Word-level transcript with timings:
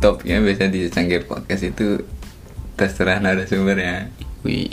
topiknya 0.00 0.40
biasa 0.40 0.72
di 0.72 0.88
Cangkir 0.88 1.28
Podcast 1.28 1.68
itu 1.68 2.00
terserah 2.74 3.20
narasumbernya. 3.20 4.08
Wih. 4.40 4.72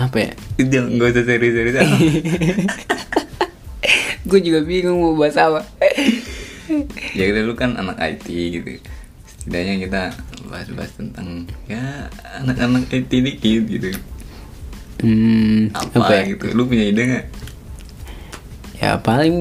Apa 0.00 0.16
ya? 0.16 0.32
Jangan 0.58 0.96
nggak 0.96 1.08
usah 1.12 1.24
serius-serius. 1.28 1.76
Gue 4.28 4.40
juga 4.40 4.64
bingung 4.64 5.04
mau 5.04 5.14
bahas 5.14 5.36
apa. 5.36 5.60
ya 7.16 7.22
kita 7.28 7.44
dulu 7.44 7.54
kan 7.54 7.76
anak 7.76 8.00
IT 8.00 8.26
gitu. 8.32 8.80
Setidaknya 9.28 9.74
kita 9.84 10.02
bahas-bahas 10.48 10.92
tentang 10.96 11.44
ya 11.68 12.08
anak-anak 12.40 12.88
IT 12.88 13.12
dikit 13.12 13.62
gitu. 13.68 13.88
Hmm, 15.04 15.68
Apa, 15.76 16.00
apa, 16.00 16.12
ya? 16.16 16.32
gitu? 16.32 16.48
Lu 16.56 16.64
punya 16.64 16.88
ide 16.88 17.02
nggak? 17.04 17.26
Ya 18.80 18.96
paling 18.96 19.36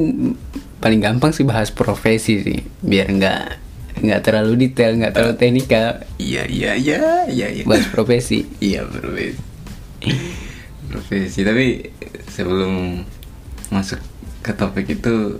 paling 0.83 0.99
gampang 0.99 1.31
sih 1.31 1.47
bahas 1.47 1.71
profesi 1.71 2.43
sih, 2.43 2.59
biar 2.83 3.07
nggak 3.07 3.62
nggak 4.03 4.21
terlalu 4.21 4.67
detail, 4.67 4.99
nggak 4.99 5.15
terlalu 5.15 5.35
teknikal. 5.39 6.03
Iya 6.19 6.43
iya 6.51 6.75
iya 6.75 7.23
iya 7.31 7.47
iya. 7.47 7.63
Bahas 7.63 7.87
profesi. 7.87 8.43
Iya 8.59 8.83
profesi. 8.83 9.39
profesi 10.91 11.39
tapi 11.41 11.89
sebelum 12.27 13.01
masuk 13.71 14.03
ke 14.43 14.51
topik 14.53 14.91
itu 14.91 15.39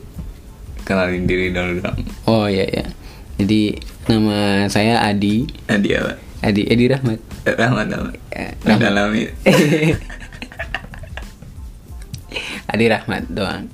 kenalin 0.87 1.27
diri 1.27 1.51
dulu 1.51 1.83
dong. 1.83 1.99
Oh 2.23 2.47
iya 2.47 2.63
ya. 2.71 2.87
Jadi 3.35 3.75
nama 4.07 4.71
saya 4.71 5.03
Adi, 5.03 5.43
Adi 5.67 5.99
apa? 5.99 6.15
Adi 6.39 6.63
Edi 6.63 6.87
Rahmat. 6.87 7.19
Rahmat 7.43 7.91
Rahmat. 7.91 8.15
Eh, 8.31 8.55
Rahmat. 8.63 8.91
Rahmat. 8.95 9.35
Adi 12.71 12.85
Rahmat 12.87 13.23
doang. 13.27 13.67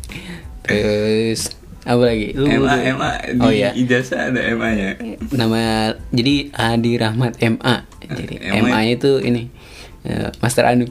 Terus 0.65 1.58
apa 1.89 2.03
lagi? 2.05 2.37
Lu 2.37 2.45
MA 2.45 2.53
lu- 2.53 2.85
MA 2.95 3.11
di 3.33 3.41
Oh 3.41 3.49
iya. 3.49 3.73
ijazah 3.73 4.29
ada 4.29 4.41
MA-nya. 4.53 5.01
Nama 5.33 5.61
jadi 6.13 6.53
Adi 6.53 6.93
Rahmat 6.95 7.41
MA. 7.41 7.75
Jadi 8.05 8.35
MA. 8.37 8.69
MA 8.69 8.79
itu 8.93 9.17
ini 9.19 9.49
eh, 10.05 10.29
Master 10.37 10.69
Anu. 10.69 10.85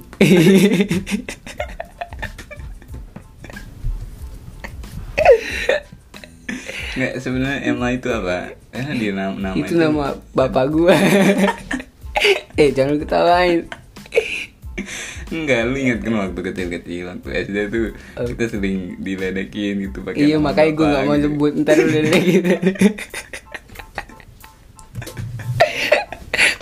Enggak 6.96 7.14
sebenarnya 7.22 7.58
MA 7.74 7.88
itu 7.94 8.08
apa? 8.10 8.36
Eh 8.74 8.86
di 8.96 9.08
nama, 9.14 9.34
nama 9.36 9.54
itu 9.54 9.72
nama 9.76 10.18
bapak 10.34 10.64
gua. 10.68 10.96
eh 12.60 12.68
jangan 12.74 12.98
ketawain. 12.98 13.70
Enggak, 15.28 15.60
lu 15.68 15.76
ingat 15.76 16.00
kan 16.04 16.14
waktu 16.16 16.40
kecil-kecil 16.40 17.04
waktu 17.10 17.28
SD 17.48 17.56
tuh 17.68 17.92
kita 18.32 18.44
sering 18.48 18.96
diledekin 19.02 19.88
gitu 19.88 20.00
pakai 20.04 20.28
Iya 20.28 20.36
makanya 20.40 20.72
gua 20.72 20.86
bapak 20.86 20.92
nggak 20.94 21.04
mau 21.06 21.18
sebut 21.20 21.52
ntar 21.62 21.76
udah 21.78 22.02
gitu. 22.22 22.52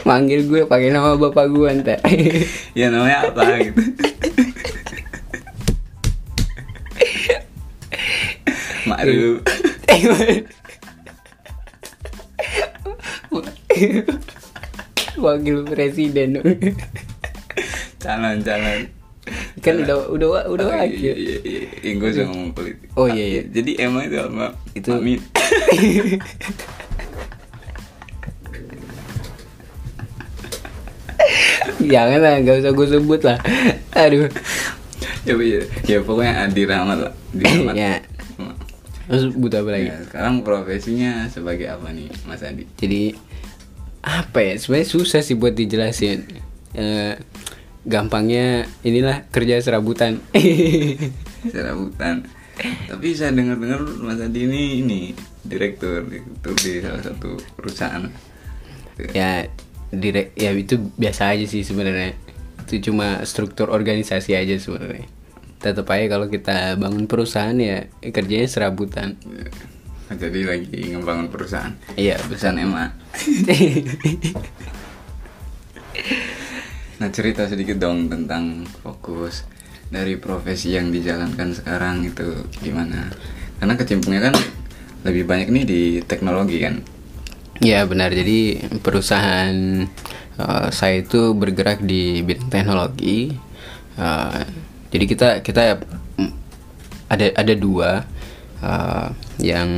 Manggil 0.06 0.46
gue 0.46 0.62
pakai 0.70 0.94
nama 0.94 1.18
bapak 1.18 1.46
gua 1.50 1.74
ntar. 1.74 1.98
Ya 2.78 2.94
namanya 2.94 3.26
apa 3.26 3.42
gitu. 3.58 3.82
Maru. 8.86 9.42
Wakil 15.16 15.66
presiden 15.66 16.38
Calon-calon. 18.06 18.80
kan 19.58 19.74
udah 19.82 20.06
udah 20.06 20.28
udah 20.46 20.64
Oh, 20.64 20.86
iya, 20.86 21.10
iya, 21.12 21.36
iya. 21.42 21.60
Iya, 21.82 21.92
gua 21.98 22.08
usah 22.08 22.24
ngomong 22.30 22.50
politik. 22.54 22.86
Oh, 22.94 23.10
iya, 23.10 23.24
iya. 23.26 23.42
Jadi 23.44 23.70
MA 23.82 24.06
itu 24.06 24.16
apa? 24.16 24.46
Itu- 24.72 24.94
Amin. 24.94 25.18
Jangan 31.82 32.18
lah, 32.18 32.34
gak 32.42 32.56
usah 32.62 32.72
gue 32.72 32.86
sebut 32.88 33.20
lah. 33.22 33.38
Aduh. 33.94 34.28
ya, 35.22 35.34
ya, 35.34 35.60
ya 35.84 35.98
pokoknya 36.00 36.46
Adi 36.46 36.62
Rahmat 36.64 36.98
lah. 37.00 37.12
Adi 37.32 37.42
Rahmat. 37.46 37.74
ya. 37.74 37.94
Terus 39.06 39.24
butuh 39.32 39.62
apa 39.62 39.70
lagi? 39.70 39.86
Ya, 39.86 39.98
sekarang 40.02 40.42
profesinya 40.42 41.30
sebagai 41.30 41.70
apa 41.70 41.94
nih, 41.94 42.10
Mas 42.26 42.42
Adi? 42.42 42.66
Jadi 42.74 43.14
apa 44.02 44.38
ya? 44.40 44.54
Sebenarnya 44.58 44.88
susah 44.88 45.20
sih 45.22 45.34
buat 45.34 45.54
dijelasin. 45.54 46.26
Eh, 46.74 47.14
gampangnya 47.86 48.66
inilah 48.82 49.30
kerja 49.30 49.62
serabutan. 49.62 50.18
Serabutan. 51.54 52.26
Tapi 52.90 53.14
saya 53.14 53.30
dengar-dengar 53.30 53.86
Mas 54.02 54.18
Adi 54.18 54.50
ini 54.50 54.82
ini 54.82 55.00
direktur, 55.46 56.02
direktur 56.02 56.58
di 56.58 56.82
salah 56.82 57.02
satu 57.04 57.38
perusahaan. 57.54 58.10
ya 59.12 59.44
direk 59.92 60.32
ya 60.34 60.56
itu 60.56 60.80
biasa 60.98 61.38
aja 61.38 61.46
sih 61.46 61.62
sebenarnya. 61.62 62.18
Itu 62.66 62.90
cuma 62.90 63.22
struktur 63.22 63.70
organisasi 63.70 64.34
aja 64.34 64.58
sebenarnya. 64.58 65.06
Tetap 65.62 65.86
aja 65.94 66.10
kalau 66.10 66.26
kita 66.26 66.74
bangun 66.80 67.06
perusahaan 67.06 67.54
ya 67.54 67.86
kerjanya 68.02 68.50
serabutan. 68.50 69.14
Jadi 70.06 70.46
lagi 70.46 70.94
ngebangun 70.94 71.26
perusahaan. 71.30 71.74
Iya, 71.98 72.14
Perusahaan 72.22 72.54
MA. 72.62 72.86
Nah 76.96 77.08
cerita 77.12 77.44
sedikit 77.44 77.76
dong 77.76 78.08
tentang 78.08 78.64
fokus 78.80 79.44
dari 79.92 80.16
profesi 80.16 80.72
yang 80.72 80.88
dijalankan 80.88 81.52
sekarang 81.52 82.08
itu 82.08 82.48
gimana? 82.64 83.12
Karena 83.60 83.76
kecimpungnya 83.76 84.32
kan 84.32 84.34
lebih 85.04 85.28
banyak 85.28 85.48
nih 85.52 85.64
di 85.68 85.82
teknologi 86.02 86.56
kan. 86.64 86.80
Ya 87.60 87.84
benar. 87.84 88.12
Jadi 88.12 88.64
perusahaan 88.80 89.84
uh, 90.40 90.68
saya 90.72 91.04
itu 91.04 91.36
bergerak 91.36 91.84
di 91.84 92.24
bidang 92.24 92.48
teknologi. 92.48 93.32
Uh, 93.96 94.44
jadi 94.88 95.04
kita 95.04 95.28
kita 95.44 95.80
mm, 96.20 96.32
ada 97.12 97.26
ada 97.36 97.54
dua 97.56 98.04
uh, 98.64 99.08
yang 99.36 99.68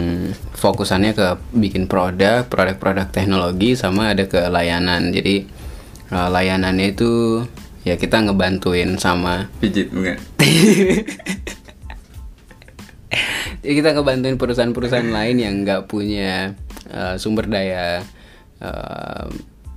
fokusannya 0.54 1.18
ke 1.18 1.26
bikin 1.54 1.90
produk, 1.90 2.46
produk-produk 2.46 3.10
teknologi 3.10 3.74
sama 3.74 4.14
ada 4.14 4.26
ke 4.26 4.38
layanan. 4.50 5.10
Jadi 5.10 5.57
uh, 6.12 6.28
layanannya 6.32 6.92
itu 6.96 7.44
ya 7.86 7.96
kita 7.96 8.20
ngebantuin 8.24 9.00
sama 9.00 9.48
Pijit 9.62 9.88
bukan? 9.88 10.16
Jadi 13.62 13.72
kita 13.80 13.96
ngebantuin 13.96 14.36
perusahaan-perusahaan 14.36 15.08
lain 15.08 15.36
yang 15.40 15.54
nggak 15.64 15.88
punya 15.88 16.52
uh, 16.92 17.16
sumber 17.16 17.48
daya 17.48 18.04
uh, 18.60 19.26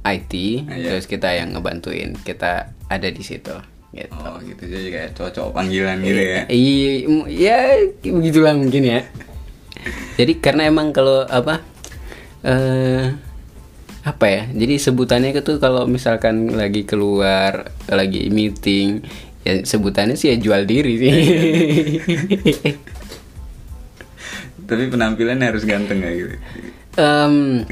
IT, 0.01 0.33
Ah, 0.65 0.75
iya. 0.81 0.97
terus 0.97 1.05
kita 1.05 1.29
yang 1.29 1.53
ngebantuin, 1.53 2.17
kita 2.25 2.73
ada 2.89 3.07
di 3.13 3.21
situ. 3.21 3.53
Gitu. 3.91 4.09
Oh 4.17 4.39
gitu 4.39 4.63
jadi 4.71 4.87
kayak 4.87 5.11
cocok 5.19 5.51
panggilan 5.51 5.99
gitu 6.01 6.21
ya. 6.23 6.41
Iya, 6.47 6.91
ya 7.27 7.59
begitulah 8.07 8.55
mungkin 8.55 8.87
ya. 8.87 8.99
Jadi 10.19 10.39
karena 10.39 10.69
emang 10.71 10.95
kalau 10.95 11.27
apa, 11.27 11.59
eh 12.45 13.11
apa 14.01 14.25
ya? 14.25 14.41
Jadi 14.49 14.81
sebutannya 14.81 15.29
itu 15.31 15.61
kalau 15.61 15.85
misalkan 15.85 16.49
lagi 16.53 16.83
keluar, 16.83 17.69
lagi 17.85 18.33
meeting, 18.33 19.05
ya 19.41 19.61
sebutannya 19.61 20.17
sih 20.17 20.33
ya 20.33 20.37
jual 20.37 20.65
diri 20.65 20.93
sih. 20.97 21.11
Tapi 24.67 24.83
penampilannya 24.87 25.45
harus 25.51 25.67
ganteng 25.67 25.99
ya 25.99 26.11
gitu. 26.15 26.35
Em, 26.95 27.63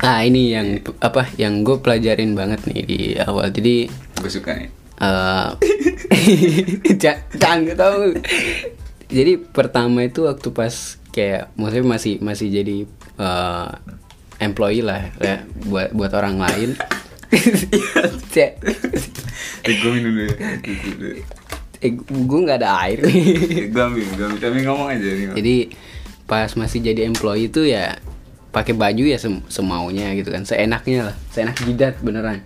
ah 0.00 0.20
ini 0.22 0.52
yang 0.52 0.68
apa? 1.00 1.28
Yang 1.40 1.54
gue 1.64 1.76
pelajarin 1.80 2.36
banget 2.36 2.60
nih 2.68 2.82
di 2.84 3.00
awal. 3.16 3.48
Jadi 3.48 3.88
Gue 4.20 4.30
suka 4.30 4.52
nih. 4.54 4.68
eh 4.94 5.48
ja- 7.02 7.24
jangan 7.34 7.74
tahu. 7.74 8.14
Jadi 9.10 9.32
pertama 9.40 10.06
itu 10.06 10.26
waktu 10.28 10.48
pas 10.54 10.74
kayak 11.10 11.50
maksudnya 11.54 11.86
masih 11.86 12.14
masih 12.20 12.46
jadi 12.50 12.76
eh, 13.18 13.68
employee 14.44 14.80
lah 14.80 15.10
ya 15.16 15.42
buat 15.64 15.90
buat 15.90 16.12
orang 16.12 16.36
lain. 16.38 16.70
Cek, 18.30 18.62
Eh, 19.64 19.74
gue 19.74 19.90
minum 19.90 20.12
dulu. 20.12 20.32
dulu. 20.62 21.08
eh, 21.80 21.90
gue 21.98 22.38
nggak 22.40 22.58
ada 22.58 22.70
air 22.80 22.98
nih. 23.00 23.24
gue 23.68 23.82
ambil, 23.82 24.04
gue 24.06 24.24
ambil. 24.24 24.40
Tapi 24.40 24.56
ngomong 24.62 24.88
aja 24.88 25.08
nih. 25.08 25.26
Jadi 25.34 25.56
pas 26.24 26.48
masih 26.52 26.80
jadi 26.80 27.04
employee 27.04 27.48
itu 27.48 27.64
ya 27.64 27.98
pakai 28.48 28.72
baju 28.72 29.02
ya 29.02 29.18
sem- 29.18 29.42
semaunya 29.46 30.14
gitu 30.14 30.30
kan, 30.30 30.46
seenaknya 30.46 31.10
lah, 31.10 31.16
seenak 31.28 31.58
jidat 31.58 31.98
beneran. 31.98 32.40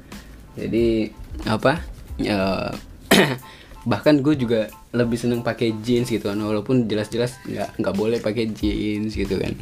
Jadi 0.55 1.13
apa? 1.45 1.85
eh, 2.19 2.71
bahkan 3.85 4.19
gue 4.19 4.35
juga 4.35 4.67
lebih 4.91 5.15
seneng 5.15 5.41
pakai 5.41 5.77
jeans 5.79 6.09
gitu 6.09 6.27
kan, 6.27 6.39
walaupun 6.39 6.87
jelas-jelas 6.87 7.37
nggak 7.45 7.77
nggak 7.77 7.95
boleh 7.95 8.19
pakai 8.19 8.49
jeans 8.49 9.13
gitu 9.13 9.37
kan. 9.37 9.53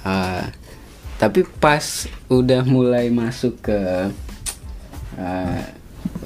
Ah, 0.00 0.46
tapi 1.20 1.44
pas 1.60 2.08
udah 2.32 2.64
mulai 2.64 3.12
masuk 3.12 3.60
ke 3.60 3.80
eh, 5.20 5.60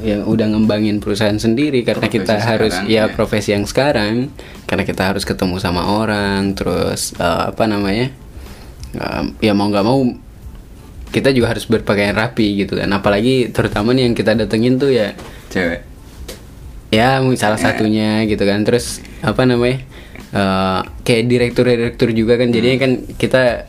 yang 0.06 0.23
udah 0.23 0.55
ngembangin 0.55 1.02
perusahaan 1.02 1.35
sendiri 1.35 1.82
karena 1.82 2.06
Profesi 2.06 2.23
kita 2.23 2.35
harus 2.38 2.73
sekarang, 2.79 2.94
ya 2.94 3.02
ya. 3.02 3.11
profesi 3.11 3.50
yang 3.50 3.67
sekarang 3.67 4.14
karena 4.70 4.85
kita 4.87 5.02
harus 5.11 5.26
ketemu 5.26 5.58
sama 5.58 5.82
orang 5.91 6.55
terus 6.55 7.11
eh, 7.19 7.43
apa 7.50 7.67
namanya 7.67 8.14
Eh, 8.94 9.50
ya 9.50 9.52
mau 9.58 9.67
nggak 9.67 9.87
mau 9.87 10.06
kita 11.11 11.31
juga 11.31 11.55
harus 11.55 11.67
berpakaian 11.67 12.14
rapi 12.14 12.67
gitu 12.67 12.79
kan. 12.79 12.90
Apalagi 12.94 13.50
terutama 13.50 13.94
nih 13.94 14.11
yang 14.11 14.14
kita 14.14 14.35
datengin 14.38 14.79
tuh 14.79 14.90
ya 14.94 15.14
cewek. 15.50 15.82
Ya 16.94 17.19
salah 17.35 17.58
satunya 17.58 18.23
gitu 18.26 18.43
kan. 18.47 18.62
Terus 18.62 19.02
apa 19.23 19.43
namanya 19.47 19.82
eh, 20.35 20.81
kayak 21.02 21.25
direktur-direktur 21.26 22.14
juga 22.14 22.38
kan. 22.38 22.55
Jadinya 22.55 22.79
kan 22.79 22.93
kita 23.19 23.67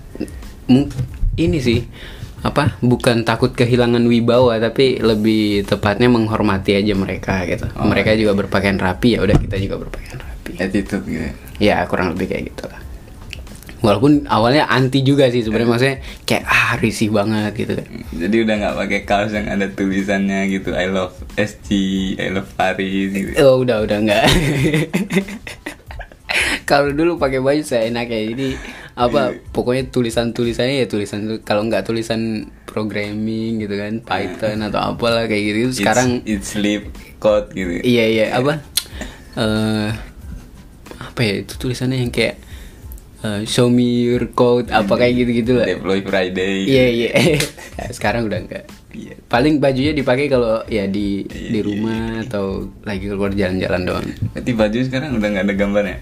ini 1.36 1.60
sih 1.60 1.84
apa 2.42 2.78
bukan 2.78 3.26
takut 3.26 3.52
kehilangan 3.52 4.06
wibawa 4.06 4.62
tapi 4.62 5.02
lebih 5.02 5.66
tepatnya 5.66 6.08
menghormati 6.08 6.78
aja 6.78 6.94
mereka 6.94 7.42
gitu 7.46 7.66
Oh, 7.74 7.90
mereka 7.90 8.14
juga 8.14 8.38
berpakaian 8.38 8.78
rapi 8.78 9.18
ya 9.18 9.26
udah 9.26 9.36
kita 9.36 9.58
juga 9.58 9.82
berpakaian 9.82 10.22
rapi 10.22 10.52
attitude 10.62 11.06
gitu 11.06 11.26
ya. 11.26 11.32
ya 11.58 11.78
kurang 11.90 12.14
lebih 12.14 12.30
kayak 12.30 12.54
gitu 12.54 12.70
lah 12.70 12.80
walaupun 13.82 14.26
awalnya 14.26 14.66
anti 14.66 15.02
juga 15.02 15.30
sih 15.30 15.42
sebenarnya 15.42 15.70
maksudnya 15.70 15.98
kayak 16.22 16.46
ah 16.46 16.74
risih 16.78 17.10
banget 17.10 17.54
gitu 17.54 17.74
kan 17.78 17.86
jadi 18.14 18.36
udah 18.42 18.56
nggak 18.62 18.76
pakai 18.78 19.00
kaos 19.06 19.32
yang 19.34 19.46
ada 19.46 19.66
tulisannya 19.70 20.40
gitu 20.50 20.74
I 20.74 20.90
love 20.90 21.14
SG 21.38 21.70
I 22.18 22.30
love 22.30 22.50
Paris 22.54 23.10
gitu 23.10 23.30
Oh 23.38 23.62
udah 23.62 23.86
udah 23.86 23.98
enggak. 24.02 24.26
kalau 26.70 26.92
dulu 26.92 27.16
pakai 27.16 27.40
baju 27.40 27.62
saya 27.62 27.88
enak 27.90 28.10
ya. 28.10 28.22
Jadi 28.34 28.48
apa 28.96 29.22
pokoknya 29.52 29.90
tulisan 29.90 30.32
tulisannya 30.32 30.82
ya 30.82 30.88
tulisan 30.88 31.44
kalau 31.44 31.64
nggak 31.64 31.84
tulisan 31.84 32.48
programming 32.66 33.60
gitu 33.60 33.76
kan 33.76 34.00
Python 34.00 34.60
atau 34.62 34.80
apalah 34.90 35.26
kayak 35.26 35.44
gitu. 35.46 35.58
It's- 35.66 35.78
Sekarang 35.78 36.24
it's 36.24 36.52
sleep 36.52 36.88
code 37.18 37.52
gitu 37.52 37.80
iya 37.82 38.06
iya 38.06 38.26
apa 38.34 38.64
eh 39.36 39.90
apa 40.96 41.20
ya 41.22 41.34
itu 41.38 41.54
tulisannya 41.56 42.00
yang 42.00 42.10
kayak 42.10 42.40
eh, 43.20 43.42
show 43.44 43.68
me 43.68 43.84
your 44.06 44.30
code 44.30 44.70
apa 44.70 44.94
kayak 44.94 45.14
gitu 45.18 45.32
gitu 45.36 45.52
lah. 45.56 45.68
deploy 45.68 46.00
Friday 46.00 46.64
Iya 46.64 46.86
iya. 46.90 47.10
Nah, 47.76 47.92
Sekarang 47.92 48.24
udah 48.26 48.40
enggak. 48.40 48.64
Iya. 48.90 49.20
Paling 49.28 49.60
bajunya 49.60 49.92
dipakai 49.92 50.32
kalau 50.32 50.64
ya 50.66 50.88
di 50.88 51.28
Iya, 51.28 51.52
di 51.52 51.60
iya, 51.60 51.62
rumah 51.62 52.24
atau 52.24 52.46
lagi 52.82 53.04
keluar 53.06 53.28
jalan-jalan 53.30 53.82
doang. 53.84 54.08
berarti 54.32 54.52
baju 54.52 54.78
sekarang 54.82 55.10
udah 55.14 55.28
nggak 55.30 55.44
ada 55.44 55.54
gambarnya 55.54 55.98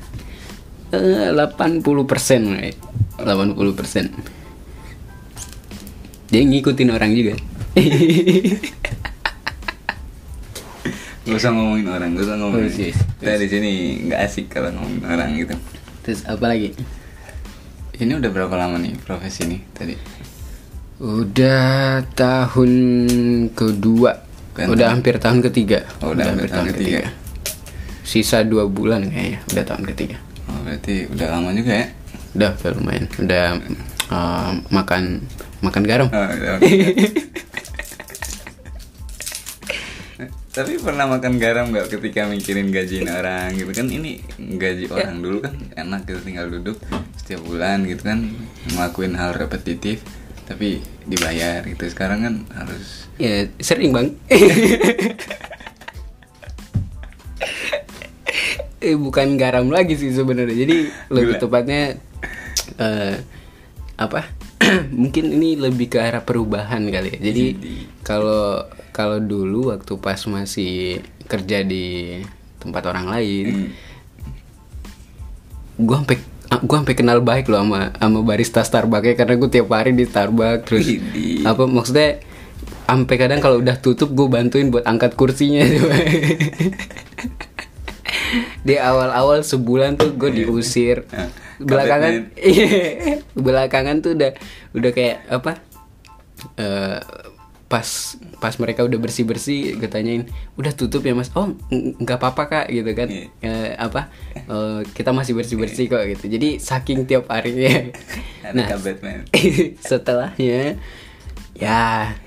80 0.94 2.06
persen, 2.06 2.42
80 3.18 3.74
persen. 3.74 4.14
Dia 6.30 6.42
ngikutin 6.42 6.90
orang 6.94 7.12
juga. 7.14 7.34
Gak 11.24 11.40
usah 11.40 11.56
ngomongin 11.56 11.88
orang, 11.88 12.20
gak 12.20 12.28
usah 12.28 12.36
ngomongin. 12.36 12.68
Oh, 12.68 12.84
yes. 12.84 13.00
Kita 13.16 13.40
di 13.40 13.48
sini 13.48 13.72
nggak 14.06 14.20
asik 14.28 14.46
kalau 14.52 14.76
ngomongin 14.76 15.08
orang 15.08 15.30
gitu. 15.40 15.56
Terus 16.04 16.20
apa 16.28 16.52
lagi? 16.52 16.76
Ini 17.96 18.12
udah 18.20 18.28
berapa 18.28 18.52
lama 18.52 18.76
nih 18.76 19.00
profesi 19.00 19.48
ini 19.48 19.64
tadi? 19.72 19.96
Udah 21.00 22.04
tahun 22.12 22.72
kedua. 23.56 24.12
Kan 24.52 24.68
udah 24.68 24.76
tahun- 24.76 24.94
hampir 25.00 25.16
tahun 25.16 25.40
ketiga. 25.48 25.88
Oh, 26.04 26.12
udah 26.12 26.28
hampir 26.28 26.52
tahun 26.52 26.76
ketiga. 26.76 27.08
Sisa 28.04 28.44
dua 28.44 28.68
bulan 28.68 29.08
kayaknya. 29.08 29.40
Udah 29.48 29.64
tahun 29.64 29.84
ketiga. 29.96 30.20
Berarti 30.64 31.06
udah 31.12 31.28
lama 31.28 31.52
juga 31.52 31.74
ya? 31.84 31.88
Udah, 32.34 32.52
udah 32.56 32.72
lumayan. 32.80 33.06
Udah 33.20 33.46
eh, 34.10 34.52
makan 34.72 35.04
makan 35.60 35.84
garam. 35.84 36.08
Oh, 36.10 36.28
udah. 36.28 36.58
Tapi 40.54 40.78
pernah 40.78 41.10
makan 41.10 41.42
garam 41.42 41.74
nggak 41.74 41.90
ketika 41.90 42.30
mikirin 42.30 42.70
gajiin 42.70 43.10
orang 43.10 43.58
gitu 43.58 43.74
kan 43.74 43.90
ini 43.90 44.22
gaji 44.38 44.86
orang 44.86 45.18
dulu 45.18 45.42
kan 45.42 45.58
enak 45.74 46.06
gitu 46.06 46.22
tinggal 46.22 46.46
duduk 46.46 46.78
setiap 47.18 47.42
bulan 47.42 47.90
gitu 47.90 48.06
kan 48.06 48.30
ngelakuin 48.70 49.18
hal 49.18 49.34
repetitif 49.34 50.06
tapi 50.46 50.78
dibayar 51.10 51.66
gitu 51.66 51.90
sekarang 51.90 52.22
kan 52.22 52.36
harus 52.54 53.04
Ya 53.22 53.46
sering 53.62 53.94
bang. 53.94 54.10
eh 58.84 59.00
bukan 59.00 59.40
garam 59.40 59.72
lagi 59.72 59.96
sih 59.96 60.12
sebenarnya. 60.12 60.54
Jadi 60.54 60.76
lebih 61.10 61.40
tepatnya 61.40 61.96
eh 62.78 63.16
apa? 63.96 64.28
Mungkin 65.00 65.32
ini 65.32 65.56
lebih 65.56 65.88
ke 65.88 65.98
arah 66.04 66.24
perubahan 66.24 66.84
kali 66.92 67.16
ya. 67.16 67.20
Jadi 67.32 67.46
kalau 68.04 68.68
kalau 68.92 69.18
dulu 69.18 69.72
waktu 69.72 69.94
pas 69.98 70.20
masih 70.28 71.00
kerja 71.26 71.64
di 71.64 72.20
tempat 72.60 72.84
orang 72.88 73.08
lain, 73.10 73.46
Hmm. 73.48 73.70
gua 75.80 76.04
sampai 76.04 76.18
gua 76.64 76.78
sampai 76.86 76.96
kenal 76.96 77.20
baik 77.20 77.50
loh 77.50 77.66
sama 77.66 77.92
sama 77.98 78.20
barista 78.22 78.62
Starbucks 78.62 79.08
ya 79.10 79.16
karena 79.18 79.34
gue 79.42 79.50
tiap 79.50 79.74
hari 79.74 79.92
di 79.98 80.06
Starbucks 80.06 80.64
terus 80.70 80.86
Widih. 80.86 81.42
apa 81.50 81.66
maksudnya 81.66 82.22
sampai 82.86 83.16
kadang 83.18 83.42
kalau 83.42 83.58
udah 83.58 83.82
tutup 83.82 84.14
gue 84.14 84.28
bantuin 84.30 84.70
buat 84.70 84.86
angkat 84.86 85.18
kursinya 85.18 85.66
di 88.68 88.76
awal-awal 88.78 89.42
sebulan 89.42 89.98
tuh 90.00 90.16
gue 90.16 90.44
diusir. 90.44 91.06
Nah, 91.54 91.70
belakangan 91.70 92.34
belakangan 93.46 93.96
tuh 94.02 94.18
udah 94.18 94.34
udah 94.74 94.92
kayak 94.92 95.22
apa 95.30 95.62
eh, 96.58 96.98
pas 97.70 97.88
pas 98.42 98.54
mereka 98.58 98.82
udah 98.84 98.98
bersih 98.98 99.24
bersih 99.24 99.78
gue 99.78 99.86
tanyain 99.86 100.28
udah 100.58 100.74
tutup 100.74 101.06
ya 101.06 101.14
mas? 101.14 101.30
Oh 101.38 101.54
ng- 101.70 102.02
nggak 102.04 102.18
apa 102.20 102.28
apa 102.34 102.44
kak 102.50 102.66
gitu 102.74 102.92
kan. 102.98 103.08
Iya. 103.08 103.28
Eh, 103.46 103.72
apa 103.78 104.10
eh, 104.34 104.82
kita 104.92 105.14
masih 105.14 105.38
bersih 105.38 105.56
bersih 105.56 105.86
kok 105.88 106.04
gitu. 106.10 106.26
Jadi 106.26 106.58
saking 106.58 107.06
tiap 107.06 107.30
harinya. 107.30 107.94
Nah 108.50 108.68
setelahnya 109.80 110.82
ya 111.54 112.18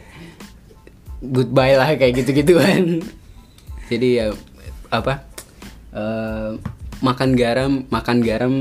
goodbye 1.20 1.74
lah 1.74 1.90
kayak 1.98 2.22
gitu 2.22 2.30
gituan 2.42 3.02
jadi 3.90 4.08
ya 4.14 4.26
apa 4.90 5.26
eh, 5.96 6.50
makan 7.00 7.30
garam 7.36 7.72
makan 7.88 8.20
garam 8.20 8.54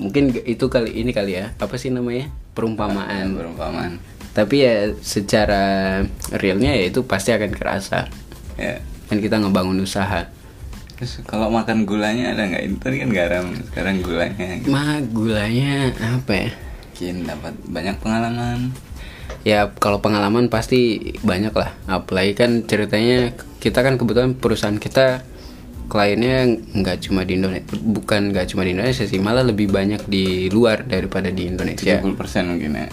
mungkin 0.00 0.32
itu 0.48 0.64
kali 0.72 1.04
ini 1.04 1.12
kali 1.12 1.36
ya. 1.36 1.52
Apa 1.60 1.76
sih 1.76 1.92
namanya? 1.92 2.32
Perumpamaan. 2.56 3.36
Perumpamaan. 3.36 4.00
Tapi 4.32 4.64
ya 4.64 4.96
secara 5.04 6.00
realnya 6.32 6.72
ya 6.72 6.88
itu 6.88 7.04
pasti 7.04 7.30
akan 7.36 7.52
kerasa. 7.52 8.08
Ya. 8.56 8.80
Kan 9.12 9.20
kita 9.20 9.36
ngebangun 9.38 9.84
usaha. 9.84 10.32
Terus 10.96 11.20
kalau 11.28 11.52
makan 11.52 11.84
gulanya 11.84 12.32
ada 12.32 12.48
nggak? 12.48 12.80
Tadi 12.80 12.96
kan 13.02 13.10
garam 13.12 13.46
sekarang 13.72 14.00
gulanya. 14.00 14.46
Gitu. 14.56 14.70
mah 14.72 15.02
gulanya 15.12 15.92
apa 15.98 16.32
ya? 16.32 16.50
Mungkin 16.92 17.14
dapat 17.28 17.54
banyak 17.68 17.96
pengalaman. 18.00 18.58
Ya 19.42 19.74
kalau 19.82 19.98
pengalaman 19.98 20.46
pasti 20.46 21.12
banyak 21.26 21.52
lah. 21.52 21.74
Apalagi 21.90 22.32
kan 22.38 22.62
ceritanya 22.64 23.34
kita 23.58 23.82
kan 23.82 23.98
kebetulan 23.98 24.38
perusahaan 24.38 24.78
kita 24.78 25.26
kliennya 25.92 26.48
nggak 26.72 27.04
cuma 27.04 27.20
di 27.28 27.36
Indonesia 27.36 27.68
bukan 27.76 28.32
nggak 28.32 28.48
cuma 28.48 28.64
di 28.64 28.72
Indonesia 28.72 29.04
sih 29.04 29.20
malah 29.20 29.44
lebih 29.44 29.68
banyak 29.68 30.08
di 30.08 30.48
luar 30.48 30.88
daripada 30.88 31.28
di 31.28 31.52
Indonesia. 31.52 32.00
70% 32.00 32.48
mungkin 32.48 32.70
ya? 32.72 32.88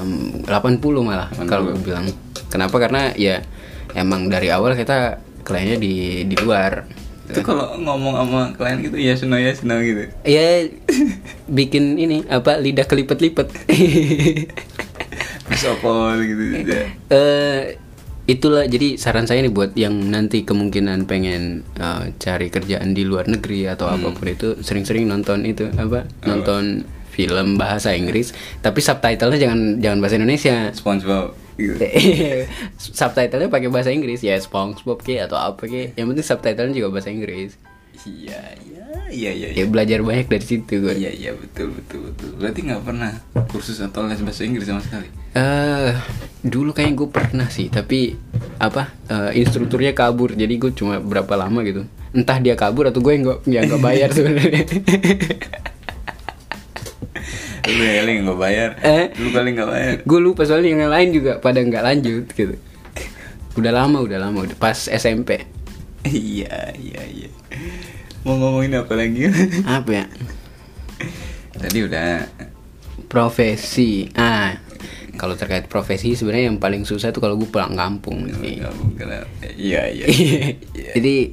Em, 0.00 0.40
80 0.48 0.80
malah 1.04 1.28
80. 1.36 1.44
kalau 1.44 1.62
gue 1.76 1.84
bilang. 1.84 2.08
Kenapa? 2.48 2.80
Karena 2.80 3.12
ya 3.12 3.44
emang 3.92 4.32
dari 4.32 4.48
awal 4.48 4.72
kita 4.72 5.20
kliennya 5.44 5.76
di 5.76 6.24
di 6.24 6.36
luar. 6.40 6.88
Itu 7.28 7.42
kalau 7.44 7.76
ngomong 7.76 8.14
sama 8.16 8.42
klien 8.56 8.80
gitu 8.80 8.96
ya 8.96 9.12
seno 9.12 9.36
ya 9.36 9.52
seno 9.52 9.76
gitu. 9.84 10.08
Ya 10.24 10.72
bikin 11.52 12.00
ini 12.00 12.24
apa 12.32 12.56
lidah 12.56 12.88
kelipet-lipet. 12.88 13.52
Sopol 15.60 16.20
gitu 16.24 16.42
ya. 16.72 16.84
eh 17.08 17.60
itulah 18.26 18.66
jadi 18.66 18.98
saran 18.98 19.30
saya 19.30 19.46
nih 19.46 19.54
buat 19.54 19.72
yang 19.78 19.94
nanti 20.10 20.42
kemungkinan 20.42 21.06
pengen 21.06 21.62
eh, 21.78 22.10
cari 22.18 22.50
kerjaan 22.50 22.90
di 22.90 23.06
luar 23.06 23.30
negeri 23.30 23.70
atau 23.70 23.86
apa 23.86 24.10
pun 24.10 24.26
itu 24.26 24.58
sering-sering 24.58 25.06
nonton 25.06 25.46
itu 25.46 25.70
apa? 25.78 26.10
nonton 26.26 26.82
film 27.14 27.56
bahasa 27.56 27.96
Inggris 27.96 28.34
tapi 28.60 28.84
subtitlenya 28.84 29.38
jangan 29.40 29.60
jangan 29.80 29.98
bahasa 30.04 30.16
Indonesia. 30.20 30.56
SpongeBob. 30.74 31.32
Subtitlenya 33.00 33.48
pakai 33.48 33.72
bahasa 33.72 33.88
Inggris 33.88 34.20
ya 34.20 34.36
SpongeBob 34.36 35.00
ke 35.00 35.16
atau 35.22 35.40
apa 35.40 35.64
ke 35.64 35.96
yang 35.96 36.12
penting 36.12 36.26
subtitlenya 36.26 36.76
juga 36.76 37.00
bahasa 37.00 37.08
Inggris. 37.08 37.56
Iya, 38.04 38.42
iya, 38.68 38.75
iya, 39.08 39.30
iya. 39.32 39.48
ya 39.54 39.64
belajar 39.66 40.02
banyak 40.02 40.26
dari 40.26 40.44
situ 40.44 40.82
gue 40.82 40.94
Iya, 40.96 41.10
iya, 41.10 41.30
betul, 41.32 41.70
betul, 41.72 42.10
betul. 42.10 42.30
Berarti 42.36 42.60
nggak 42.66 42.82
pernah 42.82 43.12
kursus 43.46 43.78
atau 43.78 44.04
les 44.04 44.18
bahasa 44.20 44.42
Inggris 44.42 44.66
sama 44.66 44.82
sekali? 44.82 45.08
eh 45.36 45.92
dulu 46.40 46.72
kayaknya 46.72 46.96
gue 46.96 47.08
pernah 47.12 47.48
sih 47.52 47.68
tapi 47.68 48.16
apa 48.56 48.88
eh, 49.04 49.36
instrukturnya 49.36 49.92
kabur 49.92 50.32
jadi 50.32 50.48
gue 50.56 50.72
cuma 50.72 50.96
berapa 50.96 51.28
lama 51.36 51.60
gitu 51.60 51.84
entah 52.16 52.40
dia 52.40 52.56
kabur 52.56 52.88
atau 52.88 53.04
gue 53.04 53.12
yang 53.12 53.24
nggak 53.28 53.38
yang 53.44 53.64
nggak 53.68 53.82
bayar 53.84 54.08
sebenarnya 54.16 54.64
Lu 57.66 57.82
kali 57.82 58.12
nggak 58.22 58.38
bayar. 58.38 58.70
Eh? 58.78 59.04
Lu 59.18 59.28
kali 59.34 59.48
nggak 59.52 59.68
bayar. 59.68 59.94
gue 60.00 60.20
lupa 60.22 60.46
soalnya 60.46 60.70
yang 60.72 60.88
lain 60.88 61.08
juga 61.12 61.36
pada 61.36 61.60
nggak 61.60 61.84
lanjut 61.84 62.24
gitu 62.32 62.56
udah 63.56 63.72
lama 63.72 64.04
udah 64.04 64.18
lama 64.20 64.44
udah 64.44 64.56
pas 64.56 64.76
SMP 64.84 65.40
iya, 66.04 66.76
iya, 66.76 67.02
iya. 67.08 67.28
Mau 68.22 68.34
ngomongin 68.36 68.78
apa 68.78 68.92
lagi? 68.94 69.28
apa 69.78 69.90
ya 69.92 70.06
Tadi 71.56 71.78
udah 71.82 72.08
profesi 73.06 74.08
ah 74.12 74.56
kalau 75.16 75.32
terkait 75.32 75.64
profesi 75.66 76.12
sebenarnya 76.12 76.52
yang 76.52 76.60
paling 76.60 76.84
susah 76.84 77.08
tuh 77.08 77.24
kalau 77.24 77.40
gue 77.40 77.48
pulang 77.48 77.72
kampung 77.72 78.28
sih 78.28 78.60
Kampung 78.60 78.92
kenapa? 78.92 79.24
Iya 79.56 79.88
iya. 79.88 80.06
jadi 80.92 81.32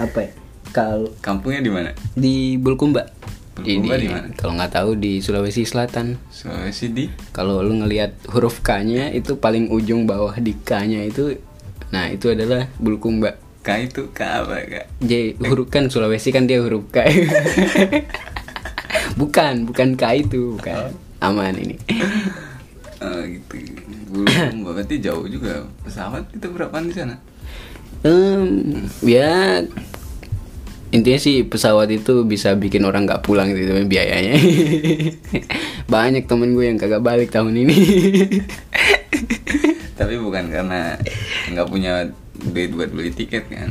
apa 0.00 0.18
ya 0.24 0.30
kalau 0.70 1.12
Kampungnya 1.20 1.60
di 1.60 1.68
mana? 1.68 1.90
di 2.14 2.56
Bulukumba 2.56 3.04
Bulukumba 3.58 3.94
di 4.00 4.08
mana? 4.08 4.32
kalau 4.32 4.56
nggak 4.56 4.72
tahu 4.72 4.90
di 4.96 5.20
Sulawesi 5.20 5.68
Selatan 5.68 6.16
Sulawesi 6.32 6.88
di 6.88 7.04
kalau 7.36 7.60
lu 7.60 7.84
ngelihat 7.84 8.16
huruf 8.32 8.64
K-nya 8.64 9.12
itu 9.12 9.36
paling 9.36 9.68
ujung 9.68 10.08
bawah 10.08 10.32
di 10.40 10.56
K-nya 10.56 11.04
itu 11.04 11.36
nah 11.90 12.08
itu 12.08 12.32
adalah 12.32 12.70
Bulukumba 12.80 13.36
K 13.60 13.68
itu 13.86 14.08
K 14.16 14.20
apa 14.44 14.54
kak? 14.64 14.86
J 15.04 15.36
huruf 15.36 15.68
kan 15.68 15.92
Sulawesi 15.92 16.32
kan 16.32 16.48
dia 16.48 16.60
huruf 16.64 16.88
K 16.88 17.04
bukan 19.20 19.68
bukan 19.68 20.00
K 20.00 20.04
itu 20.24 20.56
bukan 20.56 20.96
aman 21.20 21.54
ini 21.60 21.76
Oh 23.00 23.24
gitu. 23.24 23.56
Belum 24.12 24.60
berarti 24.68 25.00
jauh 25.00 25.24
juga. 25.24 25.64
Pesawat 25.80 26.28
itu 26.36 26.46
berapaan 26.52 26.92
di 26.92 26.94
sana? 26.94 27.16
Em, 28.04 28.84
ya 29.04 29.64
intinya 30.90 31.20
sih 31.22 31.46
pesawat 31.46 31.86
itu 31.94 32.26
bisa 32.26 32.58
bikin 32.58 32.82
orang 32.82 33.06
nggak 33.06 33.22
pulang 33.22 33.54
gitu 33.54 33.78
biayanya 33.86 34.34
banyak 35.92 36.26
temen 36.26 36.50
gue 36.50 36.66
yang 36.66 36.82
kagak 36.82 36.98
balik 36.98 37.30
tahun 37.30 37.54
ini 37.62 37.76
Tapi 40.00 40.16
bukan 40.16 40.48
karena 40.48 40.96
nggak 41.52 41.68
punya 41.68 42.08
duit 42.40 42.72
buat 42.72 42.88
beli 42.88 43.12
tiket 43.12 43.44
kan? 43.52 43.68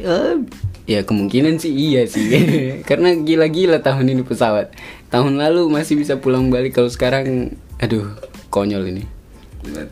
ya, 0.00 0.40
ya 0.88 1.00
kemungkinan 1.04 1.60
sih 1.60 1.70
iya 1.70 2.08
sih 2.08 2.26
karena 2.88 3.12
gila-gila 3.20 3.84
tahun 3.84 4.16
ini 4.16 4.22
pesawat 4.24 4.72
tahun 5.12 5.36
lalu 5.36 5.68
masih 5.68 6.00
bisa 6.00 6.16
pulang 6.16 6.48
balik 6.48 6.74
kalau 6.80 6.88
sekarang 6.88 7.54
aduh 7.78 8.16
konyol 8.48 8.88
ini 8.88 9.04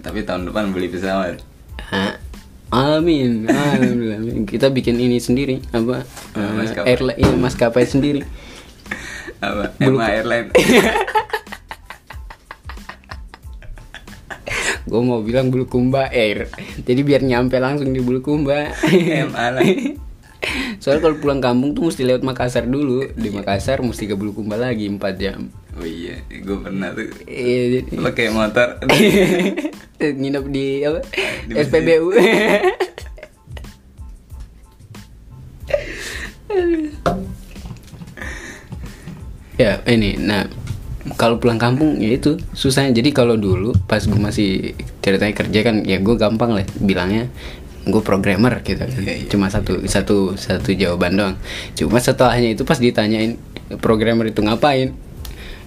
Tapi 0.00 0.24
tahun 0.24 0.48
depan 0.48 0.72
beli 0.72 0.88
pesawat. 0.88 1.44
Hah? 1.92 2.16
Amin, 2.72 3.44
alhamdulillah. 3.44 4.48
Kita 4.48 4.72
bikin 4.72 4.96
ini 4.96 5.20
sendiri 5.20 5.60
apa? 5.76 6.08
Ah, 6.32 6.56
maskapai. 6.56 6.88
airline, 6.88 7.18
iya, 7.20 7.32
maskapai 7.36 7.84
sendiri. 7.84 8.24
Apa? 9.44 9.76
Emma 9.76 10.08
Airline. 10.08 10.48
Gue 14.88 15.00
mau 15.04 15.20
bilang 15.20 15.52
Bulukumba 15.52 16.08
Air. 16.08 16.48
Jadi 16.80 17.00
biar 17.04 17.20
nyampe 17.20 17.60
langsung 17.60 17.92
di 17.92 18.00
Bulukumba. 18.00 18.72
MA. 19.28 19.46
Soalnya 20.80 21.00
kalau 21.04 21.16
pulang 21.20 21.44
kampung 21.44 21.76
tuh 21.76 21.92
mesti 21.92 22.08
lewat 22.08 22.24
Makassar 22.24 22.64
dulu. 22.64 23.04
Di 23.12 23.28
Makassar 23.28 23.84
mesti 23.84 24.08
ke 24.08 24.16
Bulukumba 24.16 24.56
lagi 24.56 24.88
4 24.88 24.96
jam. 25.20 25.52
Oh 25.76 25.84
iya, 25.86 26.18
gue 26.26 26.56
pernah 26.58 26.90
tuh 26.90 27.06
Iya, 27.28 27.84
jadi- 27.84 28.00
pakai 28.00 28.32
motor. 28.32 28.80
nginep 30.18 30.44
di 30.48 30.66
apa? 30.82 31.00
Di. 31.46 31.52
SPBU. 31.54 32.08
ya 39.58 39.82
ini 39.90 40.14
nah 40.16 40.46
kalau 41.18 41.42
pulang 41.42 41.58
kampung 41.58 41.98
ya 41.98 42.14
itu 42.14 42.38
susahnya. 42.54 42.94
Jadi 42.94 43.10
kalau 43.10 43.34
dulu 43.34 43.74
pas 43.90 43.98
gue 43.98 44.16
masih 44.16 44.78
ceritanya 45.02 45.34
kerja 45.34 45.60
kan 45.66 45.82
ya 45.82 45.98
gue 45.98 46.14
gampang 46.14 46.54
lah 46.54 46.62
bilangnya 46.78 47.26
gue 47.82 48.02
programmer 48.06 48.62
gitu. 48.62 48.78
Kan 48.78 48.94
Iya, 49.02 49.14
iya, 49.18 49.26
cuma 49.26 49.50
satu 49.50 49.82
satu 49.82 50.38
satu 50.38 50.70
jawaban 50.78 51.18
doang. 51.18 51.36
Cuma 51.74 51.98
setelahnya 51.98 52.54
itu 52.54 52.62
pas 52.62 52.78
ditanyain 52.78 53.34
programmer 53.82 54.30
itu 54.30 54.40
ngapain? 54.46 54.94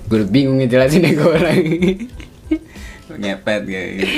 Gue 0.08 0.24
bingung 0.24 0.64
ngejelasinnya 0.64 1.12
ke 1.20 1.24
orang. 1.28 1.60
Ngepet 3.22 3.62
kayak 3.68 3.90
gitu. 4.00 4.16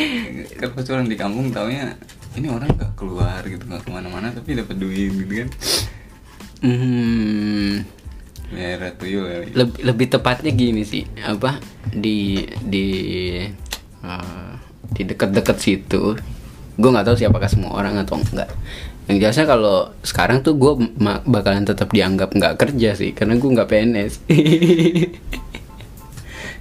kan 0.61 0.69
pas 0.69 0.85
orang 0.93 1.09
di 1.09 1.17
kampung 1.17 1.49
taunya 1.49 1.97
ini 2.37 2.45
orang 2.45 2.69
gak 2.77 2.93
keluar 2.93 3.41
gitu 3.41 3.65
gak 3.65 3.81
ke 3.81 3.89
mana-mana 3.89 4.29
tapi 4.29 4.53
dapat 4.53 4.77
duit 4.77 5.09
gitu 5.17 5.33
kan. 5.43 5.49
Hmm, 6.63 7.83
merah 8.53 8.93
tuyul 8.93 9.25
kali 9.25 9.45
lebih, 9.51 9.79
lebih 9.81 10.07
tepatnya 10.13 10.51
gini 10.53 10.85
sih 10.85 11.03
apa 11.25 11.57
di 11.89 12.45
di 12.61 12.87
eh, 14.05 14.51
di 14.93 15.01
dekat-dekat 15.03 15.57
situ 15.57 16.13
gue 16.73 16.89
nggak 16.89 17.05
tahu 17.05 17.15
sih 17.17 17.29
apakah 17.29 17.45
semua 17.45 17.73
orang 17.77 18.01
atau 18.01 18.17
enggak. 18.17 18.49
Yang 19.05 19.17
jelasnya 19.19 19.45
kalau 19.45 19.77
sekarang 19.99 20.41
tuh 20.41 20.55
gue 20.55 20.73
bakalan 21.27 21.67
tetap 21.67 21.91
dianggap 21.91 22.31
nggak 22.31 22.55
kerja 22.55 22.95
sih 22.95 23.11
karena 23.11 23.35
gue 23.35 23.49
nggak 23.51 23.67
PNS 23.67 24.13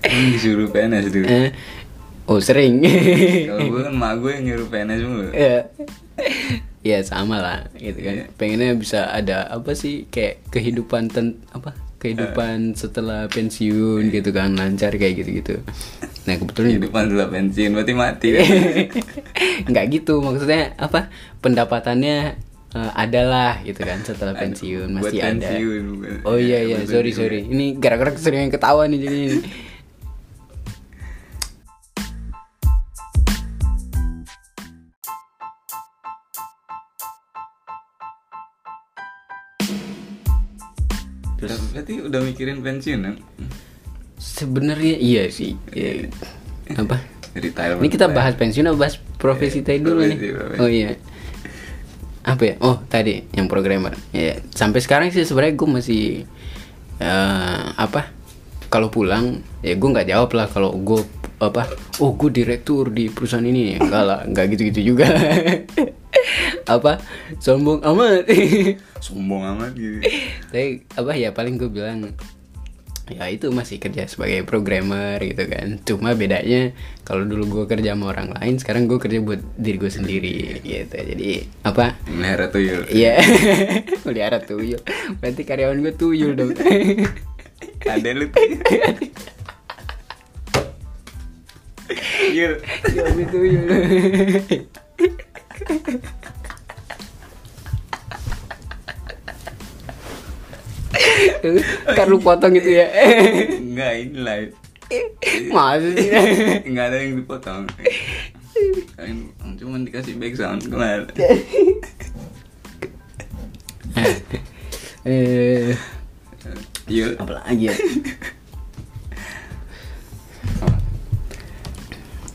Emang 0.02 0.28
disuruh 0.34 0.66
PNS 0.66 1.06
dulu 1.14 1.26
Eh, 1.30 1.54
oh 2.26 2.42
sering. 2.42 2.82
Kalau 3.46 3.62
gue 3.62 3.80
kan 3.86 3.94
mak 3.94 4.18
gue 4.18 4.30
yang 4.34 4.44
nyuruh 4.50 4.68
PNS 4.68 5.00
mulu 5.06 5.30
ya 5.30 5.70
ya 6.82 6.98
sama 7.00 7.38
lah 7.38 7.58
gitu 7.74 7.98
kan 7.98 8.14
Iya. 8.14 8.24
pengennya 8.34 8.74
bisa 8.74 9.06
ada 9.08 9.46
apa 9.46 9.70
sih 9.72 10.06
kayak 10.06 10.42
kehidupan 10.50 11.06
ten 11.06 11.38
apa 11.50 11.72
kehidupan 11.96 12.74
setelah 12.74 13.30
pensiun 13.30 14.10
gitu 14.10 14.30
kan 14.30 14.52
lancar 14.52 14.90
kayak 14.92 15.22
gitu 15.22 15.30
gitu 15.38 15.54
nah 16.22 16.34
kebetulan 16.34 16.68
kehidupan 16.76 17.02
setelah 17.06 17.28
pensiun 17.30 17.70
berarti 17.72 17.94
mati 17.94 18.28
Iya. 18.28 18.42
kan? 18.42 18.56
nggak 19.70 19.84
gitu 19.92 20.14
maksudnya 20.18 20.74
apa 20.76 21.06
pendapatannya 21.38 22.16
eh, 22.72 22.92
adalah 22.96 23.62
gitu 23.62 23.82
kan 23.82 24.02
setelah 24.02 24.34
pensiun 24.34 24.88
masih 24.90 25.22
ada 25.22 25.38
pensiun, 25.38 25.82
bukan. 25.94 26.14
oh 26.26 26.34
iya 26.34 26.58
iya 26.64 26.82
Buat 26.82 26.90
sorry 26.90 27.10
sorry 27.14 27.46
ini 27.46 27.78
gara-gara 27.78 28.10
keseringan 28.10 28.50
ketawa 28.50 28.90
nih 28.90 28.98
jadi 28.98 29.20
berarti 41.82 41.98
udah 42.06 42.20
mikirin 42.22 42.62
pensiun 42.62 43.00
kan? 43.02 43.16
sebenarnya 44.22 44.94
iya 45.02 45.26
sih 45.26 45.58
Iya. 45.74 46.06
apa 46.78 47.02
Retirement 47.34 47.82
Ini 47.82 47.88
kita 47.90 48.06
bahas 48.06 48.38
pensiun 48.38 48.70
atau 48.70 48.78
bahas 48.78 49.00
profesi 49.18 49.64
tadi 49.66 49.80
dulu 49.80 50.04
nih? 50.04 50.20
Profesi. 50.20 50.60
Oh 50.60 50.68
iya. 50.68 51.00
Apa 52.28 52.42
ya? 52.44 52.54
Oh 52.60 52.76
tadi 52.92 53.24
yang 53.32 53.48
programmer. 53.48 53.96
Ya 54.12 54.36
sampai 54.52 54.84
sekarang 54.84 55.08
sih 55.08 55.24
sebenarnya 55.24 55.56
gue 55.56 55.68
masih 55.72 56.02
eh, 57.00 57.62
apa? 57.72 58.12
Kalau 58.68 58.92
pulang 58.92 59.40
ya 59.64 59.72
gue 59.80 59.88
nggak 59.96 60.12
jawab 60.12 60.28
lah 60.36 60.44
kalau 60.52 60.76
gue 60.76 61.00
apa? 61.42 61.66
Oh 61.98 62.14
gue 62.14 62.30
direktur 62.30 62.94
di 62.94 63.10
perusahaan 63.10 63.42
ini. 63.42 63.76
Enggak 63.76 64.04
lah, 64.06 64.20
nggak 64.22 64.44
gitu-gitu 64.54 64.94
juga. 64.94 65.10
apa? 66.74 67.02
Sombong 67.42 67.82
amat. 67.82 68.24
sombong 69.02 69.42
amat 69.42 69.74
gitu 69.74 69.98
Tapi 70.54 70.86
apa 70.94 71.12
ya 71.18 71.34
paling 71.34 71.58
gue 71.58 71.66
bilang 71.66 72.14
ya 73.10 73.26
itu 73.28 73.50
masih 73.50 73.82
kerja 73.82 74.06
sebagai 74.06 74.46
programmer 74.46 75.18
gitu 75.20 75.44
kan 75.50 75.76
cuma 75.82 76.14
bedanya 76.14 76.70
kalau 77.02 77.26
dulu 77.26 77.60
gue 77.60 77.64
kerja 77.66 77.98
sama 77.98 78.14
orang 78.14 78.30
lain 78.38 78.62
sekarang 78.62 78.86
gue 78.86 78.96
kerja 79.02 79.18
buat 79.18 79.42
diri 79.58 79.76
gue 79.76 79.90
sendiri 79.90 80.36
gitu 80.62 80.96
jadi 80.96 81.44
apa 81.66 81.98
melihara 82.08 82.46
tuyul 82.48 82.86
Iya, 82.88 83.18
melihara 84.06 84.38
tuyul. 84.38 84.80
Berarti 85.18 85.42
karyawan 85.42 85.82
gue 85.82 85.94
tuyul 85.98 86.32
dong. 86.38 86.54
ada 87.82 88.08
lu 88.14 88.30
tuyul 88.30 88.62
Yul. 92.36 92.54
Suami 92.88 93.24
tuyul. 93.28 93.66
Kan 101.96 102.06
lu 102.08 102.18
potong 102.20 102.54
itu 102.56 102.70
ya. 102.78 102.86
enggak 103.58 103.92
ini 103.98 104.18
live 104.20 104.52
Masa 105.48 105.88
sih? 105.96 106.08
enggak 106.68 106.86
ada 106.92 106.96
yang 107.00 107.16
dipotong 107.18 107.64
Kalian 108.96 109.18
cuma 109.56 109.80
dikasih 109.80 110.14
back 110.20 110.34
sound 110.36 110.62
kemarin 110.68 111.08
eh, 115.08 115.72
Yul 116.86 117.16
apa 117.16 117.32
lagi 117.40 117.72
ya? 117.72 117.76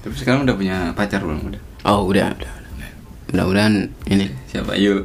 Tapi 0.07 0.15
sekarang 0.15 0.47
udah 0.47 0.55
punya 0.55 0.77
pacar 0.95 1.19
belum 1.19 1.51
udah 1.51 1.61
Oh, 1.83 2.07
udah, 2.07 2.31
udah. 2.31 2.47
udah. 2.47 2.91
Mudah-mudahan 3.27 3.75
ini 4.07 4.31
siapa 4.47 4.71
Yul 4.73 5.03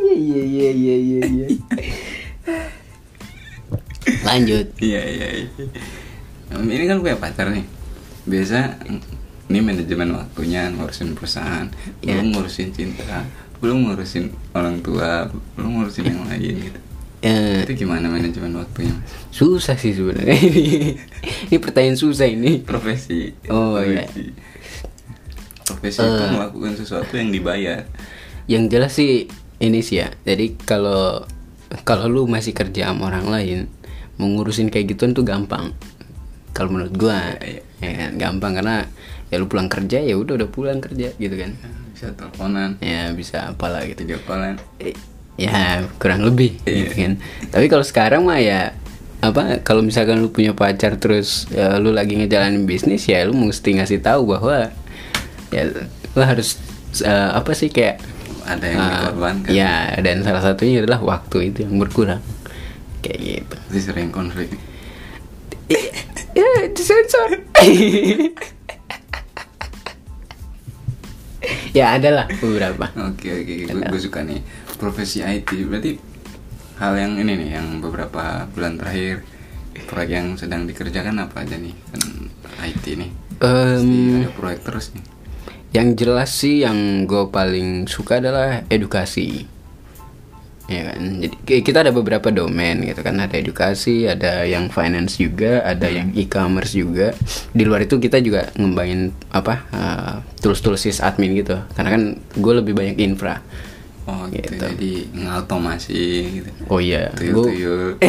Iya 0.00 0.40
iya 0.42 0.70
iya 0.70 0.96
iya 0.96 1.20
iya. 1.26 1.46
Lanjut. 4.22 4.66
iya 4.78 5.02
iya 5.02 5.28
iya 5.42 5.48
ini 6.50 6.84
kan 6.84 6.98
punya 6.98 7.14
pacar 7.16 7.50
nih 7.50 7.66
biasa 8.26 8.78
ini 9.46 9.58
manajemen 9.60 10.14
waktunya 10.14 10.70
ngurusin 10.70 11.14
perusahaan 11.14 11.66
Iya. 12.02 12.18
belum 12.22 12.26
ngurusin 12.34 12.70
cinta 12.70 13.26
belum 13.58 13.86
ngurusin 13.86 14.30
orang 14.52 14.78
tua 14.78 15.26
belum 15.54 15.70
ngurusin 15.78 16.06
yang 16.06 16.22
lain 16.26 16.54
gitu 16.60 16.80
Eh, 17.20 17.62
Itu 17.62 17.76
gimana 17.78 18.08
manajemen 18.08 18.56
waktunya 18.56 18.96
mas? 18.96 19.12
susah 19.28 19.76
sih 19.76 19.92
sebenarnya 19.92 20.32
ini, 20.32 20.96
ini 21.48 21.56
pertanyaan 21.56 21.94
susah 21.94 22.24
ini 22.24 22.60
Profesi. 22.60 23.36
Oh, 23.46 23.76
iya. 23.76 24.08
profesi. 24.08 24.24
Profesi 25.62 26.00
itu 26.00 26.24
melakukan 26.30 26.72
sesuatu 26.74 27.12
yang 27.14 27.30
dibayar. 27.30 27.84
yang 28.46 28.66
jelas 28.66 28.96
sih 28.96 29.28
ini 29.58 29.78
sih 29.78 30.00
ya 30.00 30.10
jadi 30.20 30.58
kalau 30.60 31.22
kalau 31.84 32.08
lu 32.08 32.22
masih 32.24 32.50
kerja 32.50 32.88
sama 32.88 33.06
orang 33.06 33.28
lain 33.28 33.58
mengurusin 34.16 34.66
kayak 34.66 34.90
gituan 34.90 35.12
tuh 35.12 35.22
gampang 35.22 35.70
kalau 36.50 36.72
menurut 36.72 36.90
gua 36.92 37.36
Iya, 37.38 37.62
ya 37.78 37.90
kan 37.94 38.10
gampang 38.16 38.52
karena 38.54 38.76
ya 39.28 39.38
lu 39.38 39.46
pulang 39.46 39.68
kerja 39.68 40.02
ya 40.02 40.16
udah 40.16 40.34
udah 40.34 40.48
pulang 40.48 40.80
kerja 40.80 41.14
gitu 41.14 41.32
kan 41.32 41.54
Bisa 41.94 42.10
teleponan, 42.12 42.80
ya 42.80 43.12
bisa 43.12 43.52
apalah 43.52 43.84
gitu 43.84 44.02
video 44.02 44.18
callan. 44.24 44.56
Eh, 44.76 44.96
ya 45.40 45.56
kurang 45.96 46.20
lebih 46.22 46.60
Iya. 46.62 46.76
gitu 46.84 46.94
kan. 46.98 47.12
Tapi 47.48 47.66
kalau 47.66 47.80
sekarang 47.82 48.28
mah 48.28 48.36
ya 48.36 48.76
apa 49.20 49.60
kalau 49.60 49.80
misalkan 49.80 50.20
lu 50.20 50.28
punya 50.28 50.52
pacar 50.52 50.96
terus 50.96 51.44
ya, 51.48 51.76
lu 51.76 51.92
lagi 51.92 52.16
ngejalanin 52.16 52.64
bisnis 52.64 53.04
ya 53.04 53.24
lu 53.24 53.36
mesti 53.36 53.76
ngasih 53.76 54.00
tahu 54.00 54.24
bahwa 54.30 54.72
ya 55.48 55.62
lu 56.12 56.20
harus 56.20 56.56
eh, 57.00 57.30
apa 57.30 57.52
sih 57.52 57.68
kayak 57.68 58.00
Ada 58.44 58.64
yang 58.64 58.80
eh, 58.80 58.88
dikorbankan. 58.90 59.50
ya 59.52 59.72
dan 60.00 60.24
salah 60.24 60.40
satunya 60.42 60.80
adalah 60.80 61.00
waktu 61.00 61.52
itu 61.52 61.64
yang 61.64 61.76
berkurang. 61.76 62.20
Kayak 63.00 63.18
gitu. 63.20 63.56
Jadi 63.72 63.80
sering 63.80 64.08
konflik. 64.10 64.48
ya 66.32 66.48
disensor. 66.70 67.30
Ya 71.70 71.96
ada 71.96 72.10
lah 72.12 72.26
beberapa. 72.36 72.90
Oke 73.08 73.30
oke, 73.32 73.54
gue 73.70 74.00
suka 74.02 74.20
nih 74.26 74.42
profesi 74.80 75.20
IT. 75.20 75.52
Berarti 75.68 76.00
hal 76.80 76.96
yang 76.96 77.20
ini 77.20 77.36
nih, 77.36 77.50
yang 77.60 77.84
beberapa 77.84 78.48
bulan 78.56 78.80
terakhir 78.80 79.20
proyek 79.84 80.10
yang 80.10 80.28
sedang 80.40 80.64
dikerjakan 80.64 81.20
apa 81.20 81.44
aja 81.44 81.60
nih 81.60 81.76
kan 81.92 82.00
IT 82.64 82.84
nih. 82.96 83.10
Pasti 83.36 84.00
ada 84.24 84.32
proyek 84.32 84.60
terus 84.64 84.86
nih. 84.96 85.04
Yang 85.70 85.88
jelas 86.02 86.30
sih 86.32 86.56
yang 86.64 87.06
gue 87.06 87.30
paling 87.30 87.86
suka 87.86 88.18
adalah 88.18 88.66
edukasi. 88.66 89.46
Ya 90.70 90.94
kan. 90.94 91.18
Jadi 91.18 91.34
ki- 91.42 91.62
kita 91.66 91.82
ada 91.82 91.90
beberapa 91.90 92.30
domain 92.30 92.78
gitu 92.86 93.02
kan, 93.02 93.18
ada 93.18 93.34
edukasi, 93.34 94.06
ada 94.06 94.46
yang 94.46 94.70
finance 94.70 95.18
juga, 95.18 95.66
ada 95.66 95.90
yang 95.90 96.14
e-commerce 96.14 96.78
juga. 96.78 97.10
Di 97.50 97.66
luar 97.66 97.82
itu 97.82 97.98
kita 97.98 98.22
juga 98.22 98.54
ngembangin 98.54 99.10
apa 99.34 99.54
uh, 99.74 100.14
tools-tools 100.38 100.78
sysadmin 100.86 101.34
gitu. 101.34 101.58
Karena 101.74 101.90
kan 101.90 102.02
gue 102.38 102.52
lebih 102.54 102.74
banyak 102.78 103.02
infra. 103.02 103.42
Oh 104.10 104.26
gitu, 104.26 104.50
Gitu. 104.50 104.58
jadi 104.58 104.92
ngautomasi 105.14 106.02
gitu. 106.34 106.50
Oh 106.66 106.82
iya, 106.82 107.14
gue 107.14 107.30
Tuyul-tuyul. 107.30 108.02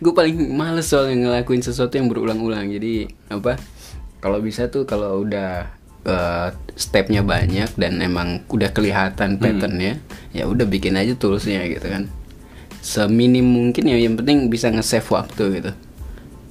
gue 0.00 0.12
paling 0.18 0.36
males 0.50 0.88
soalnya 0.88 1.28
ngelakuin 1.28 1.60
sesuatu 1.60 1.92
yang 1.94 2.08
berulang-ulang 2.08 2.70
jadi 2.70 3.04
apa 3.28 3.60
kalau 4.18 4.40
bisa 4.40 4.68
tuh 4.68 4.84
kalau 4.84 5.20
udah 5.20 5.68
eh, 6.02 6.48
stepnya 6.72 7.20
banyak 7.20 7.68
dan 7.76 8.00
emang 8.00 8.40
udah 8.48 8.72
kelihatan 8.72 9.36
patternnya 9.36 10.00
ya 10.30 10.48
udah 10.48 10.64
bikin 10.64 10.96
aja 10.96 11.12
toolsnya 11.12 11.68
gitu 11.68 11.84
kan 11.84 12.08
seminim 12.80 13.44
mungkin 13.44 13.84
ya 13.84 14.00
yang 14.00 14.16
penting 14.16 14.48
bisa 14.48 14.72
nge-save 14.72 15.04
waktu 15.06 15.60
gitu 15.60 15.72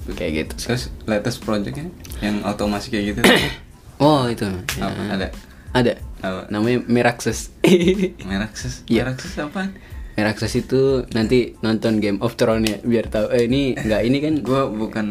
kayak 0.09 0.31
gitu. 0.45 0.53
Terus 0.69 0.89
latest 1.05 1.41
projectnya 1.41 1.89
yang 2.21 2.41
otomasi 2.41 2.89
kayak 2.89 3.13
gitu 3.13 3.19
oh 4.01 4.25
itu 4.25 4.45
apa 4.77 4.93
ya. 4.99 5.09
ada 5.13 5.27
ada 5.71 5.93
Apa? 6.19 6.49
namanya 6.49 6.81
Meraxes 6.85 7.53
Meraxes 8.29 8.83
Iya. 8.85 9.05
Meraxes 9.05 9.33
apa 9.35 9.69
Meraxes 10.13 10.53
itu 10.53 10.81
nanti 11.09 11.55
nonton 11.59 11.97
Game 11.97 12.19
of 12.19 12.35
Thrones 12.35 12.65
ya 12.65 12.77
biar 12.81 13.07
tahu 13.07 13.31
eh 13.31 13.45
ini 13.45 13.71
nggak 13.73 14.01
ini 14.03 14.17
kan 14.19 14.33
gue 14.39 14.61
bukan 14.69 15.07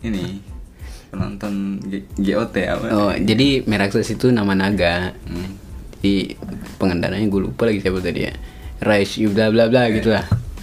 ini 0.00 0.40
penonton 1.06 1.54
G- 1.82 2.08
GOT 2.16 2.56
apa 2.64 2.86
Oh, 2.88 3.12
jadi 3.12 3.62
Meraxes 3.62 4.10
itu 4.10 4.28
nama 4.28 4.52
naga. 4.52 5.12
Hmm. 5.22 5.54
Jadi 5.96 6.36
pengendaranya 6.76 7.24
gue 7.24 7.40
lupa 7.42 7.64
lagi 7.64 7.80
siapa 7.80 7.98
tadi 7.98 8.20
ya. 8.22 8.34
Rise 8.78 9.18
you 9.18 9.28
bla 9.28 9.48
bla 9.48 9.66
bla 9.66 9.88
gitu 9.88 10.10
lah. 10.10 10.22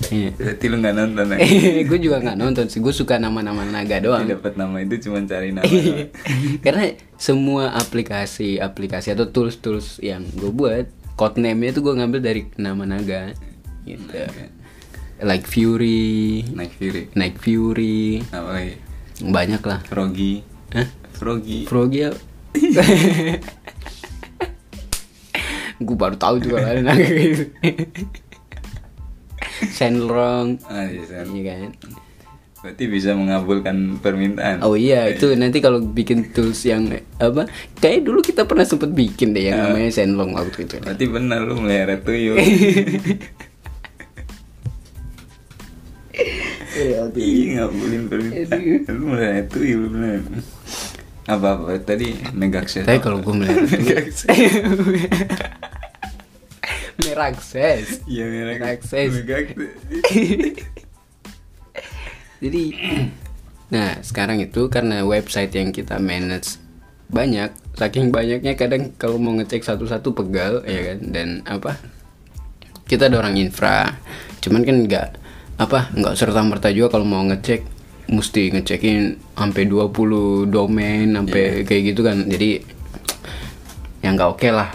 Iya. 0.09 0.29
berarti 0.33 0.65
lu 0.67 0.75
nggak 0.77 0.95
nonton 0.95 1.25
ya 1.31 1.37
gue 1.89 1.99
juga 1.99 2.17
nggak 2.19 2.37
nonton 2.37 2.65
sih. 2.67 2.79
Gue 2.79 2.91
suka 2.91 3.15
nama-nama 3.15 3.63
naga 3.63 3.99
doang. 3.99 4.25
Dapat 4.25 4.55
nama 4.55 4.79
itu 4.79 4.97
cuma 5.07 5.23
cari 5.23 5.51
nama 5.51 5.63
Iya. 5.63 6.09
Karena 6.65 6.91
semua 7.15 7.71
aplikasi 7.73 8.57
aplikasi 8.57 9.11
atau 9.11 9.29
tools 9.29 9.57
tools 9.57 9.97
yang 9.99 10.25
gue 10.33 10.49
buat 10.49 10.85
codename-nya 11.13 11.71
tuh 11.71 11.83
gue 11.85 11.93
ngambil 11.95 12.19
dari 12.19 12.41
nama 12.55 12.83
naga 12.83 13.31
gitu. 13.83 14.17
Like 15.23 15.45
Fury, 15.45 16.43
Night 16.51 16.73
Fury 16.75 17.07
Night 17.13 17.37
Fury, 17.37 18.19
apa 18.33 18.49
lagi 18.49 18.75
banyak 19.23 19.61
lah. 19.63 19.79
Froggy 19.87 20.41
Hah? 20.73 20.89
Froggy 21.15 21.63
Froggy 21.63 21.99
ya. 22.07 22.11
gue 25.79 25.97
baru 25.97 26.15
tahu 26.15 26.39
juga 26.39 26.63
ada 26.63 26.81
naga 26.81 27.03
gitu. 27.03 27.45
Shenlong, 29.71 30.59
ah 30.67 30.87
iya 30.89 31.23
iya 31.23 31.53
kan. 31.63 31.71
berarti 32.63 32.83
bisa 32.87 33.11
mengabulkan 33.11 33.99
permintaan. 33.99 34.63
Oh 34.63 34.79
iya, 34.79 35.11
itu 35.11 35.35
nanti 35.35 35.59
kalau 35.59 35.83
bikin 35.83 36.31
tools 36.31 36.63
yang 36.63 36.87
apa? 37.19 37.43
Kayak 37.79 38.07
dulu 38.07 38.23
kita 38.23 38.47
pernah 38.47 38.63
sempet 38.63 38.95
bikin 38.95 39.35
deh 39.35 39.51
yang 39.51 39.59
namanya 39.59 39.91
Shenlong 39.91 40.31
waktu 40.31 40.63
itu. 40.63 40.79
berarti 40.79 41.05
benar 41.11 41.43
lu 41.43 41.59
melihara 41.59 41.99
tuyul. 41.99 42.39
Iya 46.73 47.05
ngabulin 47.11 48.09
permintaan. 48.09 48.89
Lu 48.95 49.03
melihara 49.11 49.43
tuyul 49.45 49.91
benar. 49.91 50.23
Apa 51.23 51.55
apa 51.55 51.79
tadi 51.79 52.19
megakses 52.35 52.83
Tapi 52.83 52.99
kalau 52.99 53.23
gue 53.23 53.31
melihat 53.31 53.63
megakses 53.71 54.27
Merakses. 57.01 58.05
iya 58.05 58.25
megakses 58.29 59.17
Jadi 62.43 62.63
nah 63.73 63.97
sekarang 64.05 64.37
itu 64.43 64.69
karena 64.69 65.01
website 65.01 65.55
yang 65.57 65.73
kita 65.73 65.97
manage 65.97 66.61
banyak, 67.13 67.53
saking 67.77 68.09
banyaknya 68.09 68.57
kadang 68.57 68.89
kalau 68.97 69.21
mau 69.21 69.37
ngecek 69.37 69.61
satu-satu 69.61 70.17
pegal 70.17 70.65
ya 70.65 70.81
kan? 70.91 70.99
Dan 71.13 71.27
apa? 71.45 71.77
Kita 72.89 73.07
ada 73.07 73.21
orang 73.21 73.37
infra, 73.37 73.95
cuman 74.43 74.65
kan 74.65 74.77
nggak 74.83 75.07
apa 75.61 75.93
nggak 75.93 76.17
serta 76.17 76.41
merta 76.41 76.73
juga 76.73 76.97
kalau 76.97 77.05
mau 77.05 77.23
ngecek 77.23 77.61
mesti 78.09 78.51
ngecekin 78.57 79.15
sampai 79.37 79.63
20 79.69 80.49
domain 80.51 81.07
sampai 81.13 81.63
kayak 81.63 81.93
gitu 81.93 82.01
kan. 82.03 82.25
Jadi 82.27 82.59
yang 84.03 84.17
nggak 84.19 84.31
oke 84.33 84.49
lah. 84.49 84.73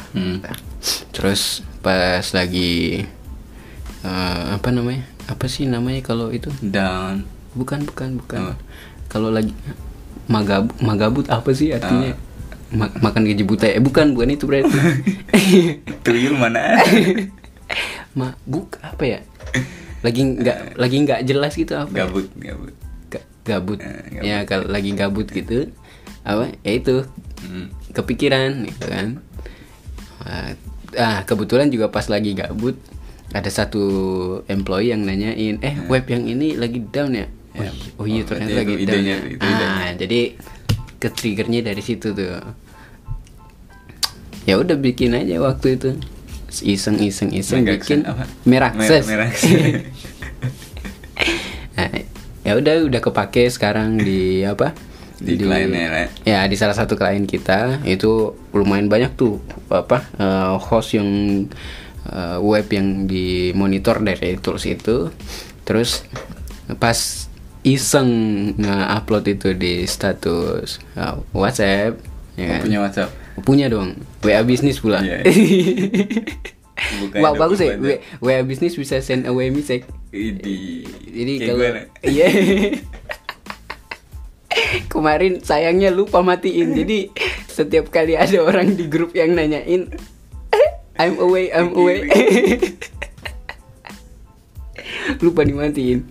Terus 1.13 1.61
pas 1.83 2.25
lagi 2.35 3.05
eh, 4.03 4.43
apa 4.55 4.69
namanya? 4.71 5.05
Apa 5.29 5.47
sih 5.47 5.69
namanya 5.69 6.01
kalau 6.01 6.33
itu? 6.33 6.49
Down. 6.65 7.25
Bukan 7.55 7.85
bukan 7.89 8.19
bukan. 8.23 8.41
Apa? 8.53 8.55
kalau 9.09 9.33
lagi 9.33 9.57
magabut 10.29 10.77
magabut 10.85 11.27
apa 11.33 11.51
sih 11.57 11.73
artinya? 11.73 12.13
Ma- 12.69 12.93
makan 13.01 13.25
gaji 13.25 13.49
buta 13.49 13.65
eh 13.65 13.81
bukan 13.81 14.13
bukan 14.13 14.37
itu 14.37 14.45
berarti 14.45 14.69
tuyul 16.05 16.37
mana? 16.37 16.61
Ada? 16.77 17.25
mabuk 18.13 18.77
apa 18.85 19.05
ya? 19.05 19.21
Lagi 20.05 20.21
nggak 20.21 20.77
lagi 20.77 20.97
nggak 21.05 21.21
jelas 21.25 21.57
gitu 21.57 21.73
apa 21.73 21.89
ya? 21.89 22.05
gabut 22.05 22.29
gabut. 22.37 22.75
Ga- 23.09 23.29
gabut. 23.49 23.79
Eh, 23.81 24.21
gabut. 24.21 24.29
ya 24.29 24.37
kalau 24.45 24.67
lagi 24.69 24.91
gabut 24.93 25.29
gitu 25.33 25.73
apa? 26.29 26.53
Ya 26.61 26.73
itu. 26.77 27.09
Hmm. 27.39 27.71
kepikiran 27.95 28.67
gitu 28.67 28.91
kan 28.91 29.23
Ah, 30.91 30.97
ah 30.97 31.19
kebetulan 31.23 31.69
juga 31.69 31.89
pas 31.89 32.07
lagi 32.07 32.33
gabut 32.33 32.79
ada 33.29 33.49
satu 33.49 33.83
employee 34.47 34.89
yang 34.89 35.05
nanyain 35.05 35.61
eh 35.61 35.75
web 35.85 36.05
yang 36.07 36.25
ini 36.25 36.57
lagi 36.57 36.81
down 36.83 37.13
ya 37.13 37.27
oh, 37.53 37.61
Ya. 37.61 37.69
iya- 37.69 37.93
oh 37.95 38.07
iya 38.07 38.23
Oh, 38.23 38.27
ternyata 38.27 38.55
lagi 38.57 38.73
itu 38.75 38.87
down 38.87 38.97
idenya, 38.97 39.15
ya 39.15 39.27
itu 39.27 39.45
idenya. 39.45 39.69
ah 39.69 39.89
jadi 39.95 40.21
ke 40.97 41.09
triggernya 41.11 41.61
dari 41.63 41.83
situ 41.83 42.09
tuh 42.11 42.41
ya 44.43 44.55
udah 44.57 44.75
bikin 44.75 45.13
aja 45.13 45.37
waktu 45.39 45.77
itu 45.77 45.91
iseng 46.65 46.97
iseng 46.99 47.29
iseng 47.31 47.63
bikin 47.63 48.09
apa? 48.09 48.25
merakses 48.49 49.05
Mer- 49.05 49.29
merakses. 49.29 49.85
nah, 51.77 51.89
ya 52.49 52.53
udah 52.57 52.89
udah 52.89 53.01
kepake 53.05 53.45
sekarang 53.47 54.01
di 54.01 54.41
apa 54.43 54.73
Di 55.19 55.35
kliennya, 55.35 55.87
Rek. 55.91 56.09
ya 56.23 56.47
di 56.47 56.55
salah 56.55 56.79
satu 56.79 56.95
klien 56.95 57.27
kita 57.27 57.83
itu 57.83 58.39
lumayan 58.55 58.87
banyak 58.87 59.19
tuh 59.19 59.43
apa 59.67 60.07
eh, 60.15 60.55
host 60.63 60.95
yang 60.95 61.11
eh, 62.07 62.39
web 62.39 62.67
yang 62.71 63.11
dimonitor 63.11 63.99
dari 63.99 64.39
tools 64.39 64.63
itu 64.63 65.11
terus 65.67 66.07
pas 66.79 67.27
iseng 67.67 68.09
nge-upload 68.55 69.25
itu 69.27 69.49
di 69.59 69.83
status 69.91 70.79
eh, 70.95 71.15
WhatsApp 71.35 71.99
ya 72.39 72.47
kan? 72.47 72.61
punya 72.63 72.79
WhatsApp 72.87 73.11
punya 73.43 73.67
dong 73.67 73.99
WA 74.23 74.43
bisnis 74.47 74.79
pula 74.79 75.03
Iya. 75.03 75.27
Bukan 76.79 77.19
Wah, 77.19 77.35
bagus 77.35 77.59
ya. 77.59 77.75
pembaca. 77.75 77.99
WA 78.23 78.39
bisnis 78.47 78.79
bisa 78.79 79.03
send 79.03 79.27
away 79.27 79.51
message. 79.51 79.83
Jadi 80.15 81.33
kalau 81.43 81.67
iya. 82.07 82.29
Kemarin 84.87 85.43
sayangnya 85.43 85.91
lupa 85.91 86.23
matiin. 86.23 86.79
Jadi 86.79 87.11
setiap 87.51 87.91
kali 87.91 88.15
ada 88.15 88.39
orang 88.47 88.79
di 88.79 88.87
grup 88.87 89.19
yang 89.19 89.35
nanyain 89.35 89.91
I'm 90.99 91.15
away, 91.23 91.55
I'm 91.55 91.71
away. 91.79 92.11
lupa 95.23 95.47
dimatiin. 95.47 96.03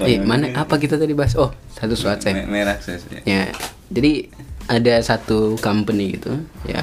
eh, 0.00 0.18
mana 0.24 0.56
apa 0.56 0.80
kita 0.80 0.96
tadi 0.96 1.12
bahas? 1.12 1.36
Oh, 1.36 1.52
satu 1.76 1.92
saya. 1.92 2.16
Me- 2.32 2.48
merah 2.48 2.80
ya. 3.28 3.52
Jadi 3.92 4.32
ada 4.66 4.98
satu 5.04 5.60
company 5.60 6.16
gitu, 6.16 6.32
ya 6.64 6.80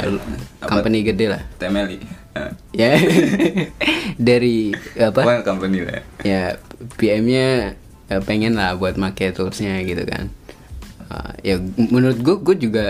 Apa? 0.62 0.78
company 0.78 1.02
gede 1.02 1.34
lah. 1.34 1.42
Temeli. 1.58 1.98
Ya, 2.74 2.98
dari 4.30 4.74
apa? 4.98 5.42
Company 5.42 5.86
lah. 5.86 5.98
ya. 5.98 6.02
ya 6.22 6.44
PM-nya 7.02 7.78
ya, 8.14 8.22
pengen 8.22 8.54
lah 8.60 8.78
buat 8.78 8.96
make 8.98 9.34
toolsnya 9.34 9.82
gitu 9.86 10.06
kan. 10.06 10.30
Uh, 11.10 11.32
ya 11.42 11.56
menurut 11.78 12.18
gue 12.22 12.36
gue 12.42 12.56
juga 12.70 12.86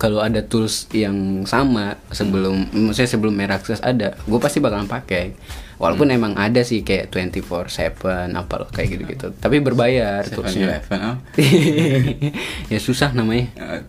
kalau 0.00 0.24
ada 0.24 0.40
tools 0.40 0.88
yang 0.96 1.44
sama 1.44 2.00
sebelum 2.08 2.72
maksudnya 2.72 3.10
sebelum 3.12 3.36
Meraxes 3.36 3.84
ada 3.84 4.16
gue 4.16 4.40
pasti 4.40 4.56
bakalan 4.56 4.88
pakai. 4.88 5.36
Walaupun 5.76 6.12
emang 6.12 6.36
ada 6.36 6.60
sih 6.60 6.84
kayak 6.84 7.08
24/7 7.12 8.32
apa 8.36 8.54
loh 8.60 8.68
kayak 8.72 8.88
gitu-gitu. 8.96 9.32
Tapi 9.36 9.60
berbayar 9.64 10.24
toolsnya 10.28 10.80
7-Eleven, 10.80 11.00
oh. 11.04 11.16
ya 12.72 12.78
susah 12.80 13.12
namanya. 13.16 13.48
Eh, 13.56 13.80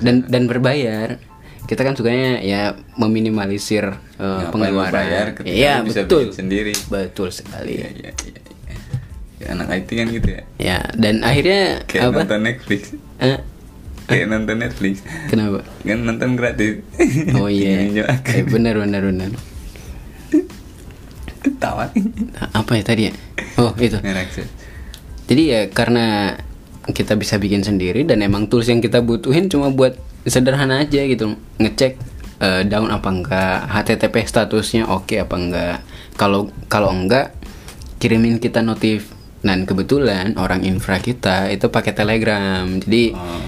24. 0.00 0.04
dan 0.04 0.16
dan 0.28 0.42
berbayar. 0.48 1.20
Kita 1.68 1.84
kan 1.84 1.92
sukanya 1.92 2.40
ya 2.40 2.72
meminimalisir 2.96 3.92
uh, 4.16 4.40
Ngapain 4.48 4.52
pengeluaran. 4.72 4.92
bayar 4.92 5.26
iya 5.44 5.84
lu 5.84 5.92
bisa 5.92 6.08
betul. 6.08 6.32
sendiri. 6.32 6.72
betul 6.88 7.28
sekali. 7.28 7.76
Iya, 7.76 7.88
iya, 7.92 8.10
iya. 8.24 8.40
Ya, 9.38 9.54
anak 9.54 9.70
IT 9.72 9.88
kan 9.92 10.06
gitu 10.10 10.28
ya. 10.28 10.42
Ya, 10.58 10.78
dan 10.94 11.22
akhirnya 11.22 11.86
Kayak 11.86 12.10
apa? 12.10 12.18
nonton 12.26 12.40
Netflix. 12.42 12.80
Eh, 13.18 13.38
Kayak 14.04 14.26
nonton 14.28 14.56
Netflix. 14.58 14.94
kenapa? 15.28 15.60
Kan 15.80 15.98
nonton 16.02 16.30
gratis. 16.34 16.82
Oh 17.34 17.46
iya. 17.46 17.78
Nunjuk 17.80 18.06
Eh, 18.08 18.42
benar 18.44 18.74
benar 18.76 19.02
benar. 19.04 19.30
Ketawa. 21.38 21.86
Nah, 22.34 22.48
Apa 22.52 22.72
ya 22.74 22.82
tadi 22.82 23.02
ya? 23.06 23.12
Oh, 23.56 23.70
itu. 23.76 23.94
Meraxes. 24.02 24.48
Jadi 25.28 25.42
ya 25.44 25.60
karena 25.68 26.34
kita 26.88 27.14
bisa 27.14 27.36
bikin 27.36 27.60
sendiri 27.60 28.02
dan 28.02 28.24
emang 28.24 28.48
tools 28.48 28.66
yang 28.66 28.80
kita 28.80 28.98
butuhin 28.98 29.46
cuma 29.46 29.68
buat 29.68 29.94
sederhana 30.24 30.82
aja 30.82 31.04
gitu. 31.04 31.36
Ngecek 31.58 31.92
eh, 32.40 32.62
down 32.64 32.88
apa 32.88 33.06
enggak, 33.06 33.58
HTTP 33.68 34.24
statusnya 34.24 34.88
oke 34.88 35.14
apa 35.14 35.36
enggak. 35.36 35.76
Kalau 36.16 36.50
kalau 36.66 36.90
enggak 36.90 37.36
kirimin 37.98 38.40
kita 38.40 38.64
notif. 38.64 39.14
Dan 39.48 39.64
kebetulan 39.64 40.36
orang 40.36 40.60
infra 40.62 41.00
kita 41.00 41.48
itu 41.48 41.66
pakai 41.66 41.90
Telegram. 41.90 42.68
Jadi 42.68 43.16
Oh, 43.16 43.40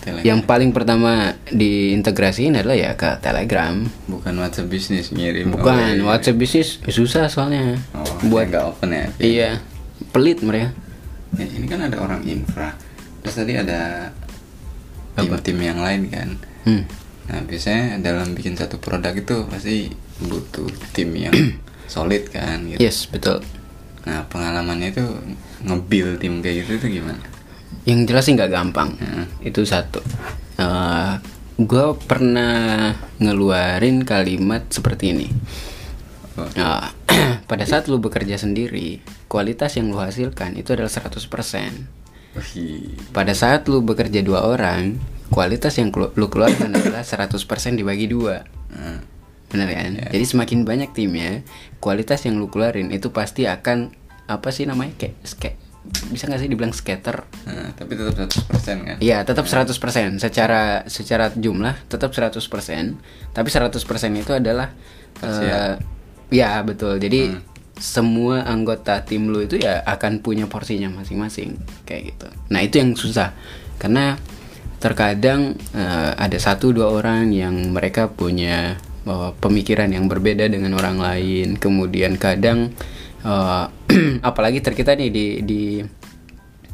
Telegram. 0.00 0.24
yang 0.24 0.40
paling 0.40 0.72
pertama 0.72 1.36
diintegrasiin 1.46 2.56
adalah 2.56 2.72
ya 2.74 2.92
ke 2.92 3.20
Telegram. 3.20 3.76
bukan 4.04 4.34
WhatsApp 4.36 4.68
bisnis 4.68 5.12
ngirim. 5.12 5.52
Bukan, 5.52 6.00
Oh, 6.00 6.00
iya. 6.00 6.04
WhatsApp 6.04 6.36
bisnis 6.36 6.80
susah 6.82 7.28
soalnya. 7.28 7.76
Oh, 7.92 8.00
buat 8.24 8.24
buat 8.26 8.44
nggak 8.48 8.64
open 8.66 8.88
ya. 8.90 9.06
iya, 9.16 9.50
pelit 10.10 10.40
mereka. 10.40 10.72
Ya, 11.36 11.44
ini 11.44 11.66
kan 11.66 11.82
ada 11.82 11.98
orang 11.98 12.24
infra. 12.24 12.72
Terus 13.20 13.34
tadi 13.34 13.52
ada 13.54 14.12
tim-tim 15.14 15.58
yang 15.58 15.78
lain 15.78 16.02
kan. 16.08 16.28
Hmm. 16.64 16.84
Nah, 17.24 17.40
biasanya 17.42 17.98
dalam 17.98 18.32
bikin 18.32 18.52
satu 18.54 18.76
produk 18.76 19.12
itu 19.12 19.48
pasti 19.48 19.88
butuh 20.20 20.68
tim 20.92 21.10
yang 21.12 21.32
solid 21.88 22.28
kan 22.28 22.68
gitu. 22.68 22.78
Yes, 22.78 23.08
betul. 23.08 23.40
Nah, 24.04 24.28
pengalamannya 24.28 24.92
itu 24.92 25.04
nge-build 25.64 26.20
tim 26.20 26.44
kayak 26.44 26.64
gitu 26.64 26.70
itu 26.76 26.86
gimana? 27.00 27.20
Yang 27.88 28.00
jelas 28.08 28.24
sih 28.28 28.32
nggak 28.36 28.52
gampang. 28.52 28.90
Hmm. 29.00 29.26
Itu 29.40 29.64
satu. 29.64 30.00
gue 31.54 31.86
pernah 32.10 32.90
ngeluarin 33.22 34.02
kalimat 34.02 34.66
seperti 34.68 35.14
ini. 35.14 35.28
Oh, 36.34 36.50
Nah, 36.58 36.90
pada 37.50 37.62
saat 37.62 37.86
lu 37.86 38.02
bekerja 38.02 38.34
sendiri, 38.34 38.98
kualitas 39.30 39.78
yang 39.78 39.94
lu 39.94 40.02
hasilkan 40.02 40.58
itu 40.58 40.74
adalah 40.74 40.90
100%. 40.90 41.14
wih. 42.34 42.98
Pada 43.14 43.30
saat 43.38 43.70
lu 43.70 43.86
bekerja 43.86 44.18
dua 44.26 44.42
orang, 44.42 44.98
kualitas 45.30 45.78
yang 45.78 45.94
lu 45.94 46.26
keluarkan 46.26 46.74
adalah 46.74 47.06
100% 47.06 47.38
dibagi 47.78 48.10
dua. 48.10 48.42
Nah, 48.74 49.13
Bener 49.54 49.70
kan? 49.70 49.94
Jadi 50.10 50.24
semakin 50.26 50.66
banyak 50.66 50.90
timnya, 50.90 51.46
kualitas 51.78 52.26
yang 52.26 52.42
lu 52.42 52.50
keluarin 52.50 52.90
itu 52.90 53.14
pasti 53.14 53.46
akan 53.46 53.94
apa 54.26 54.50
sih 54.50 54.66
namanya? 54.66 54.98
Kayak 54.98 55.62
bisa 55.84 56.24
nggak 56.26 56.40
sih 56.40 56.48
dibilang 56.48 56.72
skater? 56.72 57.28
nah, 57.44 57.70
tapi 57.76 57.92
tetap 57.94 58.16
100% 58.16 58.88
kan? 58.88 58.96
Iya, 58.98 59.22
tetap 59.22 59.44
100%. 59.44 60.16
Secara 60.16 60.82
secara 60.88 61.30
jumlah 61.30 61.76
tetap 61.86 62.10
100%. 62.10 62.34
Tapi 63.36 63.48
100% 63.52 63.78
itu 64.18 64.32
adalah 64.34 64.72
eh 65.22 65.76
ya 66.32 66.58
betul. 66.66 66.96
Jadi 66.98 67.36
semua 67.76 68.46
anggota 68.46 69.02
tim 69.02 69.28
lu 69.28 69.44
itu 69.44 69.58
ya 69.58 69.82
akan 69.84 70.22
punya 70.22 70.46
porsinya 70.48 70.88
masing-masing 70.88 71.58
kayak 71.84 72.16
gitu. 72.16 72.28
Nah, 72.48 72.60
itu 72.64 72.80
yang 72.80 72.96
susah. 72.96 73.36
Karena 73.76 74.16
terkadang 74.80 75.56
eh, 75.76 76.12
ada 76.16 76.38
satu 76.40 76.72
dua 76.72 76.92
orang 76.96 77.28
yang 77.28 77.76
mereka 77.76 78.08
punya 78.08 78.80
eh, 79.04 79.30
pemikiran 79.38 79.88
yang 79.92 80.08
berbeda 80.08 80.48
dengan 80.48 80.74
orang 80.76 80.98
lain. 80.98 81.56
Kemudian 81.56 82.16
kadang 82.16 82.72
eh, 83.24 83.64
apalagi 84.28 84.60
terkita 84.60 84.96
nih 84.96 85.10
di 85.12 85.26
di 85.44 85.62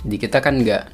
di 0.01 0.17
kita 0.17 0.41
kan 0.41 0.57
nggak 0.59 0.85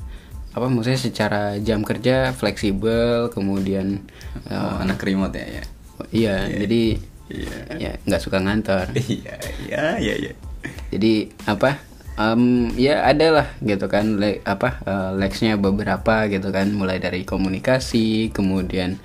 apa 0.57 0.67
maksudnya 0.73 0.97
secara 0.99 1.43
jam 1.61 1.85
kerja 1.85 2.33
fleksibel 2.33 3.29
kemudian 3.31 4.01
Oh, 4.47 4.79
anak 4.79 5.01
remote 5.03 5.35
ya 5.37 5.47
ya. 5.49 5.65
iya 6.13 6.37
jadi 6.49 6.83
Iya. 7.27 7.57
ya 7.83 7.93
nggak 8.07 8.23
suka 8.23 8.39
ngantor 8.39 8.87
Iya, 9.11 9.35
iya, 9.67 9.85
iya, 9.99 10.15
iya. 10.15 10.33
jadi 10.95 11.35
apa 11.51 11.83
em, 12.15 12.71
ya 12.79 13.03
ada 13.03 13.27
lah 13.35 13.49
gitu 13.59 13.91
kan 13.91 14.17
le, 14.23 14.39
apa 14.47 14.79
eh, 14.87 15.11
legsnya 15.19 15.59
beberapa 15.59 16.31
gitu 16.31 16.55
kan 16.55 16.71
mulai 16.71 17.03
dari 17.03 17.27
komunikasi 17.27 18.31
kemudian 18.31 19.03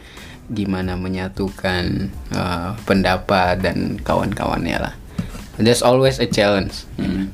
gimana 0.51 0.93
menyatukan 0.93 1.83
eh, 2.29 2.69
pendapat 2.83 3.59
dan 3.59 3.95
kawan-kawannya 3.97 4.77
lah 4.77 4.93
there's 5.55 5.81
always 5.81 6.17
a 6.17 6.27
challenge 6.27 6.85
Hmm. 6.95 7.31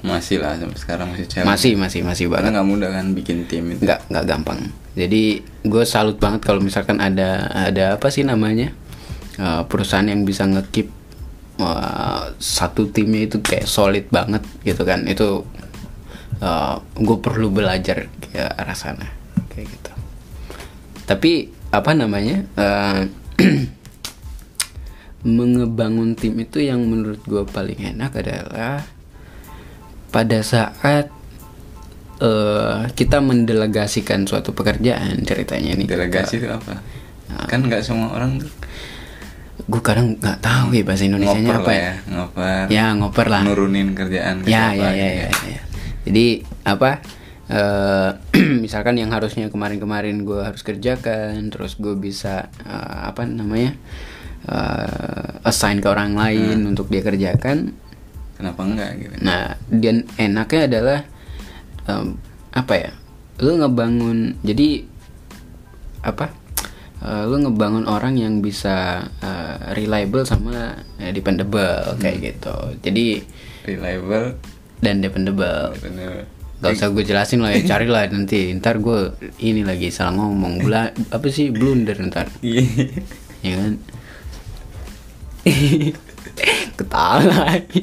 Masih 0.00 0.40
lah 0.40 0.56
sampai 0.56 0.80
sekarang 0.80 1.06
masih 1.12 1.28
challenge. 1.28 1.50
masih 1.50 1.72
masih 1.76 2.00
masih 2.00 2.26
banget 2.28 2.48
Karena 2.48 2.56
nggak 2.56 2.68
mudah 2.68 2.88
kan 2.88 3.06
bikin 3.12 3.44
tim 3.44 3.68
itu. 3.68 3.84
nggak 3.84 4.00
nggak 4.08 4.24
gampang 4.24 4.58
jadi 4.90 5.22
gue 5.62 5.84
salut 5.84 6.16
banget 6.16 6.40
kalau 6.40 6.56
misalkan 6.58 6.96
ada 6.98 7.44
ada 7.52 8.00
apa 8.00 8.08
sih 8.08 8.24
namanya 8.24 8.72
eh, 9.36 9.62
perusahaan 9.68 10.04
yang 10.04 10.24
bisa 10.24 10.48
ngekip 10.48 10.88
eh, 11.58 12.22
satu 12.36 12.88
timnya 12.88 13.28
itu 13.28 13.40
kayak 13.40 13.64
solid 13.64 14.08
banget 14.08 14.40
gitu 14.62 14.84
kan 14.84 15.04
itu 15.04 15.44
gue 16.96 17.18
perlu 17.20 17.52
belajar 17.52 18.08
ke 18.08 18.40
arah 18.40 18.72
sana 18.72 19.04
kayak 19.52 19.68
gitu 19.68 19.92
tapi 21.04 21.52
apa 21.70 21.90
namanya 21.94 22.42
eh, 22.58 23.00
mengebangun 25.38 26.18
tim 26.18 26.34
itu 26.42 26.58
yang 26.64 26.82
menurut 26.82 27.22
gue 27.22 27.44
paling 27.46 27.78
enak 27.78 28.10
adalah 28.18 28.82
pada 30.10 30.38
saat 30.42 31.06
eh, 32.18 32.80
kita 32.98 33.22
mendelegasikan 33.22 34.26
suatu 34.26 34.50
pekerjaan 34.50 35.22
ceritanya 35.22 35.78
nih 35.78 35.86
Delegasi 35.86 36.42
itu 36.42 36.50
apa? 36.50 36.82
Kan 37.46 37.70
nggak 37.70 37.86
semua 37.86 38.10
orang 38.18 38.42
tuh 38.42 38.50
gue 39.70 39.82
kadang 39.86 40.18
nggak 40.18 40.38
tahu 40.42 40.74
ya 40.74 40.82
bahasa 40.82 41.04
Indonesia 41.06 41.38
nya 41.38 41.54
apa 41.62 41.70
ya 41.70 41.78
ya, 41.78 41.92
ngoper. 42.10 42.64
ya 42.66 42.84
ngoper 42.98 43.26
lah 43.30 43.42
Nurunin 43.46 43.94
kerjaan 43.94 44.42
ke 44.42 44.50
ya 44.50 44.74
siapa 44.74 44.82
ya 44.82 44.90
ya, 44.90 45.08
gitu 45.30 45.44
ya, 45.46 45.52
ya. 45.54 45.62
jadi 46.08 46.26
apa 46.66 46.90
eh, 47.50 48.10
misalkan 48.70 48.94
yang 48.94 49.10
harusnya 49.10 49.50
kemarin-kemarin 49.50 50.22
gue 50.22 50.46
harus 50.46 50.62
kerjakan 50.62 51.50
terus 51.50 51.74
gue 51.74 51.90
bisa 51.92 52.46
eh, 52.62 52.98
apa 53.04 53.26
namanya 53.26 53.74
eh, 54.46 55.42
assign 55.42 55.82
ke 55.82 55.90
orang 55.90 56.14
lain 56.14 56.62
Hmm. 56.62 56.70
untuk 56.70 56.86
dia 56.86 57.02
kerjakan 57.02 57.74
Kenapa 58.38 58.64
enggak 58.64 58.90
gitu? 58.96 59.12
Nah, 59.20 59.52
dan 59.68 60.08
enaknya 60.16 60.60
adalah 60.64 60.98
em, 61.84 62.16
apa 62.50 62.72
ya? 62.72 62.90
Lu 63.36 63.52
ngebangun 63.52 64.38
jadi 64.40 64.88
apa? 66.00 66.32
eh, 67.00 67.24
lu 67.26 67.36
ngebangun 67.36 67.84
orang 67.84 68.16
yang 68.16 68.40
bisa 68.40 69.02
eh, 69.20 69.56
reliable 69.74 70.24
sama 70.24 70.72
eh, 70.96 71.10
dependable 71.10 71.96
kayak 71.98 72.16
gitu. 72.22 72.56
Jadi 72.80 73.20
Reliable. 73.66 74.40
dan 74.78 75.04
dependable. 75.04 75.76
bener. 75.76 76.24
Gak 76.60 76.76
usah 76.76 76.92
gue 76.92 77.04
jelasin 77.04 77.40
lah 77.40 77.56
ya, 77.56 77.64
carilah 77.64 78.04
nanti. 78.12 78.52
Ntar 78.52 78.78
gue 78.78 79.16
ini 79.40 79.64
lagi 79.64 79.88
salah 79.88 80.12
ngomong. 80.12 80.60
Bula, 80.60 80.92
apa 80.92 81.26
sih? 81.32 81.48
Blunder 81.48 81.96
ntar, 82.04 82.28
Iya. 82.44 82.64
ya 83.40 83.54
kan? 83.56 83.72
ketawa 86.76 87.20
lagi. 87.24 87.82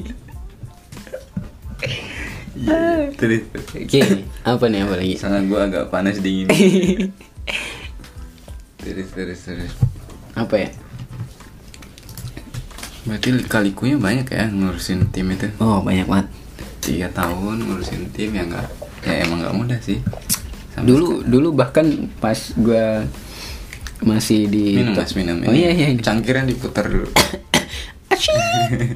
Terus. 3.18 3.42
Oke 3.54 4.00
apa 4.42 4.64
nih? 4.66 4.82
Apa 4.82 4.94
lagi? 4.98 5.14
Sangat 5.14 5.42
gua 5.46 5.66
agak 5.70 5.90
panas 5.94 6.18
dingin. 6.18 6.50
Terus 8.78 9.08
terus 9.12 9.40
terus. 9.44 9.72
Apa 10.32 10.54
ya? 10.64 10.70
Berarti 13.04 13.28
kalikunya 13.46 14.00
banyak 14.00 14.26
ya 14.32 14.48
ngurusin 14.48 15.12
tim 15.12 15.28
itu? 15.34 15.50
Oh 15.60 15.82
banyak 15.84 16.08
banget 16.08 16.26
tiga 16.88 17.12
tahun 17.12 17.68
ngurusin 17.68 18.08
tim 18.16 18.32
ya 18.32 18.48
nggak 18.48 18.66
ya 19.04 19.28
emang 19.28 19.44
nggak 19.44 19.56
mudah 19.56 19.78
sih. 19.84 20.00
Sama 20.72 20.88
dulu 20.88 21.20
dulu 21.28 21.52
bahkan 21.52 22.08
pas 22.16 22.56
gua 22.56 23.04
masih 24.00 24.48
di 24.48 24.78
minum 24.80 24.94
mas 24.96 25.12
minum 25.12 25.42
oh 25.44 25.52
iya 25.52 25.74
iya 25.74 25.92
cangkirnya 26.00 26.48
diputar 26.48 26.88
dulu. 26.88 27.12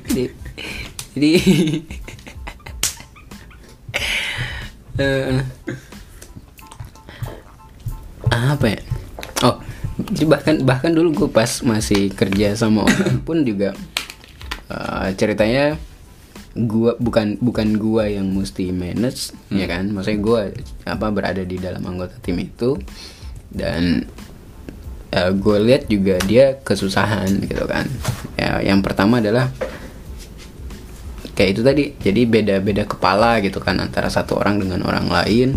Jadi 0.09 0.25
jadi 1.13 1.31
eh, 5.05 5.45
apa 8.33 8.67
ya? 8.73 8.81
Oh 9.45 9.61
jadi 10.01 10.25
bahkan 10.27 10.55
bahkan 10.65 10.91
dulu 10.93 11.09
gue 11.25 11.29
pas 11.31 11.49
masih 11.63 12.11
kerja 12.13 12.57
sama 12.57 12.89
orang 12.89 13.21
pun 13.23 13.45
juga 13.45 13.77
eh, 14.73 15.09
ceritanya 15.15 15.77
gua 16.53 16.97
bukan 17.01 17.41
bukan 17.41 17.81
gua 17.81 18.05
yang 18.09 18.29
mesti 18.33 18.73
manage 18.73 19.33
ya 19.49 19.65
kan? 19.69 19.89
Maksudnya 19.93 20.21
gua 20.21 20.41
apa 20.85 21.07
berada 21.09 21.43
di 21.45 21.57
dalam 21.57 21.83
anggota 21.85 22.17
tim 22.21 22.41
itu. 22.41 22.77
Dan 23.53 24.09
gue 25.13 25.59
lihat 25.61 25.93
juga 25.93 26.17
dia 26.25 26.57
kesusahan 26.65 27.29
gitu 27.45 27.69
kan. 27.69 27.85
Ya 28.41 28.65
yang 28.65 28.81
pertama 28.81 29.21
adalah 29.21 29.53
kayak 31.37 31.51
itu 31.53 31.61
tadi. 31.61 31.85
Jadi 32.01 32.25
beda-beda 32.25 32.89
kepala 32.89 33.45
gitu 33.45 33.61
kan 33.61 33.77
antara 33.77 34.09
satu 34.09 34.41
orang 34.41 34.65
dengan 34.65 34.81
orang 34.89 35.13
lain. 35.13 35.53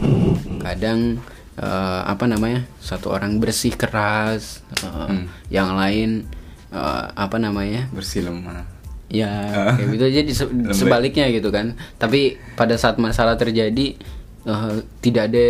Kadang 0.60 1.24
eh, 1.56 2.02
apa 2.04 2.26
namanya 2.28 2.68
satu 2.84 3.16
orang 3.16 3.40
bersih 3.40 3.76
keras 3.76 4.60
eh, 4.84 5.24
yang 5.48 5.76
lain 5.76 6.28
eh, 6.76 7.04
apa 7.16 7.40
namanya 7.40 7.88
bersih 7.96 8.28
lemah 8.28 8.75
ya 9.06 9.32
kayak 9.74 9.90
gitu 9.92 10.06
jadi 10.12 10.32
se- 10.32 10.54
sebaliknya 10.74 11.30
gitu 11.30 11.50
kan. 11.50 11.74
Tapi 11.96 12.36
pada 12.54 12.74
saat 12.76 12.98
masalah 12.98 13.36
terjadi 13.36 13.96
eh, 14.44 14.76
tidak 15.00 15.30
ada 15.30 15.48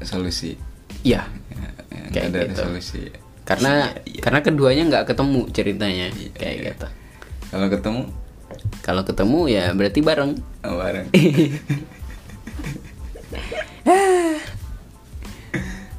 solusi. 0.00 0.56
Ya 1.00 1.28
Ya, 1.54 1.68
ya, 1.92 2.08
Kayak 2.10 2.26
ada 2.26 2.40
gitu. 2.46 2.60
solusi. 2.62 3.02
Karena 3.44 3.92
karena 4.20 4.40
keduanya 4.40 4.82
nggak 4.88 5.04
ketemu 5.06 5.40
ceritanya. 5.50 6.06
Iya, 6.08 6.30
kayak 6.32 6.56
gitu. 6.64 6.86
Kalau 7.50 7.68
ketemu? 7.68 8.02
Kalau 8.80 9.02
ketemu 9.02 9.40
ya 9.46 9.64
berarti 9.70 10.00
bareng. 10.00 10.32
Oh, 10.62 10.76
bareng. 10.76 11.06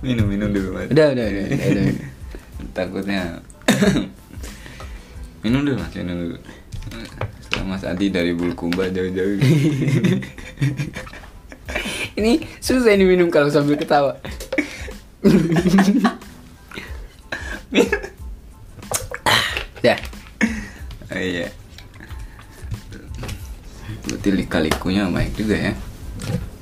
Minum 0.02 0.28
minum 0.30 0.50
dulu 0.50 0.78
mas. 0.78 0.88
Udah 0.92 1.08
udah 1.12 1.26
udah, 1.26 1.44
udah, 1.46 1.66
udah. 1.66 1.86
takutnya. 2.78 3.22
Minum 5.44 5.62
dulu 5.62 5.78
mas 5.78 5.94
minum 5.94 6.16
dulu 6.20 6.38
mas 7.66 7.82
Adi 7.82 8.08
dari 8.08 8.32
Bulukumba 8.32 8.86
jauh-jauh 8.88 9.42
ini 12.16 12.32
susah 12.60 12.94
ini 12.94 13.06
minum 13.06 13.28
kalau 13.28 13.50
sambil 13.50 13.74
ketawa 13.74 14.22
Dah. 19.82 20.00
oh, 21.08 21.20
iya 21.20 21.48
berarti 24.06 24.30
lika-likunya 24.32 25.10
baik 25.10 25.34
juga 25.36 25.56
ya 25.60 25.74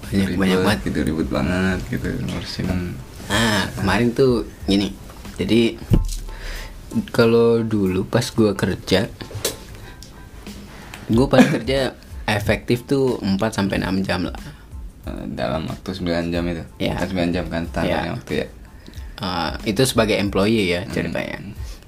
Banyak- 0.04 0.28
Ribet 0.30 0.38
banyak 0.38 0.60
banget. 0.62 0.80
gitu 0.86 1.00
ribut 1.04 1.28
banget 1.28 1.80
gitu 1.90 2.08
ngurusin 2.22 2.68
Nah, 3.24 3.72
kemarin 3.74 4.12
tuh 4.12 4.44
gini. 4.68 4.92
Jadi 5.40 5.80
kalau 7.10 7.64
dulu 7.64 8.04
pas 8.04 8.28
gua 8.30 8.52
kerja 8.54 9.08
gua 11.08 11.28
pas 11.28 11.44
kerja 11.44 11.92
efektif 12.26 12.84
tuh 12.84 13.20
4 13.20 13.36
sampai 13.50 13.78
6 13.78 14.00
jam 14.02 14.24
lah. 14.24 14.38
eh, 15.04 15.26
dalam 15.30 15.66
waktu 15.66 15.90
9 15.94 16.06
jam 16.30 16.44
itu 16.46 16.64
Iya. 16.78 16.96
Kan 16.96 17.08
9 17.10 17.30
jam 17.32 17.46
kan 17.48 17.64
standarnya 17.66 18.00
Iya. 18.02 18.14
waktu 18.14 18.34
ya 18.36 18.48
Eh, 19.16 19.52
itu 19.68 19.82
sebagai 19.84 20.16
employee 20.16 20.68
ya 20.70 20.82
ceritanya. 20.88 21.40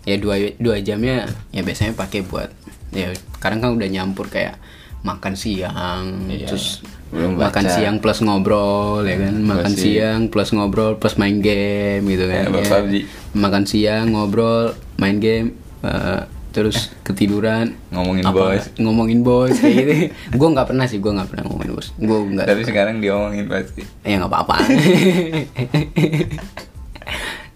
Ya 0.02 0.16
dua 0.16 0.38
dua 0.56 0.78
jamnya 0.80 1.26
ya 1.50 1.62
biasanya 1.62 1.92
pakai 1.94 2.22
buat 2.22 2.48
ya 2.92 3.10
sekarang 3.34 3.60
kan 3.60 3.72
udah 3.74 3.88
nyampur 3.88 4.28
kayak 4.28 4.56
makan 5.02 5.34
siang 5.34 6.28
Iya. 6.28 6.48
terus 6.48 6.80
Belum 7.08 7.36
makan 7.36 7.64
baca. 7.64 7.72
siang 7.72 7.96
plus 7.98 8.20
ngobrol 8.20 9.04
ya 9.04 9.18
kan 9.18 9.36
makan 9.38 9.68
Masih- 9.70 9.82
siang 9.82 10.22
plus 10.26 10.50
ngobrol 10.50 10.96
plus 10.96 11.16
main 11.16 11.38
game 11.38 12.04
gitu 12.06 12.26
kan 12.26 12.46
Ya. 12.46 12.62
PUBG. 12.62 12.96
makan 13.34 13.64
siang 13.64 14.06
ngobrol 14.10 14.72
main 14.96 15.18
game 15.18 15.56
eh, 15.82 16.22
terus 16.56 16.96
ketiduran. 17.04 17.76
Ngomongin 17.92 18.24
Apa 18.24 18.56
bos 18.56 18.64
ngomongin 18.80 19.20
bos 19.22 19.52
kayak 19.52 19.76
gitu. 19.76 19.94
Gue 20.32 20.48
nggak 20.56 20.68
pernah 20.72 20.88
sih 20.88 21.04
gue 21.04 21.12
nggak 21.12 21.28
pernah 21.28 21.44
ngomongin 21.44 21.72
bos 21.76 21.88
gue 21.94 22.18
nggak 22.32 22.48
tapi 22.48 22.62
sekarang 22.64 23.04
diomongin 23.04 23.46
pasti 23.46 23.84
ya 24.02 24.16
nggak 24.18 24.32
apa-apa. 24.32 24.56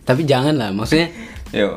Tapi 0.03 0.21
jangan 0.25 0.57
lah 0.57 0.69
maksudnya 0.73 1.13
yo. 1.53 1.69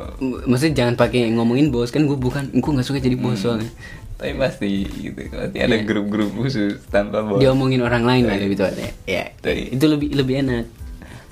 maksudnya 0.49 0.75
jangan 0.85 0.95
pakai 0.97 1.29
ngomongin 1.31 1.69
bos 1.69 1.93
kan 1.93 2.05
gue 2.05 2.17
bukan 2.17 2.49
gue 2.51 2.71
nggak 2.73 2.87
suka 2.87 2.99
jadi 2.99 3.15
bos 3.15 3.39
soalnya. 3.39 3.69
Tapi 4.17 4.33
pasti 4.35 4.71
gitu 4.87 5.21
pasti 5.29 5.59
ada 5.61 5.77
Iya. 5.77 5.85
grup-grup 5.85 6.31
khusus 6.35 6.81
tanpa 6.89 7.21
bos 7.23 7.39
dia 7.39 7.53
omongin 7.53 7.85
orang 7.85 8.03
lain 8.03 8.25
lah 8.25 8.37
lebih 8.37 8.57
tepatnya. 8.57 8.91
Ya 9.05 9.25
Tapi- 9.39 9.69
itu 9.71 9.85
lebih 9.85 10.09
lebih 10.17 10.35
enak. 10.43 10.65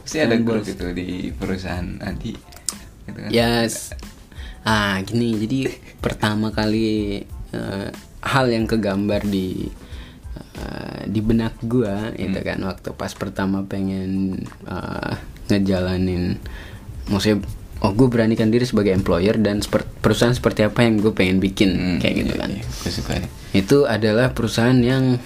Pasti 0.01 0.17
ada 0.21 0.37
grup 0.37 0.61
bos. 0.61 0.69
gitu 0.69 0.87
di 0.93 1.33
perusahaan 1.33 1.89
Adi. 2.01 2.33
Gitu 3.09 3.19
kan? 3.19 3.31
Yes. 3.33 3.97
Ah, 4.63 5.01
gini. 5.01 5.37
Jadi 5.37 5.59
pertama 6.05 6.49
kali 6.49 7.21
eh, 7.51 7.89
hal 8.21 8.45
yang 8.47 8.65
kegambar 8.65 9.23
di 9.23 9.69
eh, 10.57 11.01
di 11.05 11.21
benak 11.21 11.53
gua 11.63 12.11
itu 12.15 12.39
kan 12.39 12.59
waktu 12.61 12.89
pas 12.93 13.13
pertama 13.13 13.63
pengen 13.63 14.35
eh, 14.65 15.13
ngejalanin 15.49 16.37
maksudnya 17.07 17.43
oh 17.81 17.91
gue 17.91 18.07
beranikan 18.07 18.47
diri 18.47 18.63
sebagai 18.63 18.93
employer 18.93 19.35
dan 19.35 19.59
seper- 19.59 19.83
perusahaan 19.99 20.31
seperti 20.31 20.63
apa 20.63 20.81
yang 20.81 20.97
gue 20.97 21.11
pengen 21.11 21.39
bikin 21.39 21.69
Hmm, 21.73 21.97
kayak 21.97 22.13
gitu 22.15 22.31
iya, 22.31 22.39
kan. 22.39 22.49
iya, 22.53 22.63
gue 22.63 22.91
suka 22.93 23.13
itu 23.51 23.77
adalah 23.83 24.31
perusahaan 24.31 24.77
yang 24.77 25.19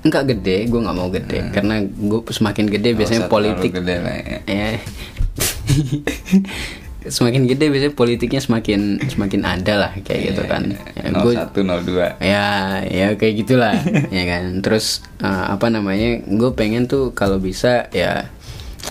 enggak 0.00 0.30
gede 0.30 0.64
gue 0.64 0.78
nggak 0.78 0.94
mau 0.94 1.10
gede 1.10 1.50
karena 1.50 1.82
gue 1.82 2.20
semakin 2.24 2.64
gede 2.70 2.88
Nggak 2.88 2.96
biasanya 2.96 3.20
politik. 3.26 3.70
gede 3.74 3.94
lah 3.98 4.14
ya. 4.14 4.38
ya 4.46 4.68
semakin 7.08 7.46
gede 7.46 7.68
biasanya 7.68 7.94
politiknya 7.94 8.38
semakin 8.38 8.80
semakin 9.02 9.42
ada 9.42 9.74
lah 9.78 9.92
kayak 9.98 10.20
gitu 10.30 10.42
kan. 10.44 10.62
ya, 10.92 11.08
gua- 11.12 11.48
0102 11.48 12.20
ya 12.20 12.46
ya 12.82 13.06
kayak 13.14 13.34
gitulah 13.40 13.74
ya 14.16 14.24
kan. 14.24 14.60
Terus 14.60 15.00
eh, 15.18 15.44
apa 15.48 15.66
namanya 15.68 16.22
gue 16.22 16.50
pengen 16.52 16.86
tuh 16.86 17.10
kalau 17.12 17.36
bisa 17.36 17.86
ya 17.90 18.26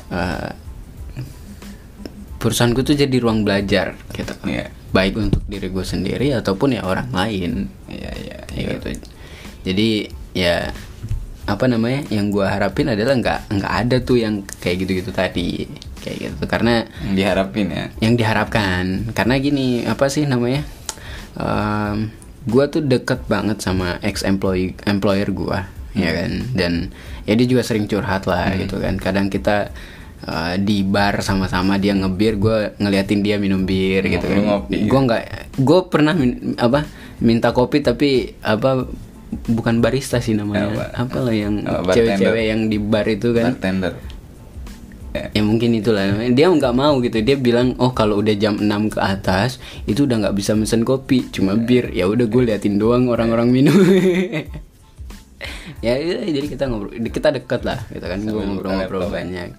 eh, 0.09 0.49
perusahaanku 2.37 2.81
tuh 2.81 2.93
jadi 2.93 3.15
ruang 3.17 3.41
belajar 3.41 3.97
gitu. 4.11 4.33
Iya. 4.45 4.69
baik 4.89 5.19
untuk 5.19 5.43
diri 5.45 5.67
gue 5.67 5.83
sendiri 5.83 6.31
ataupun 6.31 6.71
ya 6.71 6.81
orang 6.81 7.11
lain. 7.11 7.67
Iya 7.85 8.11
iya 8.15 8.39
ya 8.47 8.63
gitu. 8.73 8.95
Jadi 9.65 10.07
ya 10.31 10.71
apa 11.45 11.67
namanya 11.67 12.07
yang 12.09 12.31
gue 12.31 12.41
harapin 12.41 12.87
adalah 12.87 13.13
nggak 13.13 13.39
nggak 13.53 13.73
ada 13.85 13.97
tuh 13.99 14.17
yang 14.17 14.41
kayak 14.57 14.81
gitu-gitu 14.81 15.11
tadi 15.11 15.67
kayak 16.05 16.17
gitu. 16.21 16.43
Karena 16.45 16.85
yang 17.01 17.15
diharapin 17.15 17.67
ya. 17.67 17.85
yang 17.99 18.13
diharapkan. 18.13 19.09
Karena 19.11 19.35
gini 19.35 19.65
apa 19.83 20.05
sih 20.05 20.23
namanya? 20.23 20.61
Em, 21.33 22.13
gua 22.45 22.65
tuh 22.65 22.79
deket 22.79 23.25
banget 23.25 23.59
sama 23.59 23.97
ex 23.99 24.21
employee 24.21 24.77
employer 24.85 25.27
gua 25.31 25.65
ya 25.91 26.07
Hmm. 26.07 26.15
kan? 26.15 26.31
Dan 26.53 26.73
ya 27.23 27.33
dia 27.33 27.47
juga 27.47 27.61
sering 27.61 27.85
curhat 27.85 28.23
lah 28.23 28.53
gitu 28.55 28.77
kan. 28.77 28.95
Kadang 28.95 29.27
kita 29.27 29.73
eh, 30.23 30.55
di 30.57 30.81
bar 30.81 31.19
sama-sama 31.19 31.75
dia 31.75 31.91
ngebir 31.91 32.35
gua 32.35 32.57
ngeliatin 32.75 33.19
dia 33.19 33.35
minum 33.35 33.61
bir 33.61 34.01
Ngo- 34.01 34.11
gitu 34.11 34.25
kan. 34.25 34.39
gua 34.85 34.99
nggak 35.03 35.23
gua 35.59 35.79
pernah 35.85 36.13
min- 36.13 36.55
apa 36.55 36.87
minta 37.17 37.49
kopi 37.49 37.79
tapi 37.79 38.09
apa 38.39 38.87
bukan 39.45 39.79
barista 39.79 40.17
sih 40.17 40.33
namanya. 40.33 40.71
Apa? 40.71 40.85
apa 41.03 41.17
lah 41.19 41.35
yang 41.35 41.61
Oh, 41.61 41.83
cewek-cewek 41.85 42.45
yang 42.47 42.61
di 42.65 42.77
bar 42.77 43.05
itu 43.05 43.31
kan. 43.31 43.53
Bartender 43.53 43.93
ya. 45.15 45.25
ya 45.31 45.41
mungkin 45.47 45.79
itulah 45.79 46.11
namanya. 46.11 46.35
dia 46.35 46.51
nggak 46.51 46.75
mau 46.75 46.99
gitu 46.99 47.23
dia 47.23 47.39
bilang 47.39 47.79
oh 47.79 47.95
kalau 47.95 48.19
udah 48.19 48.35
jam 48.35 48.59
6 48.59 48.67
ke 48.91 48.99
atas 48.99 49.63
itu 49.87 50.03
udah 50.03 50.27
nggak 50.27 50.35
bisa 50.35 50.51
mesen 50.53 50.83
kopi 50.83 51.31
cuma 51.31 51.55
bir 51.55 51.95
ya 51.95 52.11
udah 52.11 52.27
gue 52.27 52.41
liatin 52.43 52.75
doang 52.75 53.07
orang-orang 53.07 53.49
minum 53.49 53.75
ya 55.85 55.95
udah, 55.95 56.27
jadi 56.27 56.47
kita 56.51 56.63
ngobrol 56.67 56.91
kita 56.99 57.31
dekat 57.31 57.61
lah 57.63 57.79
gitu 57.89 58.05
kan 58.05 58.19
gue 58.19 58.43
ngobrol-ngobrol 58.43 59.07
banyak 59.07 59.55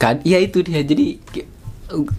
kan 0.00 0.16
ya 0.24 0.40
itu 0.40 0.64
dia 0.64 0.80
jadi 0.80 1.20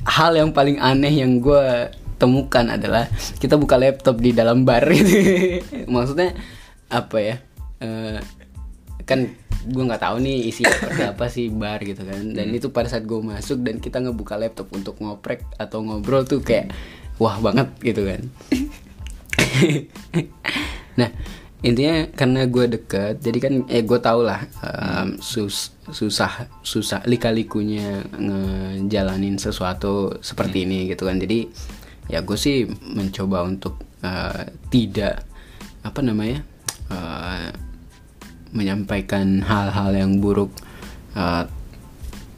hal 0.05 0.37
yang 0.37 0.53
paling 0.53 0.77
aneh 0.77 1.25
yang 1.25 1.41
gue 1.41 1.89
temukan 2.21 2.65
adalah 2.69 3.09
kita 3.41 3.57
buka 3.57 3.81
laptop 3.81 4.21
di 4.21 4.29
dalam 4.29 4.61
bar 4.61 4.85
gitu. 4.93 5.09
Maksudnya 5.93 6.37
apa 6.93 7.17
ya? 7.17 7.35
Eh, 7.81 8.21
kan 9.11 9.21
gue 9.61 9.83
nggak 9.85 10.01
tahu 10.01 10.17
nih 10.25 10.49
isi 10.49 10.65
seperti 10.65 11.03
apa 11.05 11.25
sih 11.29 11.51
bar 11.53 11.83
gitu 11.83 12.01
kan. 12.01 12.33
Dan 12.33 12.55
itu 12.55 12.73
pada 12.73 12.89
saat 12.89 13.05
gue 13.05 13.19
masuk 13.21 13.61
dan 13.61 13.77
kita 13.77 14.01
ngebuka 14.01 14.39
laptop 14.39 14.71
untuk 14.73 14.97
ngoprek 14.97 15.45
atau 15.59 15.85
ngobrol 15.85 16.25
tuh 16.25 16.41
kayak 16.41 16.73
wah 17.21 17.37
banget 17.37 17.69
gitu 17.83 18.07
kan. 18.07 18.21
Nah 20.99 21.07
intinya 21.61 22.09
karena 22.17 22.49
gue 22.49 22.65
deket 22.73 23.21
jadi 23.21 23.37
kan 23.37 23.53
eh 23.69 23.85
gue 23.85 23.99
tau 24.01 24.25
lah 24.25 24.43
um, 24.65 25.21
sus 25.21 25.77
susah 25.93 26.49
susah 26.65 27.05
lika-likunya 27.05 28.01
ngejalanin 28.17 29.37
sesuatu 29.37 30.19
seperti 30.19 30.65
ini 30.65 30.89
gitu 30.89 31.05
kan. 31.05 31.21
Jadi 31.21 31.47
ya 32.09 32.25
gue 32.25 32.35
sih 32.35 32.65
mencoba 32.67 33.45
untuk 33.45 33.77
uh, 34.03 34.43
tidak 34.73 35.23
apa 35.85 35.99
namanya 36.01 36.43
uh, 36.89 37.70
menyampaikan 38.51 39.39
hal-hal 39.41 39.95
yang 39.95 40.19
buruk 40.19 40.51
uh, 41.13 41.47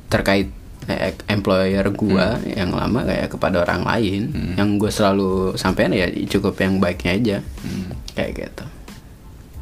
terkait 0.07 0.53
eh, 0.85 1.13
employer 1.25 1.89
gua 1.89 2.37
yang 2.45 2.69
lama 2.69 3.01
kayak 3.01 3.33
kepada 3.33 3.65
orang 3.65 3.81
lain 3.81 4.21
yang 4.53 4.77
gue 4.77 4.91
selalu 4.91 5.57
sampaikan 5.57 5.95
ya 5.95 6.05
cukup 6.29 6.53
yang 6.61 6.77
baiknya 6.77 7.11
aja 7.17 7.37
kayak 8.13 8.31
gitu 8.37 8.65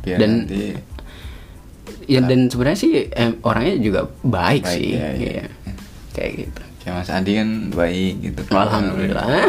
Biar 0.02 0.18
Dan- 0.18 0.44
nanti 0.50 0.76
ya 2.10 2.20
dan 2.20 2.50
sebenarnya 2.50 2.80
sih 2.82 3.08
em, 3.08 3.38
orangnya 3.46 3.78
juga 3.80 4.02
baik, 4.26 4.66
Baik, 4.66 4.76
sih 4.76 4.90
ya, 4.98 5.08
ya. 5.14 5.16
Iya. 5.16 5.46
kayak 6.12 6.32
gitu 6.36 6.62
kayak 6.82 6.94
Mas 6.98 7.10
Adi 7.14 7.32
kan 7.38 7.50
baik 7.72 8.14
gitu. 8.20 8.42
Alhamdulillah. 8.52 9.46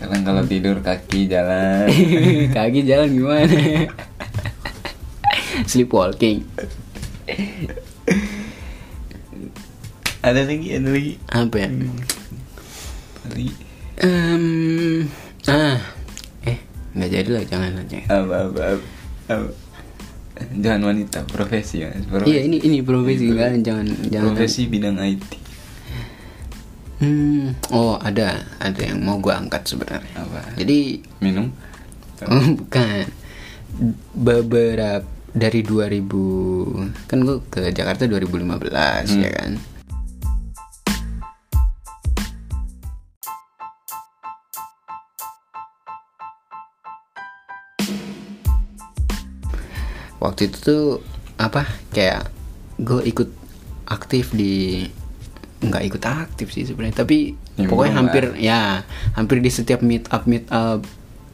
Kadang 0.00 0.22
kalau 0.24 0.42
tidur 0.48 0.80
kaki 0.80 1.28
jalan. 1.28 1.84
kaki 2.56 2.80
jalan 2.82 3.08
gimana 3.12 3.44
sleepwalking 5.70 6.42
ada 10.24 10.40
lagi, 10.44 10.68
ada 10.72 10.88
lagi. 10.88 11.12
apa 11.28 11.56
ya 11.60 11.68
Ada 13.24 13.34
lagi. 13.36 13.52
Em, 13.94 14.44
ah 15.48 15.78
eh 16.48 16.58
nggak 16.96 17.10
jadi 17.12 17.28
lah 17.28 17.44
jangan 17.44 17.70
aja 17.80 17.98
Apa, 18.08 18.36
apa, 18.48 18.60
apa, 18.74 18.86
apa. 19.30 19.50
Jangan 20.34 20.90
wanita, 20.90 21.22
profesi 21.30 21.86
ya. 21.86 21.94
iya 22.26 22.42
ini 22.42 22.58
ini 22.58 22.82
profesi 22.82 23.30
kan 23.38 23.54
jangan 23.62 23.86
jangan 24.10 24.34
Profesi 24.34 24.66
bidang 24.66 24.98
IT. 24.98 25.30
Hmm, 26.98 27.54
oh 27.70 27.94
ada 28.02 28.42
ada 28.58 28.80
yang 28.82 28.98
mau 28.98 29.22
gue 29.22 29.30
angkat 29.30 29.62
sebenarnya. 29.62 30.10
Apa? 30.18 30.58
Jadi 30.58 30.98
Minum. 31.22 31.54
oh, 32.30 32.46
bukan 32.58 33.06
beberapa 34.10 35.06
dari 35.34 35.66
2000 35.66 37.10
kan 37.10 37.18
gue 37.26 37.42
ke 37.50 37.74
Jakarta 37.74 38.06
2015 38.06 39.18
ya 39.18 39.30
kan. 39.34 39.52
Waktu 50.22 50.48
itu 50.48 50.56
tuh 50.62 50.84
apa 51.36 51.66
kayak 51.90 52.30
gue 52.80 53.02
ikut 53.10 53.28
aktif 53.90 54.30
di 54.30 54.86
nggak 55.60 55.84
ikut 55.90 56.02
aktif 56.06 56.54
sih 56.54 56.64
sebenarnya 56.64 57.02
tapi 57.04 57.36
Ya, 57.54 57.70
pokoknya 57.70 57.94
hampir 57.94 58.24
ya 58.34 58.82
hampir 59.14 59.38
di 59.38 59.46
setiap 59.46 59.78
meet 59.78 60.10
up 60.10 60.26
meet 60.26 60.42
up 60.50 60.82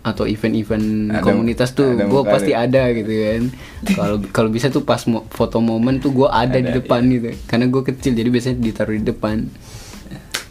atau 0.00 0.24
event-event 0.24 1.12
Ada- 1.12 1.20
komunitas 1.20 1.70
tuh 1.70 1.92
gue 1.92 2.22
pasti 2.24 2.52
ada 2.52 2.88
gitu 2.90 3.08
kan. 3.10 3.42
Kalau 3.98 4.16
kalau 4.32 4.48
bisa 4.48 4.68
tuh 4.68 4.80
pas 4.80 5.00
mo- 5.04 5.28
foto 5.28 5.60
momen 5.60 5.98
tuh 5.98 6.10
gue 6.10 6.24
ada, 6.24 6.56
di 6.56 6.66
Ada, 6.66 6.80
depan 6.80 7.04
gitu. 7.06 7.36
Karena 7.44 7.66
gue 7.66 7.82
kecil 7.84 8.12
jadi 8.14 8.26
biasanya 8.26 8.56
ditaruh 8.58 8.96
di 8.96 9.04
depan. 9.04 9.44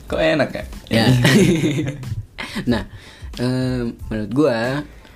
Kok 0.06 0.18
enak 0.18 0.50
ya? 0.52 0.64
ya. 0.92 1.06
Nah 2.72 2.86
eh, 3.36 3.82
menurut 4.06 4.32
gue 4.32 4.58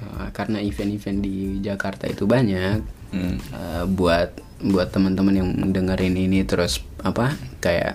eh, 0.01 0.27
karena 0.31 0.57
event-event 0.59 1.19
di 1.19 1.35
Jakarta 1.59 2.05
itu 2.05 2.25
banyak 2.25 3.05
Hmm. 3.13 3.37
eh, 3.37 3.85
buat 3.85 4.33
buat 4.59 4.89
teman-teman 4.89 5.35
yang 5.35 5.49
dengerin 5.69 6.17
ini 6.17 6.41
terus 6.41 6.81
apa 6.99 7.29
kayak 7.59 7.93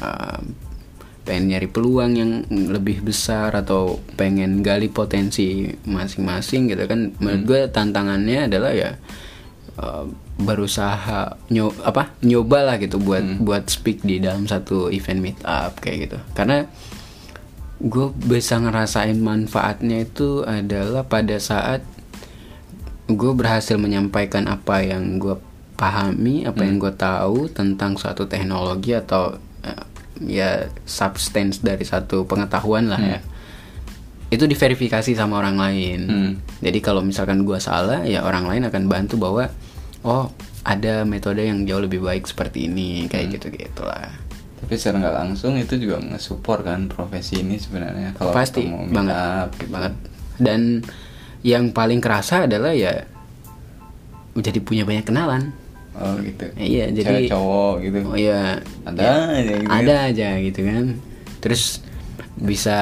eh, 0.00 0.40
pengen 1.28 1.52
nyari 1.52 1.68
peluang 1.68 2.12
yang 2.16 2.32
lebih 2.48 3.04
besar 3.04 3.52
atau 3.52 4.00
pengen 4.16 4.64
gali 4.64 4.88
potensi 4.88 5.68
masing-masing 5.84 6.72
gitu 6.72 6.88
kan. 6.88 7.12
Menurut 7.20 7.42
gue 7.44 7.60
tantangannya 7.68 8.48
adalah 8.48 8.72
ya 8.72 8.96
eh, 9.76 10.04
berusaha 10.40 11.36
nyo 11.52 11.68
apa 11.84 12.16
nyoba 12.24 12.72
lah 12.72 12.76
gitu 12.80 12.96
buat 12.96 13.44
buat 13.44 13.68
speak 13.68 14.08
di 14.08 14.24
dalam 14.24 14.48
satu 14.48 14.88
event 14.88 15.20
meet 15.20 15.38
up 15.44 15.76
kayak 15.84 16.08
gitu. 16.08 16.18
Karena 16.32 16.64
gue 17.78 18.08
bisa 18.24 18.56
ngerasain 18.56 19.20
manfaatnya 19.20 20.08
itu 20.08 20.48
adalah 20.48 21.04
pada 21.04 21.36
saat 21.36 21.84
gue 23.08 23.32
berhasil 23.36 23.76
menyampaikan 23.76 24.48
apa 24.48 24.80
yang 24.80 25.20
gue 25.20 25.36
pahami 25.78 26.42
apa 26.42 26.66
yang 26.66 26.82
gue 26.82 26.90
tahu 26.90 27.46
tentang 27.54 27.94
suatu 27.94 28.26
teknologi 28.26 28.98
atau 28.98 29.38
ya 30.24 30.66
substance 30.88 31.62
dari 31.62 31.84
satu 31.86 32.26
pengetahuan 32.26 32.90
lah 32.90 33.00
ya. 33.00 33.20
Itu 34.28 34.44
diverifikasi 34.44 35.16
sama 35.16 35.40
orang 35.40 35.56
lain. 35.56 36.00
Hmm. 36.04 36.32
jadi 36.60 36.78
kalau 36.84 37.00
misalkan 37.00 37.48
gue 37.48 37.56
salah 37.56 38.04
ya 38.04 38.26
orang 38.26 38.44
lain 38.44 38.68
akan 38.68 38.84
bantu 38.90 39.16
bahwa 39.16 39.48
oh 40.04 40.28
ada 40.68 41.08
metode 41.08 41.48
yang 41.48 41.64
jauh 41.64 41.80
lebih 41.80 42.04
baik 42.04 42.28
seperti 42.28 42.68
ini 42.68 43.08
kayak 43.08 43.40
gitu 43.40 43.48
gitulah 43.48 44.12
Tapi 44.58 44.74
secara 44.74 45.00
nggak 45.00 45.16
langsung 45.22 45.54
itu 45.54 45.78
juga 45.78 46.02
nge-support 46.02 46.66
kan 46.66 46.90
profesi 46.90 47.40
ini 47.40 47.62
sebenarnya 47.62 48.18
kalau 48.18 48.34
pasti 48.34 48.66
mau 48.66 48.84
banget 48.90 49.14
up 49.16 49.50
gitu. 49.54 49.70
banget. 49.70 49.92
Dan 50.36 50.60
yang 51.46 51.70
paling 51.70 52.02
kerasa 52.02 52.50
adalah 52.50 52.74
ya 52.74 53.06
jadi 54.34 54.58
punya 54.58 54.82
banyak 54.82 55.06
kenalan 55.06 55.54
Oh 55.98 56.14
gitu. 56.22 56.46
Iya, 56.54 56.94
jadi- 56.94 57.26
Cewek 57.26 57.30
cowok 57.30 57.74
gitu. 57.82 57.98
oh 58.06 58.14
ya 58.14 58.62
Ada 58.86 59.02
ya, 59.02 59.12
aja 59.34 59.54
gitu. 59.58 59.68
ada 59.68 59.94
aja 60.06 60.28
gitu 60.38 60.60
kan. 60.62 60.84
Terus 61.38 61.62
bisa 62.38 62.78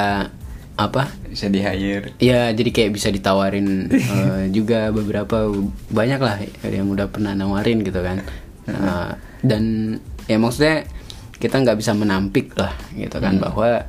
apa? 0.77 1.09
Bisa 1.25 1.49
di 1.49 1.65
hire. 1.65 2.13
ya 2.21 2.53
jadi 2.53 2.69
kayak 2.69 2.93
bisa 2.93 3.09
ditawarin 3.09 3.89
eh, 3.97 4.53
juga 4.53 4.93
beberapa 4.93 5.49
banyak 5.89 6.21
lah 6.21 6.37
yang 6.69 6.93
udah 6.93 7.09
pernah 7.09 7.33
nawarin 7.33 7.81
gitu 7.81 8.05
kan. 8.05 8.21
Eh, 8.69 9.11
dan 9.41 9.63
ya 10.29 10.37
maksudnya 10.37 10.85
kita 11.37 11.61
nggak 11.61 11.81
bisa 11.81 11.93
menampik 11.93 12.53
lah 12.57 12.73
gitu 12.93 13.17
kan 13.17 13.37
bahwa 13.37 13.85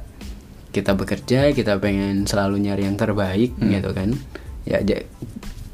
kita 0.72 0.94
bekerja 0.94 1.52
kita 1.52 1.80
pengen 1.80 2.24
selalu 2.24 2.60
nyari 2.64 2.88
yang 2.88 2.96
terbaik 2.96 3.56
gitu 3.60 3.92
kan. 3.92 4.16
Ya 4.64 4.80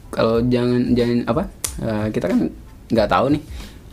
kalau 0.09 0.41
jangan 0.41 0.93
jangan 0.93 1.25
apa? 1.25 1.43
Eh, 1.77 2.07
kita 2.09 2.29
kan 2.29 2.49
nggak 2.91 3.09
tahu 3.11 3.39
nih 3.39 3.43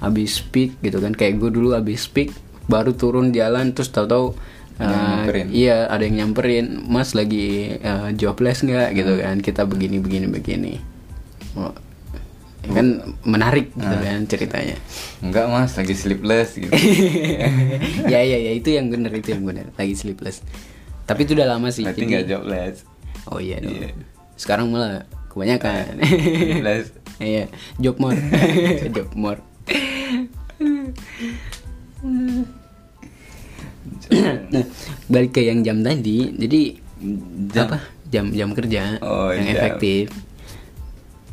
habis 0.00 0.40
speak 0.40 0.80
gitu 0.80 0.98
kan 0.98 1.12
kayak 1.12 1.36
gue 1.36 1.50
dulu 1.52 1.76
habis 1.76 2.08
speak 2.08 2.32
baru 2.66 2.96
turun 2.96 3.34
jalan 3.34 3.74
terus 3.76 3.90
tahu-tahu 3.92 4.32
nyamperin. 4.80 5.46
Iya, 5.52 5.92
ada 5.92 6.02
yang 6.08 6.16
nyamperin, 6.24 6.88
Mas 6.88 7.12
lagi 7.12 7.76
eh, 7.76 8.08
jobless 8.16 8.64
nggak 8.64 8.96
gitu 8.96 9.12
kan? 9.20 9.36
Kita 9.44 9.68
begini 9.68 10.00
begini 10.00 10.24
begini. 10.24 10.72
Oh, 11.52 11.74
ya 12.64 12.70
kan 12.80 12.86
menarik 13.26 13.76
gitu 13.76 13.96
kan 14.00 14.24
ceritanya. 14.24 14.76
Enggak 15.20 15.52
mas, 15.52 15.76
lagi 15.76 15.92
sleepless 15.92 16.56
gitu. 16.56 16.72
ya 18.12 18.20
ya 18.24 18.38
ya 18.40 18.52
itu 18.56 18.72
yang 18.72 18.88
benar 18.88 19.12
itu 19.12 19.36
yang 19.36 19.44
benar. 19.44 19.68
Lagi 19.76 19.92
sleepless. 19.92 20.40
Tapi 21.04 21.28
itu 21.28 21.36
udah 21.36 21.58
lama 21.58 21.68
sih. 21.68 21.84
Berarti 21.84 22.00
jadi- 22.00 22.08
nggak 22.08 22.24
jobless. 22.30 22.76
Oh 23.28 23.36
iya 23.36 23.60
dong. 23.60 23.76
Iya. 23.76 23.92
Sekarang 24.40 24.72
malah 24.72 25.04
kebanyakan. 25.30 26.02
Sleepless. 26.02 26.86
Iya, 27.20 27.52
job 27.76 28.00
more. 28.00 28.16
job 28.96 29.12
more. 29.12 29.36
nah, 34.10 34.64
balik 35.06 35.36
ke 35.36 35.44
yang 35.44 35.60
jam 35.60 35.84
tadi. 35.84 36.32
Jadi 36.32 36.60
Jam. 37.52 37.68
apa? 37.68 37.78
Jam 38.08 38.32
jam 38.32 38.50
kerja 38.50 38.96
Oh, 39.00 39.30
yang 39.30 39.46
jam. 39.46 39.54
efektif. 39.54 40.08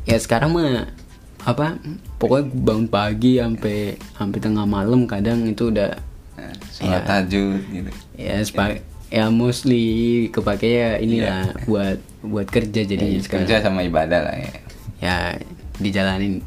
Ya 0.04 0.16
sekarang 0.16 0.52
mah 0.52 0.92
apa? 1.40 1.80
Pokoknya 2.20 2.52
bangun 2.52 2.86
pagi 2.86 3.36
sampai 3.36 3.96
sampai 4.12 4.38
tengah 4.38 4.64
malam 4.64 5.04
kadang 5.04 5.48
itu 5.48 5.72
udah 5.72 5.96
Nah, 6.36 6.54
sholat 6.70 7.02
Iya. 7.02 7.08
tahajud 7.08 7.60
gitu. 7.66 7.90
ya 8.14 8.34
sepa- 8.44 8.78
ya 9.08 9.28
mostly 9.28 9.84
kepake 10.28 10.68
ya 10.68 10.90
inilah 10.96 11.56
buat 11.64 11.96
buat 12.20 12.44
kerja 12.46 12.84
jadi 12.84 13.18
sekarang 13.18 13.46
Iya. 13.46 13.56
kerja 13.56 13.64
sama 13.64 13.80
ibadah 13.82 14.20
lah 14.22 14.36
ya. 14.36 14.52
ya 14.98 15.16
dijalanin. 15.78 16.42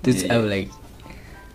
Terus 0.00 0.22
Iya. 0.22 0.34
apa 0.34 0.46
lagi? 0.46 0.68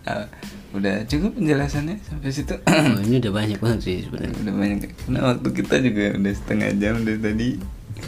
Ah, 0.04 0.26
udah 0.72 0.94
cukup 1.08 1.32
penjelasannya 1.32 1.96
sampai 2.02 2.28
situ. 2.28 2.54
Oh, 2.60 3.00
ini 3.00 3.16
udah 3.18 3.32
banyak 3.32 3.58
banget 3.58 3.80
sih 3.80 3.96
sebenarnya. 4.04 4.36
Udah 4.44 4.54
banyak. 4.54 4.78
Karena 4.92 5.20
waktu 5.32 5.48
kita 5.54 5.74
juga 5.80 6.04
udah 6.14 6.32
setengah 6.34 6.70
jam 6.76 6.94
dari 7.02 7.18
tadi. 7.18 7.48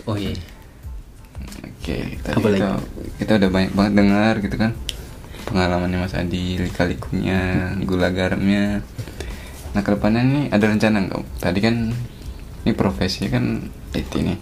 Oh 0.04 0.16
iya. 0.18 0.36
Oke 1.62 2.18
tadi 2.20 2.34
Apa 2.36 2.46
lagi? 2.50 2.60
kita, 2.60 2.70
kita 3.16 3.32
udah 3.38 3.50
banyak 3.50 3.72
banget 3.72 3.92
dengar 3.94 4.34
gitu 4.42 4.56
kan 4.58 4.72
pengalamannya 5.46 6.02
Mas 6.02 6.18
Adi 6.18 6.58
lika-likunya 6.58 7.72
gula 7.86 8.10
garamnya. 8.10 8.82
Nah 9.72 9.80
ke 9.80 9.94
depannya 9.94 10.26
nih 10.26 10.44
ada 10.50 10.66
rencana 10.66 11.06
nggak? 11.06 11.22
Tadi 11.38 11.58
kan 11.62 11.74
ini 12.66 12.72
profesi 12.74 13.30
kan 13.30 13.62
IT 13.94 14.12
nih. 14.12 14.38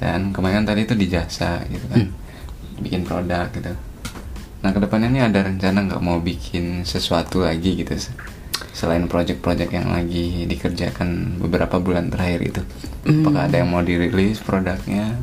Dan 0.00 0.32
kemarin 0.32 0.64
kan 0.64 0.74
tadi 0.74 0.88
itu 0.88 0.96
di 0.96 1.06
jasa 1.12 1.60
gitu 1.68 1.84
kan. 1.92 2.08
Bikin 2.80 3.04
produk 3.04 3.52
gitu. 3.52 3.76
Nah 4.64 4.70
ke 4.72 4.80
depannya 4.80 5.12
nih 5.12 5.22
ada 5.28 5.44
rencana 5.44 5.78
nggak 5.86 6.02
mau 6.02 6.18
bikin 6.18 6.88
sesuatu 6.88 7.44
lagi 7.44 7.84
gitu? 7.84 7.94
Selain 8.72 9.04
project-project 9.10 9.70
yang 9.74 9.90
lagi 9.90 10.46
dikerjakan 10.46 11.38
beberapa 11.42 11.82
bulan 11.82 12.08
terakhir 12.08 12.40
itu. 12.42 12.62
Apakah 13.06 13.50
ada 13.50 13.60
yang 13.60 13.70
mau 13.74 13.82
dirilis 13.82 14.38
produknya 14.40 15.18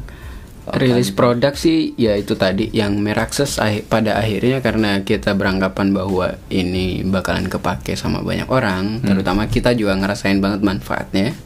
rilis 0.74 1.14
produk 1.14 1.54
sih 1.54 1.94
ya 1.94 2.18
itu 2.18 2.34
tadi 2.34 2.74
yang 2.74 2.98
merakses 2.98 3.62
pada 3.86 4.18
akhirnya 4.18 4.66
karena 4.66 5.06
kita 5.06 5.38
beranggapan 5.38 5.94
bahwa 5.94 6.42
ini 6.50 7.06
bakalan 7.06 7.46
kepake 7.46 7.94
sama 7.94 8.26
banyak 8.26 8.50
orang 8.50 9.06
terutama 9.06 9.46
kita 9.46 9.78
juga 9.78 9.94
ngerasain 9.94 10.42
banget 10.42 10.66
manfaatnya. 10.66 11.38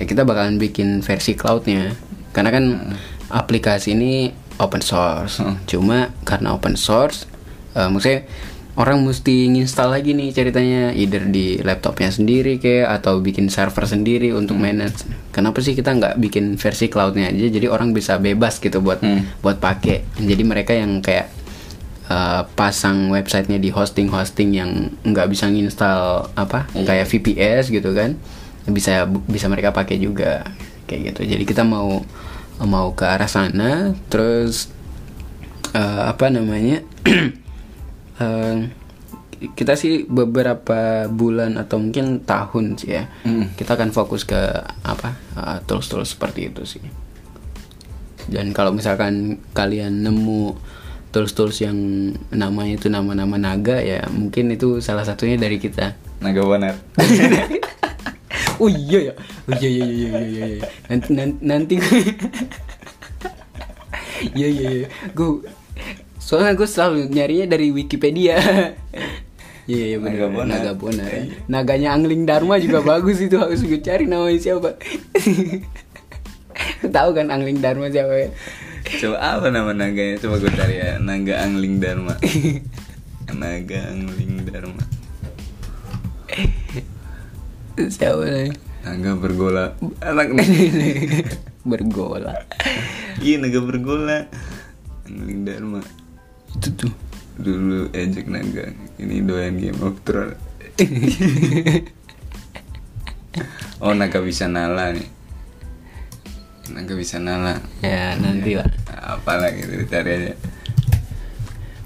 Ya 0.00 0.08
kita 0.08 0.24
bakalan 0.24 0.56
bikin 0.56 1.04
versi 1.04 1.36
cloudnya. 1.36 1.94
Karena 2.34 2.50
kan 2.50 2.64
aplikasi 3.30 3.94
ini 3.94 4.32
open 4.56 4.80
source. 4.80 5.44
Cuma 5.68 6.10
karena 6.24 6.56
open 6.56 6.74
source 6.74 7.28
eh, 7.76 7.88
maksudnya 7.92 8.24
orang 8.74 9.06
mesti 9.06 9.46
nginstal 9.54 9.94
lagi 9.94 10.18
nih 10.18 10.34
ceritanya 10.34 10.90
either 10.98 11.22
di 11.30 11.62
laptopnya 11.62 12.10
sendiri 12.10 12.58
kayak 12.58 12.98
atau 13.00 13.22
bikin 13.22 13.46
server 13.46 13.86
sendiri 13.86 14.34
untuk 14.34 14.58
manage. 14.58 15.06
Kenapa 15.30 15.62
sih 15.62 15.78
kita 15.78 15.94
nggak 15.94 16.18
bikin 16.18 16.58
versi 16.58 16.90
cloudnya 16.90 17.30
aja 17.30 17.46
jadi 17.54 17.70
orang 17.70 17.94
bisa 17.94 18.18
bebas 18.18 18.58
gitu 18.58 18.82
buat 18.82 18.98
buat 19.46 19.62
pakai. 19.62 20.02
Jadi 20.18 20.42
mereka 20.42 20.74
yang 20.74 20.98
kayak 20.98 21.30
eh, 22.10 22.42
pasang 22.58 23.14
websitenya 23.14 23.62
di 23.62 23.70
hosting-hosting 23.70 24.50
yang 24.50 24.90
nggak 25.06 25.30
bisa 25.30 25.46
nginstal 25.46 26.34
apa 26.34 26.66
kayak 26.74 27.06
VPS 27.06 27.70
gitu 27.70 27.94
kan 27.94 28.18
bisa 28.66 29.06
bisa 29.30 29.46
mereka 29.46 29.70
pakai 29.70 30.02
juga 30.02 30.50
kayak 30.90 31.14
gitu. 31.14 31.30
Jadi 31.30 31.44
kita 31.46 31.62
mau 31.62 32.02
mau 32.58 32.90
ke 32.90 33.06
arah 33.06 33.30
sana 33.30 33.94
terus 34.10 34.66
eh, 35.70 36.02
apa 36.10 36.26
namanya 36.26 36.82
eh, 38.20 38.70
kita 39.52 39.76
sih 39.76 40.08
beberapa 40.08 41.10
bulan 41.10 41.60
atau 41.60 41.76
mungkin 41.76 42.24
tahun 42.24 42.80
sih 42.80 42.90
ya 42.96 43.04
kita 43.58 43.76
akan 43.76 43.92
fokus 43.92 44.24
ke 44.24 44.40
apa 44.86 45.08
eh, 45.36 45.58
tools-tools 45.66 46.16
seperti 46.16 46.50
itu 46.52 46.62
sih. 46.64 46.84
Dan 48.24 48.56
kalau 48.56 48.72
misalkan 48.72 49.36
kalian 49.52 50.00
nemu 50.00 50.56
tools-tools 51.12 51.60
yang 51.60 51.76
namanya 52.32 52.80
itu 52.80 52.88
nama-nama 52.88 53.36
naga 53.36 53.78
ya 53.84 54.02
mungkin 54.08 54.50
itu 54.56 54.80
salah 54.80 55.04
satunya 55.04 55.36
dari 55.36 55.60
kita. 55.60 55.94
Naga 56.24 56.40
bonar 56.40 56.74
oh 58.62 58.70
iya 58.70 59.12
ya. 59.12 59.14
Oh 59.44 59.52
iya 59.60 59.68
iya 59.68 59.86
iya 59.86 60.08
iya 60.08 60.20
iya 60.24 60.46
iya. 60.56 60.64
nanti 60.88 61.08
nanti, 61.12 61.38
nanti. 61.44 61.74
Iya 64.32 64.48
iya 64.48 64.68
iya. 64.84 64.88
Gue 65.12 65.44
soalnya 66.24 66.56
gue 66.56 66.64
selalu 66.64 67.12
nyarinya 67.12 67.52
dari 67.52 67.68
Wikipedia. 67.68 68.40
Iya 69.64 69.84
iya 69.92 69.98
benar 70.00 70.28
Naga 70.28 70.28
Bonar. 70.28 70.48
naga 70.60 70.72
bonar 70.76 71.08
naganya 71.48 71.96
Angling 71.96 72.28
Dharma 72.28 72.60
juga 72.60 72.84
bagus 72.96 73.16
itu 73.20 73.36
harus 73.36 73.60
gue 73.64 73.80
cari 73.80 74.08
namanya 74.08 74.40
siapa. 74.40 74.76
Tahu 76.96 77.10
kan 77.16 77.28
Angling 77.28 77.60
Dharma 77.60 77.92
siapa? 77.92 78.12
Ya 78.12 78.28
coba 79.00 79.16
apa 79.20 79.46
nama 79.48 79.72
naganya? 79.72 80.20
Coba 80.20 80.40
gue 80.40 80.52
cari 80.52 80.76
ya. 80.80 81.00
Naga 81.00 81.40
angling 81.44 81.80
dharma. 81.80 82.20
Naga 83.40 83.80
angling 83.88 84.44
dharma. 84.44 84.84
Siapa 87.76 88.24
nih 88.28 88.52
naga 88.84 89.16
bergola. 89.16 89.72
Anak 90.04 90.36
bergola. 91.64 92.32
Iya 93.24 93.40
naga 93.40 93.60
bergola. 93.64 94.28
Angling 95.08 95.48
dharma 95.48 95.80
itu 96.58 96.68
tuh. 96.74 96.92
Dulu 97.34 97.90
ejek 97.90 98.30
naga 98.30 98.70
ini 99.02 99.20
doyan 99.22 99.58
game 99.58 99.80
of 99.82 99.98
thrones. 100.06 100.38
Oh 103.82 103.92
naga 103.92 104.22
bisa 104.22 104.46
nala 104.48 104.94
nih. 104.94 105.08
Naga 106.72 106.94
bisa 106.96 107.20
nala. 107.20 107.60
Ya 107.84 108.16
nanti 108.16 108.56
lah. 108.56 108.70
Apa 108.88 109.36
lagi 109.36 109.66
itu 109.66 109.84
cari 109.84 110.10
aja. 110.14 110.34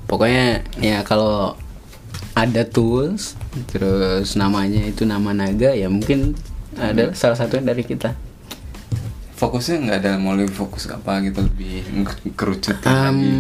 Pokoknya 0.07 0.63
ya 0.79 1.03
kalau 1.03 1.59
ada 2.39 2.63
tools 2.63 3.35
terus 3.67 4.39
namanya 4.39 4.79
itu 4.87 5.03
nama 5.03 5.35
naga 5.35 5.75
ya 5.75 5.91
mungkin 5.91 6.39
ada 6.79 7.11
salah 7.19 7.35
satunya 7.35 7.75
dari 7.75 7.83
kita. 7.83 8.15
Fokusnya 9.35 9.91
nggak 9.91 9.99
ada 9.99 10.13
mau 10.23 10.39
lebih 10.39 10.55
fokus 10.55 10.87
apa 10.87 11.19
gitu 11.27 11.47
lebih 11.47 11.83
kerucut 12.39 12.79
um, 12.87 12.87
lagi 12.87 13.31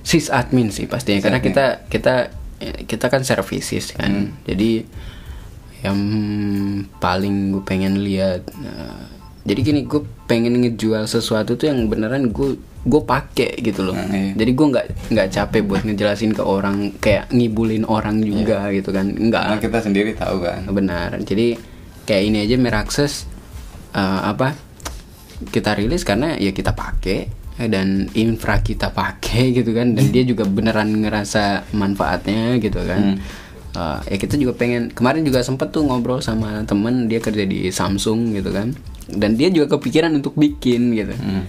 sis 0.00 0.32
admin 0.32 0.72
sih 0.72 0.88
pastinya 0.88 1.20
karena 1.20 1.40
kita 1.44 1.86
kita 1.88 2.14
kita 2.60 3.06
kan 3.08 3.24
services 3.24 3.96
kan. 3.96 4.36
Jadi 4.44 4.84
yang 5.80 6.00
paling 7.00 7.56
gue 7.56 7.64
pengen 7.64 8.04
lihat 8.04 8.44
eh, 8.52 9.04
jadi 9.48 9.60
gini 9.64 9.80
gue 9.88 10.04
pengen 10.28 10.60
ngejual 10.60 11.08
sesuatu 11.08 11.56
tuh 11.56 11.72
yang 11.72 11.88
beneran 11.88 12.28
gue 12.28 12.60
gue 12.84 13.02
pakai 13.04 13.60
gitu 13.60 13.88
loh. 13.88 13.96
Nah, 13.96 14.12
iya. 14.12 14.32
jadi 14.36 14.50
gue 14.52 14.66
nggak 14.76 14.86
nggak 15.12 15.28
capek 15.32 15.62
buat 15.64 15.82
ngejelasin 15.84 16.32
ke 16.36 16.44
orang 16.44 16.96
kayak 17.00 17.32
ngibulin 17.32 17.88
orang 17.88 18.20
juga 18.20 18.68
gitu 18.72 18.92
kan. 18.92 19.08
Enggak 19.08 19.42
karena 19.48 19.60
kita 19.64 19.78
sendiri 19.80 20.10
tahu 20.16 20.44
kan. 20.44 20.68
Benar. 20.68 21.16
Jadi 21.24 21.56
kayak 22.04 22.22
ini 22.28 22.38
aja 22.44 22.56
Meraxes 22.60 23.24
eh, 23.96 24.20
apa 24.28 24.52
kita 25.48 25.72
rilis 25.72 26.04
karena 26.04 26.36
ya 26.36 26.52
kita 26.52 26.76
pakai 26.76 27.39
dan 27.68 28.08
infra 28.16 28.62
kita 28.62 28.88
pakai 28.94 29.52
gitu 29.52 29.74
kan 29.76 29.92
dan 29.92 30.08
dia 30.08 30.24
juga 30.24 30.48
beneran 30.48 31.04
ngerasa 31.04 31.68
manfaatnya 31.76 32.56
gitu 32.62 32.80
kan 32.86 33.20
Eh, 33.70 33.98
ya 34.10 34.16
kita 34.18 34.34
juga 34.34 34.58
pengen 34.58 34.90
kemarin 34.90 35.22
juga 35.22 35.46
sempet 35.46 35.70
tuh 35.70 35.86
ngobrol 35.86 36.18
sama 36.18 36.66
temen 36.66 37.06
dia 37.06 37.22
kerja 37.22 37.46
di 37.46 37.70
Samsung 37.70 38.34
gitu 38.34 38.50
kan 38.50 38.74
dan 39.06 39.38
dia 39.38 39.46
juga 39.46 39.78
kepikiran 39.78 40.10
untuk 40.10 40.34
bikin 40.34 40.90
gitu 40.98 41.14
Hmm. 41.14 41.46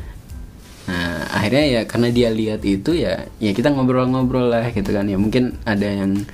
Nah, 0.82 1.24
akhirnya 1.34 1.66
ya 1.66 1.82
karena 1.86 2.10
dia 2.10 2.30
lihat 2.34 2.62
itu 2.66 2.94
ya 2.98 3.26
ya 3.38 3.54
kita 3.54 3.70
ngobrol-ngobrol 3.74 4.50
lah 4.50 4.70
gitu 4.74 4.92
kan. 4.92 5.06
Ya 5.10 5.16
mungkin 5.16 5.56
ada 5.66 5.88
yang 5.88 6.26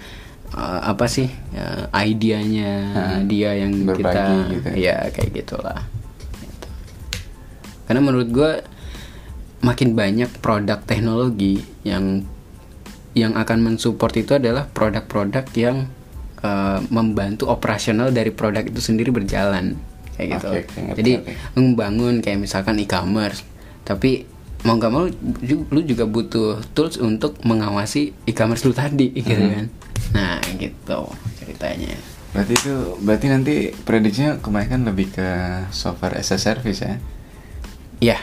eh, 0.55 0.79
apa 0.87 1.05
sih 1.07 1.27
ya, 1.55 1.91
idenya 2.03 2.73
dia 3.27 3.55
yang 3.55 3.85
berbagi 3.87 4.03
kita 4.07 4.23
gitu. 4.55 4.69
ya 4.75 4.95
kayak 5.13 5.31
gitulah. 5.35 5.79
Gitu. 6.41 6.67
Karena 7.85 8.01
menurut 8.03 8.27
gue 8.31 8.51
makin 9.59 9.93
banyak 9.93 10.29
produk 10.37 10.79
teknologi 10.79 11.59
yang 11.81 12.23
yang 13.11 13.33
akan 13.33 13.65
mensupport 13.65 14.13
itu 14.13 14.37
adalah 14.37 14.65
produk-produk 14.67 15.45
yang 15.53 15.89
eh, 16.39 16.79
membantu 16.87 17.49
operasional 17.49 18.09
dari 18.09 18.29
produk 18.29 18.61
itu 18.61 18.77
sendiri 18.77 19.09
berjalan 19.09 19.73
kayak 20.13 20.37
gitu. 20.37 20.47
Oke, 20.47 20.61
ngerti, 20.75 20.95
Jadi 20.95 21.11
ngerti. 21.17 21.33
membangun 21.53 22.15
kayak 22.19 22.39
misalkan 22.39 22.77
e-commerce, 22.77 23.41
tapi 23.81 24.25
mau 24.61 24.73
nggak 24.73 24.89
mau 24.89 25.05
lu 25.67 25.81
juga 25.81 26.05
butuh 26.05 26.61
tools 26.73 26.97
untuk 26.97 27.37
mengawasi 27.41 28.13
e-commerce 28.25 28.63
lu 28.63 28.73
tadi 28.73 29.13
gitu 29.17 29.33
Hmm. 29.33 29.49
kan. 29.51 29.65
Nah 30.13 30.37
gitu 30.55 31.01
ceritanya. 31.39 31.97
berarti 32.27 32.53
itu 32.55 32.73
berarti 32.99 33.25
nanti 33.27 33.53
prediksinya 33.73 34.37
kebanyakan 34.37 34.85
lebih 34.85 35.09
ke 35.09 35.29
software 35.69 36.13
as 36.13 36.29
a 36.29 36.37
service 36.37 36.83
ya 36.83 36.99
Ya 37.97 38.19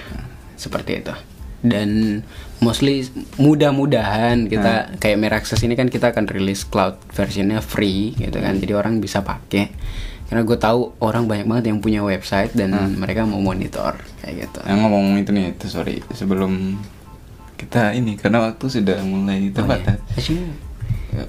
seperti 0.56 1.04
itu. 1.04 1.14
Dan 1.64 2.20
mostly 2.60 3.08
mudah-mudahan 3.40 4.52
kita 4.52 5.00
kayak 5.00 5.16
Meraxes 5.16 5.64
ini 5.64 5.72
kan 5.72 5.88
kita 5.88 6.12
akan 6.12 6.28
rilis 6.28 6.68
cloud 6.68 7.00
versionnya 7.12 7.64
free 7.64 8.12
gitu 8.16 8.36
kan. 8.40 8.60
Jadi 8.60 8.72
orang 8.76 9.00
bisa 9.00 9.24
pakai. 9.24 9.72
Karena 10.28 10.44
gue 10.44 10.58
tahu 10.60 10.96
orang 11.04 11.24
banyak 11.28 11.46
banget 11.48 11.64
yang 11.72 11.78
punya 11.80 12.00
website 12.04 12.52
dan 12.52 12.72
mereka 12.96 13.24
mau 13.28 13.40
monitor 13.40 13.96
kayak 14.24 14.48
gitu. 14.48 14.58
yang 14.64 14.80
ngomong 14.80 15.20
itu 15.20 15.30
nih 15.36 15.52
itu 15.52 15.66
sorry 15.68 16.00
sebelum 16.16 16.80
kita 17.60 17.94
ini 17.94 18.18
karena 18.18 18.50
waktu 18.50 18.66
sudah 18.66 18.98
mulai 19.06 19.48
terbatas 19.54 20.02
Asyik. 20.18 20.42
Ya. 21.14 21.26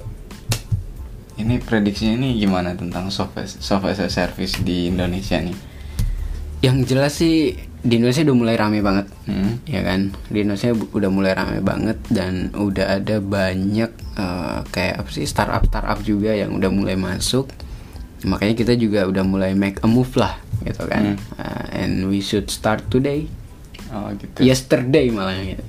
ini 1.38 1.62
prediksinya 1.62 2.18
ini 2.18 2.40
gimana 2.40 2.74
tentang 2.74 3.08
software 3.14 3.46
software 3.46 4.10
service 4.10 4.58
di 4.60 4.90
Indonesia 4.90 5.38
nih 5.38 5.56
yang 6.64 6.82
jelas 6.82 7.20
sih 7.20 7.54
di 7.86 8.02
Indonesia 8.02 8.26
udah 8.26 8.36
mulai 8.36 8.56
rame 8.58 8.78
banget. 8.82 9.06
Hmm. 9.30 9.62
ya 9.62 9.80
kan? 9.86 10.10
Di 10.26 10.38
Indonesia 10.42 10.70
udah 10.74 11.10
mulai 11.10 11.32
rame 11.38 11.58
banget 11.62 11.98
dan 12.10 12.50
udah 12.50 12.98
ada 12.98 13.22
banyak 13.22 13.90
eh, 14.18 14.58
kayak 14.74 14.94
apa 15.06 15.10
sih 15.14 15.24
startup 15.24 15.62
startup 15.70 16.02
juga 16.02 16.34
yang 16.34 16.58
udah 16.58 16.70
mulai 16.74 16.98
masuk. 16.98 17.46
Makanya 18.26 18.54
kita 18.58 18.74
juga 18.74 19.06
udah 19.06 19.22
mulai 19.22 19.54
make 19.54 19.78
a 19.86 19.88
move 19.88 20.10
lah 20.18 20.34
gitu 20.66 20.82
kan. 20.90 21.14
Uh, 21.38 21.64
and 21.70 22.10
we 22.10 22.18
should 22.18 22.50
start 22.50 22.82
today. 22.90 23.30
Oh 23.94 24.10
gitu. 24.18 24.42
yesterday 24.42 25.06
malah 25.14 25.38
gitu. 25.38 25.62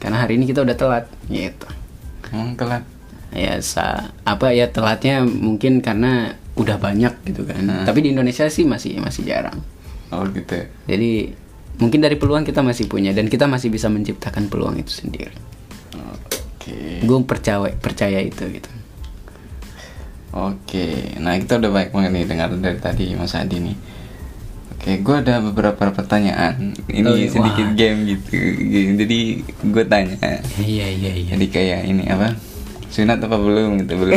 Karena 0.00 0.24
hari 0.24 0.40
ini 0.40 0.48
kita 0.48 0.64
udah 0.64 0.72
telat 0.72 1.04
gitu. 1.28 1.68
Emang 2.32 2.56
telat. 2.56 2.84
ya 3.32 3.56
sa 3.64 4.12
apa 4.28 4.52
ya 4.52 4.68
telatnya 4.68 5.24
mungkin 5.24 5.80
karena 5.80 6.36
udah 6.56 6.80
banyak 6.80 7.12
gitu 7.28 7.44
kan. 7.44 7.84
Tapi 7.84 8.04
di 8.04 8.08
Indonesia 8.12 8.48
sih 8.48 8.64
masih 8.64 9.00
masih 9.00 9.28
jarang. 9.28 9.60
Oh 10.12 10.28
gitu. 10.28 10.68
jadi 10.84 11.32
mungkin 11.76 11.98
dari 11.98 12.14
peluang 12.14 12.42
kita 12.42 12.60
masih 12.60 12.84
punya 12.84 13.10
dan 13.10 13.26
kita 13.26 13.44
masih 13.44 13.68
bisa 13.68 13.86
menciptakan 13.86 14.46
peluang 14.46 14.76
itu 14.76 14.92
sendiri 14.98 15.32
Oke. 15.94 17.00
gue 17.00 17.18
percaya 17.22 17.72
percaya 17.72 18.18
itu 18.18 18.44
gitu 18.50 18.70
Oke, 20.32 20.88
nah 21.18 21.36
kita 21.36 21.60
udah 21.60 21.68
baik 21.70 21.92
banget 21.92 22.10
nih 22.10 22.24
dengar 22.24 22.48
dari 22.50 22.80
tadi 22.80 23.12
Mas 23.12 23.36
Adi 23.36 23.60
nih. 23.60 23.76
Oke, 24.72 24.96
gue 24.98 25.14
ada 25.14 25.44
beberapa 25.44 25.92
pertanyaan. 25.92 26.72
Ini 26.88 27.04
Oh, 27.04 27.12
iya. 27.12 27.28
sedikit 27.28 27.68
Wah. 27.68 27.76
game 27.76 27.98
gitu. 28.08 28.32
Jadi 28.96 29.18
gue 29.44 29.84
tanya. 29.84 30.16
iya 30.56 30.88
iya 30.88 31.12
iya 31.12 31.36
Jadi 31.36 31.46
kayak 31.46 31.80
ini 31.84 32.08
apa? 32.08 32.32
Sunat 32.88 33.20
apa 33.20 33.36
belum 33.36 33.84
gitu 33.84 33.92
belum. 33.94 34.16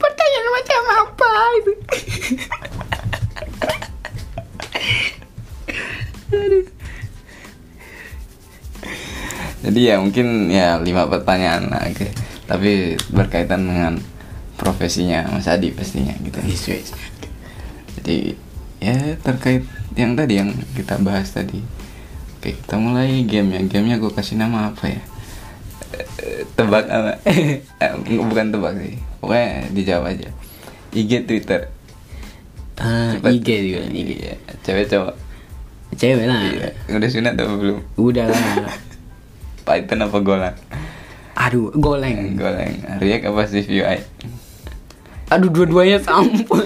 pertanyaan 0.00 0.48
macam 0.50 0.80
apa 0.96 1.30
itu 1.54 1.72
Jadi 9.64 9.80
ya 9.82 9.98
mungkin 9.98 10.46
ya 10.46 10.78
lima 10.78 11.06
pertanyaan. 11.06 11.70
Oke. 11.90 12.12
Tapi 12.46 12.94
berkaitan 13.10 13.66
dengan 13.66 13.98
profesinya 14.54 15.26
Mas 15.34 15.50
Adi 15.50 15.74
pastinya 15.74 16.14
gitu. 16.22 16.38
Jadi 17.98 18.38
ya 18.78 18.94
terkait 19.18 19.66
yang 19.98 20.14
tadi 20.14 20.38
yang 20.38 20.54
kita 20.76 21.00
bahas 21.02 21.32
tadi. 21.34 21.58
Oke, 22.38 22.54
kita 22.54 22.78
mulai 22.78 23.26
game 23.26 23.58
ya. 23.58 23.60
Gamenya 23.66 23.98
gue 23.98 24.12
kasih 24.12 24.38
nama 24.38 24.70
apa 24.70 24.86
ya? 24.86 25.02
Eh, 26.22 26.44
Tebak 26.54 26.86
apa? 26.86 27.18
Eh, 27.82 27.92
Bukan 28.22 28.54
tebak 28.54 28.76
sih. 28.78 28.94
Pokoknya 29.18 29.66
dijawab 29.74 30.14
aja. 30.14 30.30
IG 30.94 31.26
Twitter. 31.26 31.66
ah. 32.78 33.18
IG 33.18 33.48
juga 33.66 33.80
IG 33.90 34.10
Iya, 34.22 34.34
cewek 34.62 34.86
cowok. 34.86 35.14
Cewek 35.92 36.26
lah 36.26 36.42
Iya. 36.44 36.68
Udah 36.90 37.08
sunat 37.08 37.34
apa 37.34 37.54
belum? 37.54 37.78
udah 37.94 38.26
lah 38.26 38.74
Python 39.66 40.00
apa 40.00 40.18
Golang? 40.18 40.56
aduh 41.36 41.68
goleng 41.72 42.34
Golang. 42.34 42.72
React 42.96 43.24
apa 43.28 43.40
CVUI? 43.46 43.98
aduh 45.26 45.48
dua-duanya 45.48 45.98
sampul 45.98 46.64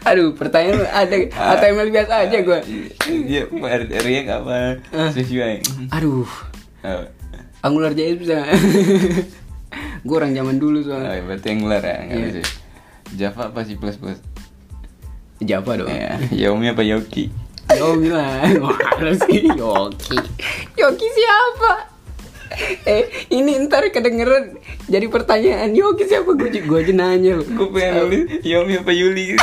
aduh 0.00 0.32
pertanyaan 0.32 0.88
ada 0.88 1.16
HTML 1.28 1.88
biasa 1.90 2.12
aja 2.24 2.38
gue 2.40 2.58
Iya, 3.08 3.42
React 3.98 4.28
apa 4.34 4.52
Ah. 4.90 5.10
CVUI? 5.12 5.60
aduh 5.90 6.28
Oh, 6.78 7.02
Angular 7.60 7.90
JS 7.90 8.16
bisa 8.18 8.38
gue 10.06 10.14
orang 10.14 10.30
zaman 10.30 10.56
dulu 10.56 10.78
oh, 10.78 10.84
soalnya 10.86 11.20
berarti 11.20 11.46
Angular 11.50 11.82
ya, 11.82 11.96
nggak 12.00 12.14
Iya. 12.16 12.26
bisa. 12.30 12.42
Java 13.16 13.48
apa 13.48 13.64
C++? 13.64 13.78
Java 15.38 15.72
dong 15.78 15.88
Ya, 15.88 16.18
Yomi 16.34 16.68
apa 16.74 16.82
Yoki? 16.82 17.30
Yo 17.72 17.96
bilang 18.00 18.58
Mana 18.64 19.12
sih. 19.14 19.44
Yoki. 19.48 20.18
Yoki 20.76 21.06
siapa? 21.14 21.72
Eh 22.88 23.28
ini 23.30 23.60
ntar 23.68 23.86
kedengeran 23.92 24.56
Jadi 24.88 25.06
pertanyaan. 25.08 25.72
Yoki 25.76 26.08
siapa? 26.08 26.32
Gue 26.34 26.48
gue 26.50 26.78
aja 26.80 26.92
nanya. 26.96 27.38
Loh 27.38 27.46
Gue 27.46 27.68
pengen 27.72 27.92
nulis 28.08 28.22
Yomi 28.44 28.80
apa 28.80 28.92
Yuli. 28.92 29.36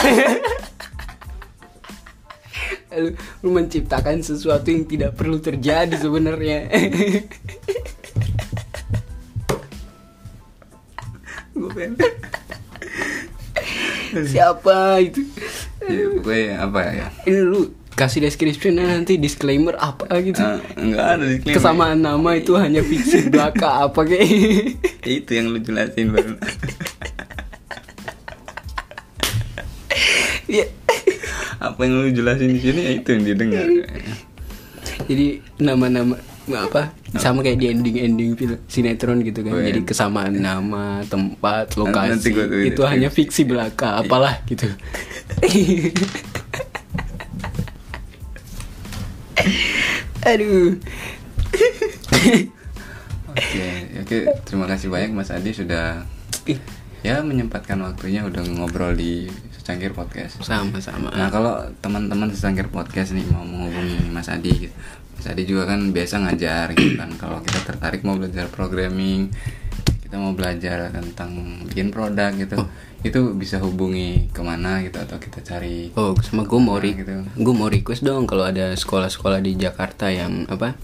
Lu, 2.96 3.12
lu 3.44 3.52
menciptakan 3.52 4.24
sesuatu 4.24 4.72
yang 4.72 4.88
tidak 4.88 5.20
perlu 5.20 5.44
terjadi 5.44 6.00
sebenarnya. 6.00 6.72
Gue 11.60 11.70
pengen 11.76 12.00
siapa 14.32 14.76
itu 15.00 15.22
Ya, 15.82 16.02
gue 16.10 16.40
apa 16.52 16.80
ya? 16.88 17.08
ini 17.24 17.40
lu 17.42 17.62
kasih 17.92 18.20
descriptionnya 18.20 18.90
nanti 18.90 19.16
disclaimer 19.16 19.74
apa 19.74 20.10
gitu 20.20 20.38
Ah, 20.38 20.58
enggak 20.74 21.06
ada 21.14 21.26
disclaimer. 21.26 21.56
kesamaan 21.56 22.00
nama 22.00 22.30
itu 22.34 22.52
hanya 22.54 22.82
fiksi 22.82 23.28
belaka 23.32 23.86
apa 23.86 24.02
kayak 24.02 24.28
Itu 25.02 25.32
yang 25.32 25.50
lu 25.50 25.60
jelasin 25.60 26.10
baru. 26.10 26.36
ya 30.46 30.66
apa 31.58 31.80
yang 31.82 31.94
lu 31.96 32.10
jelasin 32.12 32.50
di 32.50 32.60
sini 32.60 32.82
ya 32.82 32.92
itu 32.94 33.10
yang 33.10 33.24
didengar. 33.26 33.66
jadi 35.06 35.28
nama-nama 35.58 36.16
apa 36.48 36.94
sama 37.16 37.42
kayak 37.42 37.58
di 37.58 37.68
ending-ending 37.68 38.32
film 38.34 38.58
sinetron 38.66 39.18
gitu 39.22 39.42
kan 39.42 39.52
Oh, 39.52 39.58
iya. 39.58 39.74
jadi 39.74 39.82
kesamaan 39.82 40.38
nama 40.38 41.02
tempat 41.04 41.74
Nanti 41.74 41.80
lokasi 41.80 42.28
gua 42.30 42.46
tuh 42.46 42.60
itu 42.62 42.82
ini. 42.82 42.92
hanya 42.92 43.10
fiksi 43.10 43.42
belaka 43.44 43.98
apalah 43.98 44.46
gitu 44.46 44.70
aduh 50.24 50.78
Oke, 53.36 53.68
oke. 54.00 54.18
Terima 54.48 54.64
kasih 54.64 54.88
banyak 54.88 55.12
Mas 55.12 55.28
Adi 55.28 55.52
sudah 55.52 56.08
ya 57.04 57.20
menyempatkan 57.20 57.76
waktunya 57.78 58.24
udah 58.24 58.40
ngobrol 58.48 58.96
di 58.96 59.28
secangkir 59.52 59.92
podcast. 59.92 60.40
sama-sama 60.40 61.12
Nah 61.12 61.28
kalau 61.28 61.52
teman-teman 61.78 62.32
secangkir 62.32 62.72
podcast 62.72 63.12
nih 63.12 63.28
mau 63.28 63.44
menghubungi 63.44 64.08
Mas 64.08 64.32
Adi 64.32 64.68
gitu. 64.68 64.76
Mas 65.16 65.26
Adi 65.26 65.44
juga 65.44 65.66
kan 65.68 65.90
biasa 65.90 66.22
ngajar 66.22 66.76
gitu 66.76 66.96
kan 66.96 67.10
Kalau 67.16 67.40
kita 67.42 67.60
tertarik 67.64 68.02
mau 68.04 68.16
belajar 68.16 68.46
programming 68.52 69.32
Kita 70.04 70.16
mau 70.20 70.36
belajar 70.36 70.92
tentang 70.92 71.64
bikin 71.66 71.90
produk 71.90 72.32
gitu 72.36 72.56
Itu 73.02 73.34
bisa 73.34 73.58
hubungi 73.60 74.30
ke 74.30 74.42
mana 74.44 74.84
gitu 74.84 75.00
Atau 75.02 75.18
kita 75.18 75.40
cari 75.42 75.90
Oh, 75.96 76.14
sama 76.22 76.44
gue 76.46 76.60
mau 76.60 76.78
gitu. 76.78 77.26
gue 77.26 77.54
mau 77.56 77.68
request 77.68 78.04
dong 78.04 78.28
kalau 78.28 78.46
ada 78.46 78.72
sekolah-sekolah 78.76 79.40
di 79.42 79.56
Jakarta 79.56 80.12
yang 80.12 80.46
apa? 80.48 80.76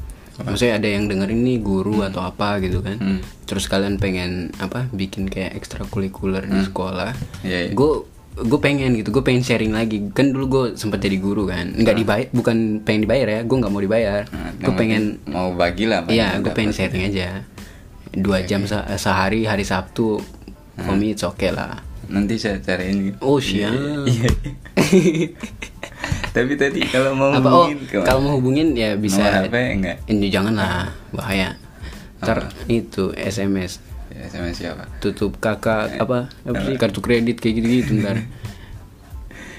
Maksudnya 0.42 0.82
ada 0.82 0.90
yang 0.90 1.06
denger 1.06 1.30
ini 1.30 1.62
guru 1.62 2.02
atau 2.02 2.26
apa 2.26 2.58
gitu 2.64 2.82
kan. 2.82 2.98
Hmm. 2.98 3.20
Terus 3.46 3.70
kalian 3.70 4.02
pengen 4.02 4.50
apa? 4.58 4.90
Bikin 4.90 5.30
kayak 5.30 5.54
ekstrakurikuler 5.54 6.50
di 6.50 6.66
sekolah. 6.66 7.14
Iya, 7.46 7.70
iya. 7.70 7.72
Gue 7.78 8.10
gue 8.34 8.60
pengen 8.60 8.96
gitu, 8.96 9.12
gue 9.12 9.22
pengen 9.22 9.44
sharing 9.44 9.72
lagi. 9.72 10.08
Kan 10.10 10.32
dulu 10.32 10.46
gue 10.48 10.66
sempat 10.74 11.00
jadi 11.00 11.18
guru 11.18 11.46
kan. 11.46 11.72
Nggak 11.72 11.96
dibayar, 11.96 12.28
bukan 12.32 12.58
pengen 12.82 13.02
dibayar 13.04 13.28
ya. 13.28 13.40
Gue 13.44 13.58
nggak 13.58 13.70
mau 13.70 13.80
dibayar. 13.80 14.24
Nah, 14.26 14.52
gue 14.56 14.74
pengen 14.74 15.20
Mau 15.26 15.52
bagi 15.52 15.86
lah 15.86 16.04
Iya, 16.06 16.40
gue 16.40 16.52
pengen 16.52 16.72
sharing 16.72 17.08
aja. 17.08 17.44
Dua 18.12 18.42
jam 18.42 18.64
se- 18.64 18.88
sehari 18.96 19.44
hari 19.44 19.64
Sabtu. 19.64 20.20
For 20.78 20.96
me 20.96 21.12
it's 21.12 21.22
okay 21.22 21.52
lah. 21.52 21.84
Nanti 22.08 22.36
saya 22.36 22.58
cariin. 22.58 23.16
Oh 23.20 23.38
siap. 23.38 23.72
Iya. 24.04 24.30
Tapi 26.32 26.56
tadi 26.56 26.88
kalau 26.88 27.12
mau 27.12 27.30
apa 27.30 27.44
oh 27.44 27.68
hubungin 27.68 27.80
ke 27.84 27.96
mana? 28.00 28.06
kalau 28.08 28.20
mau 28.24 28.34
hubungin 28.40 28.68
ya 28.72 28.96
bisa 28.96 29.20
Nomor 29.20 29.52
HP 29.52 29.56
enggak? 29.76 29.98
ini 30.08 30.28
jangan 30.32 30.54
lah 30.56 30.88
bahaya 31.12 31.60
ntar 32.24 32.48
itu 32.70 33.12
SMS 33.12 33.84
Ya, 34.12 34.28
sama 34.28 34.52
siapa? 34.52 34.84
tutup 35.00 35.38
kakak 35.38 35.98
apa 35.98 36.28
apa 36.44 36.60
sih 36.62 36.76
kartu 36.76 37.00
kredit 37.00 37.38
kayak 37.38 37.56
gitu 37.58 37.68
gitu 37.80 37.92
ntar 38.00 38.22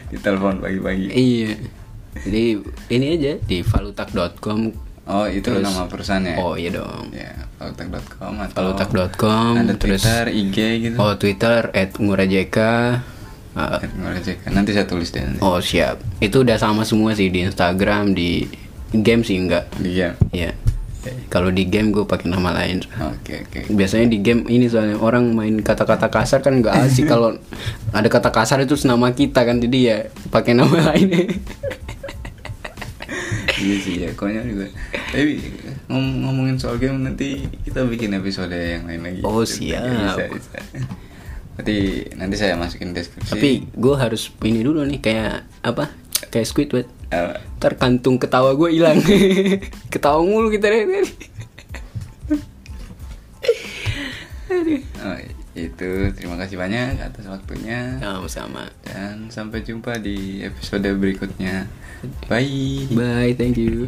Di 0.08 0.18
telepon 0.18 0.58
pagi-pagi. 0.58 1.08
iya 1.08 1.56
jadi 2.14 2.60
ini 2.88 3.06
aja 3.10 3.32
di 3.40 3.58
valutak.com 3.60 4.60
Oh, 5.02 5.26
itu 5.26 5.42
Terus- 5.42 5.60
nama 5.60 5.84
perusahaannya. 5.84 6.38
oh 6.38 6.54
iya 6.54 6.70
dong 6.70 7.10
Ya, 7.10 7.34
valutak.com 7.56 8.34
atau 8.38 8.54
valutak.com 8.54 9.52
ada 9.58 9.74
terus 9.74 9.98
Twitter, 9.98 10.24
IG 10.30 10.56
gitu. 10.80 10.96
oh 10.96 11.12
Twitter 11.14 11.60
@ngurajeka 11.96 13.02
Uh, 13.52 13.76
Nggak 13.76 14.24
cek. 14.24 14.36
Nanti 14.48 14.72
saya 14.72 14.88
tulis 14.88 15.08
deh 15.08 15.20
nanti. 15.20 15.36
oh 15.40 15.60
siap 15.60 16.00
itu 16.18 16.40
udah 16.40 16.56
sama 16.56 16.84
semua 16.84 17.12
sih 17.12 17.28
di 17.28 17.44
Instagram 17.44 18.12
di 18.12 18.48
game 18.90 19.20
sih 19.20 19.36
enggak 19.36 19.68
Di 19.76 19.92
game. 19.92 20.16
ya 20.30 20.56
kalau 21.26 21.48
di 21.48 21.64
game 21.64 21.90
gue 21.90 22.02
pakai 22.02 22.26
nama 22.26 22.54
lain 22.54 22.82
Oke, 23.10 23.42
oke. 23.42 23.60
biasanya 23.68 24.06
di 24.06 24.18
game 24.18 24.46
ini 24.46 24.66
soalnya 24.66 24.96
orang 24.96 25.30
main 25.30 25.58
kata-kata 25.58 26.06
kasar 26.06 26.38
kan 26.38 26.54
nggak 26.54 26.74
asik 26.80 27.06
kalau 27.06 27.34
ada 27.90 28.06
kata 28.06 28.28
kasar 28.28 28.60
itu 28.60 28.78
nama 28.82 29.10
kita 29.10 29.42
kan 29.42 29.58
jadi 29.58 29.78
ya 29.78 29.96
pakai 30.28 30.54
nama 30.54 30.72
lain 30.90 31.08
iya 33.54 33.76
sih 33.78 33.94
ya, 33.96 34.10
konyol 34.12 34.42
juga. 34.44 34.66
Tapi 35.12 35.38
ngom- 35.86 36.18
ngomongin 36.20 36.58
soal 36.58 36.78
game 36.78 36.98
nanti 36.98 37.46
kita 37.62 37.86
bikin 37.86 38.10
episode 38.12 38.50
yang 38.50 38.90
lain 38.90 39.02
lagi. 39.02 39.20
Oh, 39.22 39.46
siap. 39.46 39.86
Bisa, 39.86 40.22
bisa. 40.26 40.58
Nanti 41.54 41.76
nanti 42.16 42.34
saya 42.34 42.58
masukin 42.58 42.90
deskripsi. 42.90 43.30
Tapi 43.30 43.50
gue 43.70 43.94
harus 43.94 44.34
ini 44.42 44.66
dulu 44.66 44.82
nih 44.82 44.98
kayak 44.98 45.46
apa? 45.62 45.94
Kayak 46.26 46.46
Squidward. 46.48 46.88
Ntar 47.60 47.72
kantung 47.76 48.16
ketawa 48.16 48.56
gue 48.56 48.72
hilang. 48.72 48.98
ketawa 49.92 50.24
mulu 50.24 50.48
kita 50.48 50.66
deh. 50.72 50.82
oh, 55.04 55.18
itu 55.52 55.90
terima 56.16 56.40
kasih 56.40 56.56
banyak 56.56 56.96
atas 56.96 57.28
waktunya 57.28 58.00
Sama-sama. 58.00 58.72
dan 58.88 59.28
sampai 59.28 59.60
jumpa 59.60 60.00
di 60.00 60.40
episode 60.40 60.88
berikutnya. 60.96 61.68
Bye. 62.26 62.88
Bye, 62.90 63.36
thank 63.36 63.60
you. 63.60 63.86